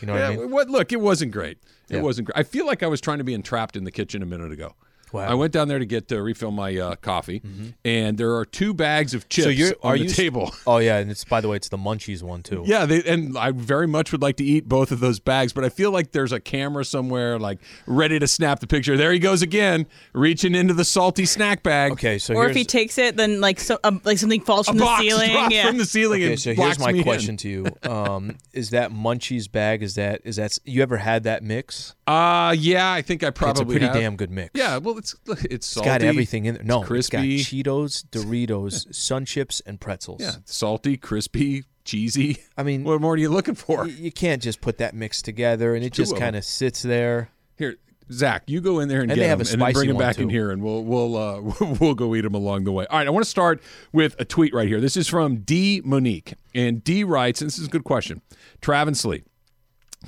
You 0.00 0.06
know 0.06 0.12
what 0.12 0.18
Yeah, 0.18 0.28
I 0.28 0.36
mean? 0.36 0.50
what? 0.50 0.68
Look, 0.68 0.92
it 0.92 1.00
wasn't 1.00 1.32
great. 1.32 1.58
It 1.88 1.96
Yeah. 1.96 2.02
wasn't 2.02 2.26
great. 2.26 2.38
I 2.38 2.42
feel 2.42 2.66
like 2.66 2.82
I 2.82 2.86
was 2.88 3.00
trying 3.00 3.18
to 3.18 3.24
be 3.24 3.32
entrapped 3.34 3.76
in 3.76 3.84
the 3.84 3.90
kitchen 3.90 4.22
a 4.22 4.26
minute 4.26 4.52
ago. 4.52 4.74
Wow. 5.12 5.28
I 5.28 5.34
went 5.34 5.52
down 5.52 5.68
there 5.68 5.78
to 5.78 5.86
get 5.86 6.08
to 6.08 6.22
refill 6.22 6.50
my 6.50 6.76
uh, 6.76 6.96
coffee, 6.96 7.42
and 7.84 8.16
there 8.18 8.34
are 8.36 8.44
two 8.44 8.72
bags 8.74 9.14
of 9.14 9.28
chips 9.28 9.44
so 9.44 9.50
you're 9.50 9.74
on 9.82 9.92
are 9.94 9.98
the 9.98 10.04
you 10.04 10.10
table. 10.10 10.54
Oh 10.66 10.78
yeah, 10.78 10.98
and 10.98 11.10
it's 11.10 11.24
by 11.24 11.40
the 11.40 11.48
way, 11.48 11.56
it's 11.56 11.68
the 11.68 11.76
Munchies 11.76 12.22
one 12.22 12.42
too. 12.42 12.62
Yeah, 12.66 12.86
they, 12.86 13.02
and 13.02 13.36
I 13.36 13.50
very 13.50 13.86
much 13.86 14.12
would 14.12 14.22
like 14.22 14.36
to 14.36 14.44
eat 14.44 14.68
both 14.68 14.90
of 14.92 15.00
those 15.00 15.18
bags, 15.20 15.52
but 15.52 15.64
I 15.64 15.68
feel 15.68 15.90
like 15.90 16.12
there's 16.12 16.32
a 16.32 16.40
camera 16.40 16.84
somewhere, 16.84 17.38
like 17.38 17.58
ready 17.86 18.18
to 18.18 18.26
snap 18.28 18.60
the 18.60 18.66
picture. 18.66 18.96
There 18.96 19.12
he 19.12 19.18
goes 19.18 19.42
again, 19.42 19.86
reaching 20.12 20.54
into 20.54 20.72
the 20.74 20.84
salty 20.84 21.26
snack 21.26 21.62
bag. 21.62 21.92
Okay, 21.92 22.18
so 22.18 22.34
or 22.34 22.42
here's 22.44 22.50
if 22.52 22.56
he 22.56 22.64
takes 22.64 22.96
it, 22.98 23.16
then 23.16 23.40
like 23.40 23.58
so, 23.60 23.78
um, 23.84 24.00
like 24.04 24.18
something 24.18 24.40
falls 24.40 24.68
A 24.68 24.70
from 24.72 24.78
the 24.78 24.84
box 24.84 25.02
ceiling. 25.02 25.32
drops 25.32 25.54
Yeah. 25.54 25.66
from 25.66 25.78
the 25.78 25.84
ceiling 25.84 26.22
Okay, 26.22 26.32
and 26.32 26.40
so 26.40 26.54
here's 26.54 26.78
my 26.78 26.92
me 26.92 26.98
in. 26.98 27.04
question 27.04 27.36
to 27.38 27.48
you: 27.48 27.66
um, 27.90 28.36
Is 28.52 28.70
that 28.70 28.92
Munchies 28.92 29.50
bag? 29.50 29.82
Is 29.82 29.96
that 29.96 30.20
is 30.24 30.36
that 30.36 30.58
you 30.64 30.82
ever 30.82 30.96
had 30.98 31.24
that 31.24 31.42
mix? 31.42 31.94
Uh 32.06 32.54
yeah, 32.56 32.92
I 32.92 33.02
think 33.02 33.22
I 33.24 33.30
probably 33.30 33.50
it's 33.50 33.60
a 33.60 33.64
pretty 33.66 33.86
have. 33.86 33.94
damn 33.94 34.16
good 34.16 34.30
mix. 34.30 34.50
Yeah, 34.54 34.78
well, 34.78 34.98
it's 35.02 35.14
it's 35.26 35.44
it's 35.44 35.66
salty. 35.66 35.88
got 35.88 36.02
everything 36.02 36.44
in 36.46 36.54
there. 36.54 36.64
No, 36.64 36.78
it's 36.80 36.88
crispy. 36.88 37.36
it's 37.40 37.50
got 37.50 37.56
Cheetos, 37.56 38.04
Doritos, 38.10 38.86
SunChips, 38.88 39.60
and 39.66 39.80
pretzels. 39.80 40.20
yeah, 40.20 40.32
salty, 40.44 40.96
crispy, 40.96 41.64
cheesy. 41.84 42.38
I 42.56 42.62
mean, 42.62 42.84
What 42.84 43.00
more 43.00 43.14
are 43.14 43.16
you 43.16 43.28
looking 43.28 43.54
for? 43.54 43.78
y- 43.84 43.88
you 43.98 44.12
can't 44.12 44.42
just 44.42 44.60
put 44.60 44.78
that 44.78 44.94
mix 44.94 45.20
together, 45.22 45.74
and 45.74 45.84
it 45.84 45.92
Two 45.92 46.02
just 46.04 46.16
kind 46.16 46.36
of 46.36 46.44
sits 46.44 46.82
there. 46.82 47.30
Here, 47.56 47.76
Zach, 48.10 48.42
you 48.46 48.60
go 48.60 48.80
in 48.80 48.88
there 48.88 49.00
and, 49.00 49.10
And 49.10 49.16
get 49.18 49.22
they 49.24 49.28
have 49.28 49.38
them, 49.38 49.46
a 49.48 49.52
and 49.52 49.62
then 49.62 49.72
bring 49.72 49.88
them 49.88 49.96
back 49.96 50.18
in 50.18 50.28
here, 50.28 50.50
and 50.50 50.62
we'll 50.62 50.84
we'll 50.84 51.16
uh, 51.16 51.40
we'll 51.80 51.94
go 51.94 52.14
eat 52.14 52.20
them 52.22 52.34
along 52.34 52.64
the 52.64 52.72
way. 52.72 52.86
All 52.86 52.98
right, 52.98 53.06
I 53.06 53.10
want 53.10 53.24
to 53.24 53.30
start 53.30 53.62
with 53.92 54.14
a 54.18 54.24
tweet 54.24 54.52
right 54.54 54.68
here. 54.68 54.80
This 54.80 54.96
is 54.96 55.08
from 55.08 55.38
D 55.38 55.80
Monique, 55.84 56.34
and 56.54 56.82
D 56.84 57.04
writes, 57.04 57.40
and 57.40 57.48
this 57.48 57.58
is 57.58 57.66
a 57.66 57.70
good 57.70 57.84
question. 57.84 58.20
Travis 58.60 59.04
Lee. 59.04 59.24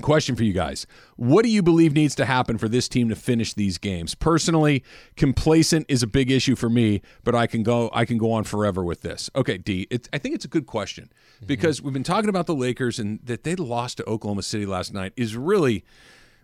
Question 0.03 0.35
for 0.35 0.43
you 0.43 0.53
guys. 0.53 0.87
What 1.17 1.45
do 1.45 1.51
you 1.51 1.63
believe 1.63 1.93
needs 1.93 2.15
to 2.17 2.25
happen 2.25 2.59
for 2.59 2.69
this 2.69 2.89
team 2.89 3.09
to 3.11 3.17
finish 3.17 3.55
these 3.55 3.79
games? 3.79 4.15
Personally, 4.15 4.83
complacent 5.17 5.87
is 5.89 6.03
a 6.03 6.07
big 6.07 6.31
issue 6.31 6.57
for 6.57 6.69
me, 6.69 7.01
but 7.23 7.35
I 7.35 7.47
can 7.47 7.63
go 7.63 7.91
I 7.93 8.05
can 8.05 8.19
go 8.19 8.33
on 8.33 8.45
forever 8.45 8.83
with 8.83 9.03
this. 9.03 9.31
Okay, 9.37 9.57
D, 9.57 9.87
it, 9.91 10.09
I 10.13 10.19
think 10.19 10.35
it's 10.35 10.45
a 10.45 10.49
good 10.49 10.67
question 10.67 11.13
mm-hmm. 11.37 11.47
because 11.47 11.81
we've 11.81 11.93
been 11.93 12.03
talking 12.03 12.29
about 12.29 12.47
the 12.47 12.55
Lakers 12.55 12.99
and 12.99 13.21
that 13.25 13.45
they 13.45 13.55
lost 13.55 13.99
to 13.99 14.09
Oklahoma 14.09 14.43
City 14.43 14.67
last 14.67 14.93
night 14.93 15.13
is 15.17 15.37
really 15.37 15.85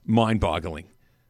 mind-boggling. 0.04 0.86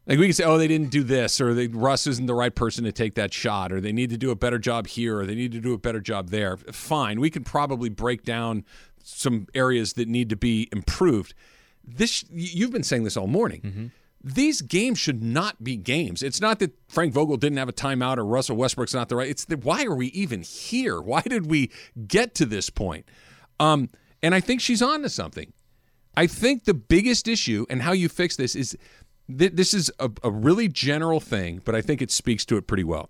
Like 0.06 0.18
we 0.18 0.26
can 0.26 0.32
say, 0.32 0.44
oh, 0.44 0.58
they 0.58 0.68
didn't 0.68 0.90
do 0.90 1.02
this, 1.02 1.40
or 1.40 1.54
they, 1.54 1.68
Russ 1.68 2.06
isn't 2.06 2.26
the 2.26 2.34
right 2.34 2.54
person 2.54 2.84
to 2.84 2.92
take 2.92 3.14
that 3.14 3.32
shot, 3.32 3.70
or 3.72 3.80
they 3.80 3.92
need 3.92 4.10
to 4.10 4.16
do 4.16 4.30
a 4.30 4.36
better 4.36 4.58
job 4.58 4.88
here, 4.88 5.20
or 5.20 5.26
they 5.26 5.34
need 5.34 5.52
to 5.52 5.60
do 5.60 5.72
a 5.72 5.78
better 5.78 6.00
job 6.00 6.30
there. 6.30 6.56
Fine, 6.56 7.20
we 7.20 7.30
can 7.30 7.44
probably 7.44 7.88
break 7.88 8.24
down 8.24 8.64
some 9.02 9.46
areas 9.54 9.92
that 9.94 10.08
need 10.08 10.28
to 10.30 10.36
be 10.36 10.68
improved. 10.72 11.34
This 11.84 12.24
you've 12.30 12.72
been 12.72 12.82
saying 12.82 13.04
this 13.04 13.16
all 13.16 13.26
morning. 13.26 13.92
These 14.22 14.60
games 14.60 14.98
should 14.98 15.22
not 15.22 15.64
be 15.64 15.76
games. 15.76 16.22
It's 16.22 16.42
not 16.42 16.58
that 16.58 16.74
Frank 16.88 17.14
Vogel 17.14 17.38
didn't 17.38 17.56
have 17.56 17.70
a 17.70 17.72
timeout 17.72 18.18
or 18.18 18.24
Russell 18.26 18.56
Westbrook's 18.56 18.92
not 18.92 19.08
the 19.08 19.16
right. 19.16 19.28
It's 19.30 19.46
that 19.46 19.64
why 19.64 19.84
are 19.84 19.94
we 19.94 20.08
even 20.08 20.42
here? 20.42 21.00
Why 21.10 21.22
did 21.22 21.46
we 21.46 21.70
get 22.06 22.34
to 22.36 22.44
this 22.46 22.68
point? 22.68 23.06
Um, 23.58 23.88
and 24.22 24.34
I 24.34 24.40
think 24.40 24.60
she's 24.60 24.82
on 24.82 25.02
to 25.02 25.08
something. 25.08 25.52
I 26.16 26.26
think 26.26 26.64
the 26.64 26.74
biggest 26.74 27.28
issue 27.28 27.64
and 27.70 27.80
how 27.80 27.92
you 27.92 28.08
fix 28.10 28.36
this 28.36 28.54
is 28.54 28.76
th- 29.38 29.52
this 29.52 29.72
is 29.72 29.90
a, 29.98 30.10
a 30.22 30.30
really 30.30 30.68
general 30.68 31.20
thing, 31.20 31.62
but 31.64 31.74
I 31.74 31.80
think 31.80 32.02
it 32.02 32.10
speaks 32.10 32.44
to 32.46 32.56
it 32.58 32.66
pretty 32.66 32.84
well. 32.84 33.08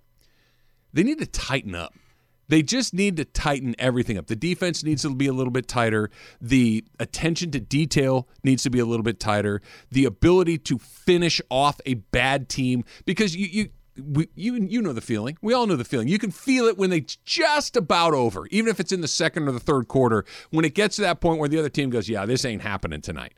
They 0.93 1.03
need 1.03 1.19
to 1.19 1.27
tighten 1.27 1.75
up. 1.75 1.95
They 2.51 2.63
just 2.63 2.93
need 2.93 3.17
to 3.19 3.25
tighten 3.25 3.77
everything 3.79 4.19
up. 4.19 4.27
The 4.27 4.35
defense 4.35 4.83
needs 4.83 5.03
to 5.03 5.15
be 5.15 5.29
a 5.29 5.33
little 5.33 5.53
bit 5.53 5.69
tighter. 5.69 6.11
The 6.41 6.85
attention 6.99 7.53
to 7.53 7.61
detail 7.61 8.29
needs 8.43 8.65
to 8.65 8.71
be 8.71 8.81
a 8.81 8.85
little 8.85 9.05
bit 9.05 9.21
tighter. 9.21 9.63
The 9.93 10.05
ability 10.05 10.59
to 10.59 10.77
finish 10.77 11.41
off 11.49 11.81
a 11.87 11.95
bad 11.95 12.49
team 12.49 12.85
because 13.05 13.37
you 13.37 13.47
you 13.47 13.69
we, 14.05 14.29
you 14.35 14.55
you 14.57 14.83
know 14.83 14.93
the 14.93 15.01
feeling. 15.01 15.39
We 15.41 15.55
all 15.55 15.69
know 15.69 15.77
the 15.77 15.85
feeling. 15.85 16.09
You 16.09 16.19
can 16.19 16.33
feel 16.33 16.65
it 16.65 16.77
when 16.77 16.91
they 16.91 17.07
just 17.25 17.77
about 17.77 18.15
over, 18.15 18.49
even 18.49 18.69
if 18.69 18.81
it's 18.81 18.91
in 18.91 19.01
the 19.01 19.09
second 19.09 19.47
or 19.47 19.53
the 19.53 19.61
third 19.61 19.87
quarter. 19.87 20.25
When 20.51 20.65
it 20.65 20.75
gets 20.75 20.97
to 20.97 21.03
that 21.03 21.21
point 21.21 21.39
where 21.39 21.49
the 21.49 21.59
other 21.59 21.69
team 21.69 21.89
goes, 21.89 22.09
"Yeah, 22.09 22.27
this 22.27 22.45
ain't 22.45 22.63
happening 22.63 23.01
tonight." 23.01 23.35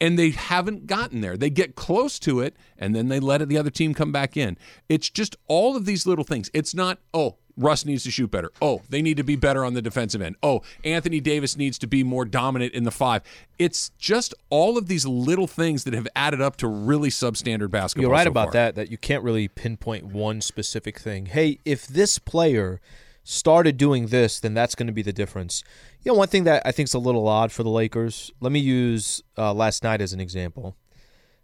and 0.00 0.18
they 0.18 0.30
haven't 0.30 0.86
gotten 0.86 1.20
there. 1.20 1.36
They 1.36 1.50
get 1.50 1.74
close 1.74 2.18
to 2.20 2.40
it, 2.40 2.56
and 2.78 2.96
then 2.96 3.08
they 3.08 3.20
let 3.20 3.46
the 3.46 3.58
other 3.58 3.70
team 3.70 3.92
come 3.92 4.10
back 4.10 4.36
in. 4.36 4.56
It's 4.88 5.10
just 5.10 5.36
all 5.46 5.76
of 5.76 5.84
these 5.84 6.06
little 6.06 6.24
things. 6.24 6.50
It's 6.54 6.74
not, 6.74 7.00
oh, 7.12 7.36
Russ 7.56 7.84
needs 7.84 8.04
to 8.04 8.10
shoot 8.10 8.30
better. 8.30 8.50
Oh, 8.60 8.82
they 8.88 9.02
need 9.02 9.16
to 9.16 9.22
be 9.22 9.36
better 9.36 9.64
on 9.64 9.74
the 9.74 9.82
defensive 9.82 10.22
end. 10.22 10.36
Oh, 10.42 10.62
Anthony 10.84 11.20
Davis 11.20 11.56
needs 11.56 11.78
to 11.78 11.86
be 11.86 12.02
more 12.02 12.24
dominant 12.24 12.74
in 12.74 12.84
the 12.84 12.90
five. 12.90 13.22
It's 13.58 13.90
just 13.98 14.34
all 14.48 14.78
of 14.78 14.88
these 14.88 15.06
little 15.06 15.46
things 15.46 15.84
that 15.84 15.94
have 15.94 16.08
added 16.16 16.40
up 16.40 16.56
to 16.58 16.68
really 16.68 17.10
substandard 17.10 17.70
basketball. 17.70 18.02
You're 18.02 18.12
right 18.12 18.24
so 18.24 18.30
about 18.30 18.46
far. 18.46 18.52
that. 18.52 18.74
That 18.74 18.90
you 18.90 18.98
can't 18.98 19.22
really 19.22 19.48
pinpoint 19.48 20.06
one 20.06 20.40
specific 20.40 20.98
thing. 20.98 21.26
Hey, 21.26 21.58
if 21.64 21.86
this 21.86 22.18
player 22.18 22.80
started 23.22 23.76
doing 23.76 24.06
this, 24.06 24.40
then 24.40 24.54
that's 24.54 24.74
going 24.74 24.86
to 24.86 24.92
be 24.92 25.02
the 25.02 25.12
difference. 25.12 25.62
You 26.02 26.12
know, 26.12 26.18
one 26.18 26.28
thing 26.28 26.44
that 26.44 26.62
I 26.64 26.72
think 26.72 26.88
is 26.88 26.94
a 26.94 26.98
little 26.98 27.28
odd 27.28 27.52
for 27.52 27.62
the 27.62 27.70
Lakers. 27.70 28.32
Let 28.40 28.52
me 28.52 28.60
use 28.60 29.22
uh, 29.36 29.52
last 29.52 29.84
night 29.84 30.00
as 30.00 30.12
an 30.12 30.20
example. 30.20 30.74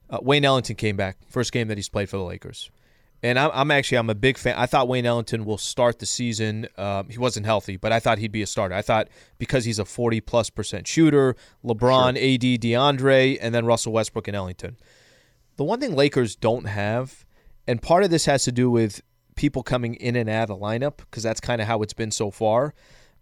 Uh, 0.09 0.19
Wayne 0.23 0.45
Ellington 0.45 0.77
came 0.77 0.97
back, 0.97 1.19
first 1.29 1.53
game 1.53 1.69
that 1.69 1.77
he's 1.77 1.89
played 1.89 2.09
for 2.09 2.17
the 2.17 2.23
Lakers, 2.23 2.71
and 3.23 3.39
I'm, 3.39 3.51
I'm 3.53 3.71
actually 3.71 3.99
I'm 3.99 4.11
a 4.11 4.15
big 4.15 4.39
fan. 4.39 4.55
I 4.57 4.67
thought 4.67 4.89
Wayne 4.89 5.07
Ellington 5.07 5.45
will 5.45 5.59
start 5.59 5.99
the 5.99 6.07
season. 6.07 6.69
Um, 6.77 7.09
he 7.09 7.19
wasn't 7.19 7.47
healthy, 7.47 7.77
but 7.77 7.93
I 7.93 8.01
thought 8.01 8.19
he'd 8.19 8.33
be 8.33 8.43
a 8.43 8.47
starter. 8.47 8.75
I 8.75 8.83
thought 8.83 9.09
because 9.39 9.65
he's 9.65 9.79
a 9.79 9.85
40 9.85 10.21
plus 10.21 10.51
percent 10.51 10.87
shooter, 10.87 11.37
LeBron, 11.65 12.11
AD, 12.17 12.61
DeAndre, 12.61 13.39
and 13.41 13.55
then 13.55 13.65
Russell 13.67 13.93
Westbrook 13.93 14.29
and 14.29 14.37
Ellington. 14.37 14.77
The 15.57 15.65
one 15.65 15.81
thing 15.81 15.95
Lakers 15.95 16.37
don't 16.37 16.67
have, 16.67 17.25
and 17.67 17.81
part 17.81 18.05
of 18.05 18.11
this 18.11 18.27
has 18.27 18.45
to 18.45 18.53
do 18.53 18.71
with 18.71 19.01
people 19.37 19.63
coming 19.63 19.95
in 19.95 20.17
and 20.17 20.29
out 20.29 20.51
of 20.51 20.59
the 20.59 20.65
lineup 20.65 20.99
because 20.99 21.23
that's 21.23 21.41
kind 21.41 21.61
of 21.61 21.67
how 21.67 21.83
it's 21.83 21.95
been 21.95 22.11
so 22.11 22.31
far. 22.31 22.75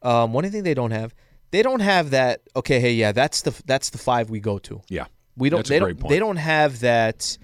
Um, 0.03 0.32
one 0.32 0.49
thing 0.51 0.62
they 0.64 0.74
don't 0.74 0.90
have, 0.90 1.14
they 1.51 1.62
don't 1.62 1.80
have 1.80 2.11
that. 2.11 2.42
Okay, 2.57 2.80
hey, 2.80 2.92
yeah, 2.92 3.12
that's 3.12 3.42
the 3.42 3.62
that's 3.64 3.90
the 3.90 3.99
five 3.99 4.30
we 4.30 4.40
go 4.40 4.59
to. 4.59 4.82
Yeah. 4.88 5.07
We 5.36 5.51
don't. 5.51 5.61
That's 5.61 5.70
a 5.70 5.72
they 5.74 5.78
great 5.80 5.97
don't. 5.97 6.01
point. 6.03 6.11
They 6.11 6.18
don't 6.18 6.36
have 6.36 6.80
that. 6.80 7.38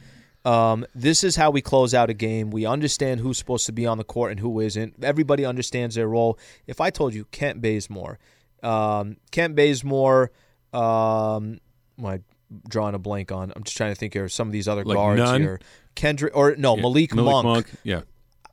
Um, 0.45 0.87
this 0.95 1.23
is 1.23 1.37
how 1.37 1.51
we 1.51 1.61
close 1.61 1.93
out 1.93 2.09
a 2.09 2.15
game. 2.15 2.51
We 2.51 2.65
understand 2.65 3.21
who's 3.21 3.39
supposed 3.39 3.67
to 3.67 3.73
be 3.73 3.87
on 3.87 3.99
the 3.99 4.05
court 4.05 4.31
and 4.31 4.41
who 4.41 4.61
isn't. 4.61 5.05
Everybody 5.05 5.45
understands 5.45 5.95
their 5.95 6.09
role. 6.09 6.39
If 6.67 6.81
I 6.81 6.91
told 6.91 7.13
you 7.15 7.27
Kent 7.27 7.61
Bazemore, 7.61 8.19
um, 8.63 9.17
Kent 9.31 9.55
Bazemore, 9.55 10.31
um, 10.73 11.61
am 11.99 12.07
I 12.07 12.21
drawing 12.69 12.95
a 12.95 12.99
blank 12.99 13.33
on? 13.33 13.53
I'm 13.55 13.65
just 13.65 13.77
trying 13.77 13.91
to 13.91 13.95
think 13.95 14.15
here. 14.15 14.29
Some 14.29 14.49
of 14.49 14.53
these 14.53 14.67
other 14.69 14.85
Like 14.85 14.97
guards 14.97 15.21
Nunn? 15.21 15.41
here. 15.43 15.61
Kendrick 15.95 16.35
or 16.35 16.55
no 16.57 16.77
Yeah, 16.77 16.83
Malik, 16.83 17.15
Monk. 17.15 17.67
Yeah. 17.83 18.03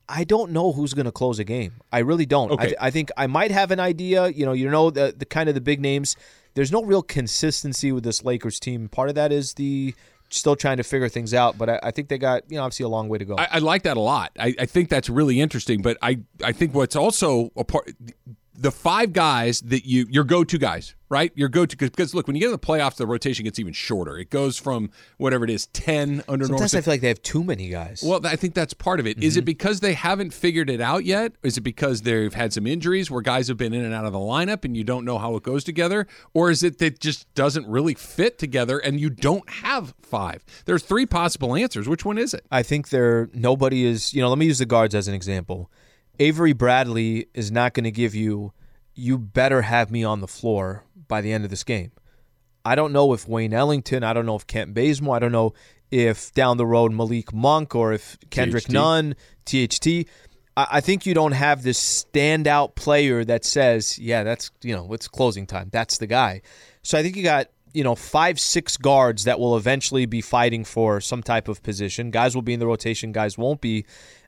I 0.09 0.23
don't 0.23 0.51
know 0.51 0.71
who's 0.71 0.93
going 0.93 1.05
to 1.05 1.11
close 1.11 1.37
a 1.39 1.43
game. 1.43 1.73
I 1.91 1.99
really 1.99 2.25
don't. 2.25 2.51
Okay. 2.51 2.75
I, 2.79 2.87
I 2.87 2.91
think 2.91 3.11
I 3.17 3.27
might 3.27 3.51
have 3.51 3.71
an 3.71 3.79
idea. 3.79 4.27
You 4.29 4.45
know, 4.45 4.53
you 4.53 4.69
know 4.69 4.89
the 4.89 5.13
the 5.17 5.25
kind 5.25 5.49
of 5.49 5.55
the 5.55 5.61
big 5.61 5.81
names. 5.81 6.15
There's 6.53 6.71
no 6.71 6.83
real 6.83 7.03
consistency 7.03 7.91
with 7.91 8.03
this 8.03 8.23
Lakers 8.23 8.59
team. 8.59 8.87
Part 8.89 9.09
of 9.09 9.15
that 9.15 9.31
is 9.31 9.53
the 9.55 9.93
still 10.29 10.55
trying 10.55 10.77
to 10.77 10.83
figure 10.83 11.09
things 11.09 11.33
out. 11.33 11.57
But 11.57 11.69
I, 11.69 11.79
I 11.83 11.91
think 11.91 12.09
they 12.09 12.17
got 12.17 12.43
you 12.49 12.57
know 12.57 12.63
obviously 12.63 12.85
a 12.85 12.89
long 12.89 13.09
way 13.09 13.17
to 13.17 13.25
go. 13.25 13.35
I, 13.37 13.47
I 13.53 13.59
like 13.59 13.83
that 13.83 13.97
a 13.97 14.01
lot. 14.01 14.31
I, 14.39 14.55
I 14.59 14.65
think 14.65 14.89
that's 14.89 15.09
really 15.09 15.39
interesting. 15.39 15.81
But 15.81 15.97
I, 16.01 16.19
I 16.43 16.51
think 16.51 16.73
what's 16.73 16.95
also 16.95 17.51
a 17.55 17.63
part 17.63 17.91
the 18.57 18.71
five 18.71 19.13
guys 19.13 19.61
that 19.61 19.85
you 19.85 20.07
your 20.09 20.23
go 20.23 20.43
to 20.43 20.57
guys, 20.57 20.95
right? 21.09 21.31
Your 21.35 21.47
go 21.47 21.65
to 21.65 21.77
because 21.77 22.15
look 22.15 22.27
when 22.27 22.35
you 22.35 22.39
get 22.39 22.47
in 22.47 22.51
the 22.51 22.59
playoffs, 22.59 22.95
the 22.95 23.05
rotation 23.05 23.43
gets 23.43 23.59
even 23.59 23.71
shorter. 23.73 24.17
It 24.17 24.29
goes 24.29 24.57
from 24.57 24.89
whatever 25.17 25.43
it 25.43 25.51
is 25.51 25.67
ten 25.67 26.23
under 26.27 26.47
normal. 26.47 26.63
I 26.63 26.67
feel 26.67 26.83
like 26.87 27.01
they 27.01 27.07
have 27.07 27.21
too 27.21 27.43
many 27.43 27.69
guys. 27.69 28.03
Well, 28.05 28.25
I 28.25 28.35
think 28.35 28.55
that's 28.55 28.73
part 28.73 28.99
of 28.99 29.05
it. 29.05 29.23
Is 29.23 29.37
it 29.37 29.41
mm-hmm. 29.41 29.45
because 29.45 29.79
they 29.79 29.93
haven't 29.93 30.33
figured 30.33 30.69
it 30.69 30.81
out 30.81 31.05
yet? 31.05 31.33
Is 31.43 31.57
it 31.57 31.61
because 31.61 32.01
they've 32.01 32.33
had 32.33 32.51
some 32.51 32.65
injuries 32.65 33.11
where 33.11 33.21
guys 33.21 33.47
have 33.47 33.57
been 33.57 33.73
in 33.73 33.85
and 33.85 33.93
out 33.93 34.05
of 34.05 34.13
the 34.13 34.19
lineup 34.19 34.65
and 34.65 34.75
you 34.75 34.83
don't 34.83 35.05
know 35.05 35.19
how 35.19 35.35
it 35.35 35.43
goes 35.43 35.63
together? 35.63 36.07
Or 36.33 36.49
is 36.49 36.63
it 36.63 36.79
that 36.79 36.99
just 36.99 37.31
doesn't 37.35 37.67
really 37.67 37.93
fit 37.93 38.39
together 38.39 38.79
and 38.79 38.99
you 38.99 39.09
don't 39.09 39.47
have 39.49 39.93
five? 40.01 40.43
There's 40.65 40.83
three 40.83 41.05
possible 41.05 41.55
answers. 41.55 41.87
Which 41.87 42.05
one 42.05 42.17
is 42.17 42.33
it? 42.33 42.45
I 42.51 42.63
think 42.63 42.89
there 42.89 43.29
nobody 43.33 43.85
is. 43.85 44.13
You 44.13 44.21
know, 44.21 44.29
let 44.29 44.39
me 44.39 44.47
use 44.47 44.59
the 44.59 44.65
guards 44.65 44.95
as 44.95 45.07
an 45.07 45.13
example. 45.13 45.69
Avery 46.19 46.53
Bradley 46.53 47.27
is 47.33 47.51
not 47.51 47.73
going 47.73 47.83
to 47.83 47.91
give 47.91 48.15
you. 48.15 48.53
You 48.93 49.17
better 49.17 49.61
have 49.61 49.91
me 49.91 50.03
on 50.03 50.21
the 50.21 50.27
floor 50.27 50.83
by 51.07 51.21
the 51.21 51.31
end 51.31 51.43
of 51.43 51.49
this 51.49 51.63
game. 51.63 51.91
I 52.65 52.75
don't 52.75 52.91
know 52.91 53.13
if 53.13 53.27
Wayne 53.27 53.53
Ellington. 53.53 54.03
I 54.03 54.13
don't 54.13 54.25
know 54.25 54.35
if 54.35 54.47
Kent 54.47 54.73
Bazemore. 54.73 55.15
I 55.15 55.19
don't 55.19 55.31
know 55.31 55.53
if 55.91 56.33
down 56.33 56.57
the 56.57 56.65
road 56.65 56.91
Malik 56.91 57.33
Monk 57.33 57.75
or 57.75 57.93
if 57.93 58.17
Kendrick 58.29 58.65
THT. 58.65 58.71
Nunn, 58.71 59.15
THT. 59.45 59.87
I, 60.57 60.67
I 60.71 60.81
think 60.81 61.05
you 61.05 61.13
don't 61.13 61.31
have 61.31 61.63
this 61.63 61.79
standout 61.79 62.75
player 62.75 63.23
that 63.23 63.45
says, 63.45 63.97
"Yeah, 63.97 64.23
that's 64.23 64.51
you 64.61 64.75
know, 64.75 64.91
it's 64.93 65.07
closing 65.07 65.45
time. 65.45 65.69
That's 65.71 65.97
the 65.97 66.07
guy." 66.07 66.41
So 66.81 66.97
I 66.97 67.03
think 67.03 67.15
you 67.15 67.23
got 67.23 67.47
you 67.73 67.83
know 67.83 67.95
five, 67.95 68.39
six 68.39 68.75
guards 68.75 69.23
that 69.25 69.39
will 69.39 69.55
eventually 69.55 70.05
be 70.05 70.21
fighting 70.21 70.65
for 70.65 70.99
some 70.99 71.23
type 71.23 71.47
of 71.47 71.63
position. 71.63 72.11
Guys 72.11 72.35
will 72.35 72.41
be 72.41 72.53
in 72.53 72.59
the 72.59 72.67
rotation. 72.67 73.11
Guys 73.11 73.37
won't 73.37 73.61
be. 73.61 73.85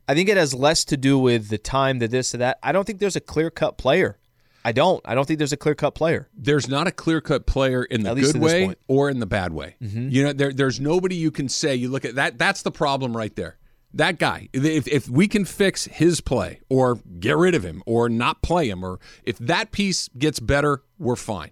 I 0.10 0.16
think 0.16 0.28
it 0.28 0.38
has 0.38 0.56
less 0.56 0.86
to 0.86 0.98
do 0.98 1.20
with 1.20 1.50
the 1.50 1.60
time, 1.60 2.00
the 2.00 2.08
this, 2.08 2.32
to 2.32 2.38
that. 2.38 2.58
I 2.64 2.72
don't 2.72 2.84
think 2.84 2.98
there's 2.98 3.16
a 3.16 3.22
clear 3.22 3.52
cut 3.52 3.78
player. 3.78 4.18
I 4.66 4.72
don't. 4.72 5.02
I 5.06 5.14
don't 5.14 5.28
think 5.28 5.38
there's 5.38 5.54
a 5.54 5.58
clear 5.58 5.76
cut 5.76 5.94
player. 5.94 6.28
There's 6.34 6.68
not 6.68 6.88
a 6.88 6.92
clear 6.92 7.22
cut 7.22 7.46
player 7.46 7.84
in 7.84 8.02
the 8.02 8.16
good 8.16 8.38
way 8.38 8.74
or 8.88 9.12
in 9.12 9.20
the 9.20 9.28
bad 9.28 9.54
way. 9.54 9.76
Mm-hmm. 9.80 10.10
You 10.10 10.24
know, 10.24 10.34
there, 10.34 10.52
there's 10.52 10.80
nobody 10.80 11.16
you 11.16 11.30
can 11.30 11.48
say. 11.48 11.76
You 11.76 11.90
look 11.90 12.06
at 12.06 12.16
that. 12.16 12.40
That's 12.40 12.64
the 12.64 12.72
problem 12.72 13.16
right 13.16 13.36
there. 13.36 13.60
That 13.94 14.18
guy. 14.18 14.50
If 14.52 14.88
if 14.88 15.08
we 15.08 15.28
can 15.28 15.46
fix 15.46 15.86
his 15.86 16.22
play 16.22 16.62
or 16.70 16.96
get 17.20 17.38
rid 17.38 17.54
of 17.54 17.64
him 17.64 17.84
or 17.86 18.10
not 18.10 18.42
play 18.42 18.68
him 18.68 18.84
or 18.84 19.00
if 19.24 19.38
that 19.38 19.72
piece 19.72 20.10
gets 20.18 20.40
better, 20.40 20.82
we're 20.98 21.18
fine. 21.18 21.52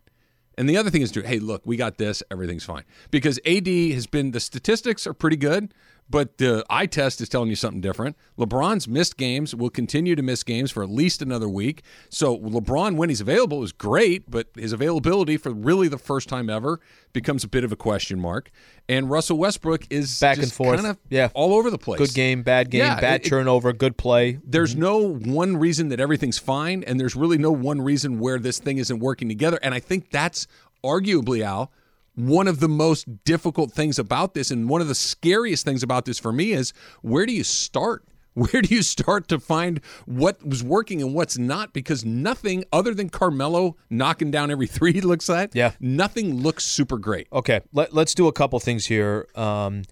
And 0.58 0.68
the 0.68 0.78
other 0.78 0.90
thing 0.90 1.04
is, 1.04 1.12
to 1.12 1.22
hey, 1.22 1.38
look, 1.38 1.62
we 1.66 1.78
got 1.78 2.00
this. 2.00 2.24
Everything's 2.32 2.66
fine 2.66 2.84
because 3.12 3.40
AD 3.46 3.68
has 3.68 4.08
been. 4.08 4.32
The 4.32 4.40
statistics 4.40 5.06
are 5.06 5.14
pretty 5.14 5.38
good, 5.38 5.72
but 6.10 6.38
the 6.38 6.66
eye 6.70 6.86
test 6.86 7.20
is 7.22 7.30
telling 7.30 7.50
you 7.50 7.56
something 7.56 7.82
different. 7.82 8.16
LeBron's 8.38 8.88
missed 8.88 9.18
games. 9.18 9.54
Will 9.54 9.70
continue 9.70 10.16
to 10.16 10.22
miss 10.22 10.44
games 10.44 10.72
for 10.72 10.84
at 10.84 10.90
least 10.90 11.22
another 11.22 11.50
week. 11.50 11.84
So 12.10 12.38
LeBron, 12.38 12.96
when 12.96 13.10
he's 13.10 13.22
available, 13.22 13.64
is 13.64 13.72
great, 13.72 14.30
but 14.30 14.48
his 14.56 14.72
availability 14.74 15.38
for 15.38 15.52
really 15.52 15.88
the 15.88 15.98
first 15.98 16.30
time 16.30 16.50
ever 16.50 16.80
becomes 17.14 17.44
a 17.44 17.48
bit 17.48 17.64
of 17.64 17.72
a 17.72 17.76
question 17.76 18.20
mark. 18.20 18.52
And 18.88 19.10
Russell 19.10 19.38
Westbrook 19.38 19.86
is 19.90 20.20
Back 20.20 20.38
and 20.38 20.52
forth. 20.52 20.78
kind 20.78 20.92
of 20.92 20.98
Yeah. 21.10 21.30
all 21.34 21.54
over 21.54 21.70
the 21.70 21.78
place. 21.78 22.00
Good 22.00 22.14
game, 22.14 22.44
bad 22.44 22.70
game, 22.70 22.82
Yeah, 22.82 23.00
bad 23.02 23.26
it- 23.26 23.30
turnover, 23.30 23.74
good 23.74 23.98
play. 23.98 24.40
there's 24.46 24.72
mm-hmm. 24.76 24.82
no 24.82 25.34
one 25.34 25.58
reason 25.58 25.90
that 25.90 26.00
everything's 26.00 26.38
fine, 26.38 26.84
and 26.86 27.00
there's 27.00 27.16
really 27.16 27.38
no 27.38 27.52
one 27.52 27.82
reason 27.82 28.20
where 28.20 28.40
this 28.40 28.60
thing 28.60 28.78
isn't 28.78 29.00
working 29.00 29.28
together. 29.28 29.60
And 29.62 29.74
I 29.74 29.80
think 29.80 30.12
that's 30.12 30.48
arguably, 30.84 31.42
Al, 31.42 31.72
one 32.18 32.48
of 32.48 32.60
the 32.60 32.68
most 32.68 33.24
difficult 33.24 33.72
things 33.72 34.00
about 34.00 34.34
this, 34.34 34.50
and 34.52 34.68
one 34.68 34.82
of 34.82 34.88
the 34.88 34.96
scariest 34.96 35.64
things 35.64 35.84
about 35.84 36.06
this 36.06 36.18
for 36.18 36.34
me 36.34 36.52
is 36.52 36.74
where 37.02 37.26
do 37.28 37.32
you 37.34 37.44
start? 37.44 38.04
Where 38.38 38.62
do 38.62 38.76
you 38.76 38.84
start 38.84 39.28
to 39.30 39.40
find 39.40 39.82
what 40.06 40.46
was 40.46 40.64
working 40.64 41.02
and 41.02 41.16
what's 41.16 41.40
not? 41.40 41.74
Because 41.74 42.06
nothing 42.06 42.66
other 42.72 42.94
than 42.94 43.10
Carmelo 43.10 43.78
knocking 43.90 44.30
down 44.30 44.52
every 44.52 44.68
three 44.76 44.94
he 44.94 45.02
looks 45.02 45.28
at, 45.28 45.56
Yeah. 45.56 45.72
nothing 45.80 46.36
looks 46.44 46.64
super 46.64 47.00
great. 47.00 47.28
Okay, 47.34 47.62
let, 47.74 47.94
let's 47.96 48.14
do 48.14 48.28
a 48.28 48.32
couple 48.32 48.60
things 48.60 48.86
here. 48.86 49.28
Um, 49.34 49.86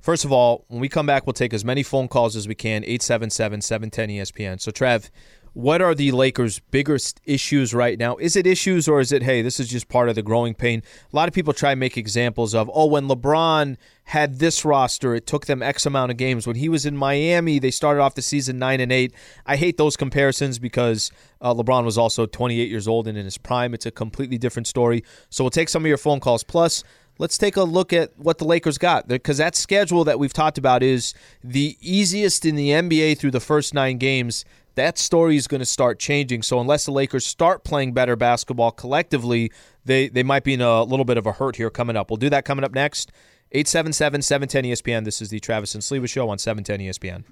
first 0.00 0.24
of 0.24 0.32
all, 0.32 0.64
when 0.68 0.80
we 0.80 0.88
come 0.88 1.04
back, 1.04 1.26
we'll 1.26 1.34
take 1.34 1.52
as 1.52 1.62
many 1.62 1.82
phone 1.82 2.08
calls 2.08 2.36
as 2.36 2.48
we 2.48 2.54
can 2.54 2.84
877 2.84 3.60
710 3.60 4.08
ESPN. 4.08 4.58
So, 4.62 4.70
Trev, 4.70 5.10
what 5.52 5.82
are 5.82 5.94
the 5.94 6.12
Lakers' 6.12 6.60
biggest 6.70 7.20
issues 7.24 7.74
right 7.74 7.98
now? 7.98 8.16
Is 8.16 8.36
it 8.36 8.46
issues 8.46 8.86
or 8.86 9.00
is 9.00 9.10
it, 9.10 9.22
hey, 9.22 9.42
this 9.42 9.58
is 9.58 9.68
just 9.68 9.88
part 9.88 10.08
of 10.08 10.14
the 10.14 10.22
growing 10.22 10.54
pain? 10.54 10.82
A 11.12 11.16
lot 11.16 11.28
of 11.28 11.34
people 11.34 11.52
try 11.52 11.72
and 11.72 11.80
make 11.80 11.96
examples 11.96 12.54
of, 12.54 12.70
oh, 12.72 12.86
when 12.86 13.08
LeBron 13.08 13.76
had 14.04 14.38
this 14.38 14.64
roster, 14.64 15.14
it 15.14 15.26
took 15.26 15.46
them 15.46 15.62
X 15.62 15.86
amount 15.86 16.10
of 16.10 16.16
games. 16.16 16.46
When 16.46 16.56
he 16.56 16.68
was 16.68 16.86
in 16.86 16.96
Miami, 16.96 17.58
they 17.58 17.70
started 17.70 18.00
off 18.00 18.14
the 18.14 18.22
season 18.22 18.58
9 18.58 18.80
and 18.80 18.92
8. 18.92 19.12
I 19.46 19.56
hate 19.56 19.76
those 19.76 19.96
comparisons 19.96 20.58
because 20.58 21.10
uh, 21.40 21.52
LeBron 21.54 21.84
was 21.84 21.98
also 21.98 22.26
28 22.26 22.68
years 22.68 22.86
old 22.86 23.08
and 23.08 23.18
in 23.18 23.24
his 23.24 23.38
prime. 23.38 23.74
It's 23.74 23.86
a 23.86 23.90
completely 23.90 24.38
different 24.38 24.66
story. 24.66 25.04
So 25.30 25.44
we'll 25.44 25.50
take 25.50 25.68
some 25.68 25.84
of 25.84 25.88
your 25.88 25.98
phone 25.98 26.20
calls. 26.20 26.44
Plus, 26.44 26.84
let's 27.18 27.36
take 27.36 27.56
a 27.56 27.62
look 27.62 27.92
at 27.92 28.18
what 28.18 28.38
the 28.38 28.44
Lakers 28.44 28.78
got 28.78 29.06
because 29.06 29.38
that 29.38 29.54
schedule 29.54 30.04
that 30.04 30.18
we've 30.18 30.32
talked 30.32 30.58
about 30.58 30.82
is 30.82 31.12
the 31.44 31.76
easiest 31.80 32.46
in 32.46 32.56
the 32.56 32.70
NBA 32.70 33.18
through 33.18 33.32
the 33.32 33.40
first 33.40 33.74
nine 33.74 33.98
games. 33.98 34.44
That 34.80 34.96
story 34.96 35.36
is 35.36 35.46
going 35.46 35.58
to 35.58 35.66
start 35.66 35.98
changing. 35.98 36.40
So 36.40 36.58
unless 36.58 36.86
the 36.86 36.90
Lakers 36.90 37.26
start 37.26 37.64
playing 37.64 37.92
better 37.92 38.16
basketball 38.16 38.70
collectively, 38.70 39.52
they 39.84 40.08
they 40.08 40.22
might 40.22 40.42
be 40.42 40.54
in 40.54 40.62
a 40.62 40.84
little 40.84 41.04
bit 41.04 41.18
of 41.18 41.26
a 41.26 41.32
hurt 41.32 41.56
here 41.56 41.68
coming 41.68 41.96
up. 41.96 42.10
We'll 42.10 42.16
do 42.16 42.30
that 42.30 42.46
coming 42.46 42.64
up 42.64 42.72
next. 42.72 43.12
877 43.52 44.22
710 44.22 44.64
ESPN. 44.64 45.04
This 45.04 45.20
is 45.20 45.28
the 45.28 45.38
Travis 45.38 45.74
and 45.74 45.82
Sliwa 45.82 46.08
Show 46.08 46.30
on 46.30 46.38
710 46.38 46.88
ESPN. 46.88 47.24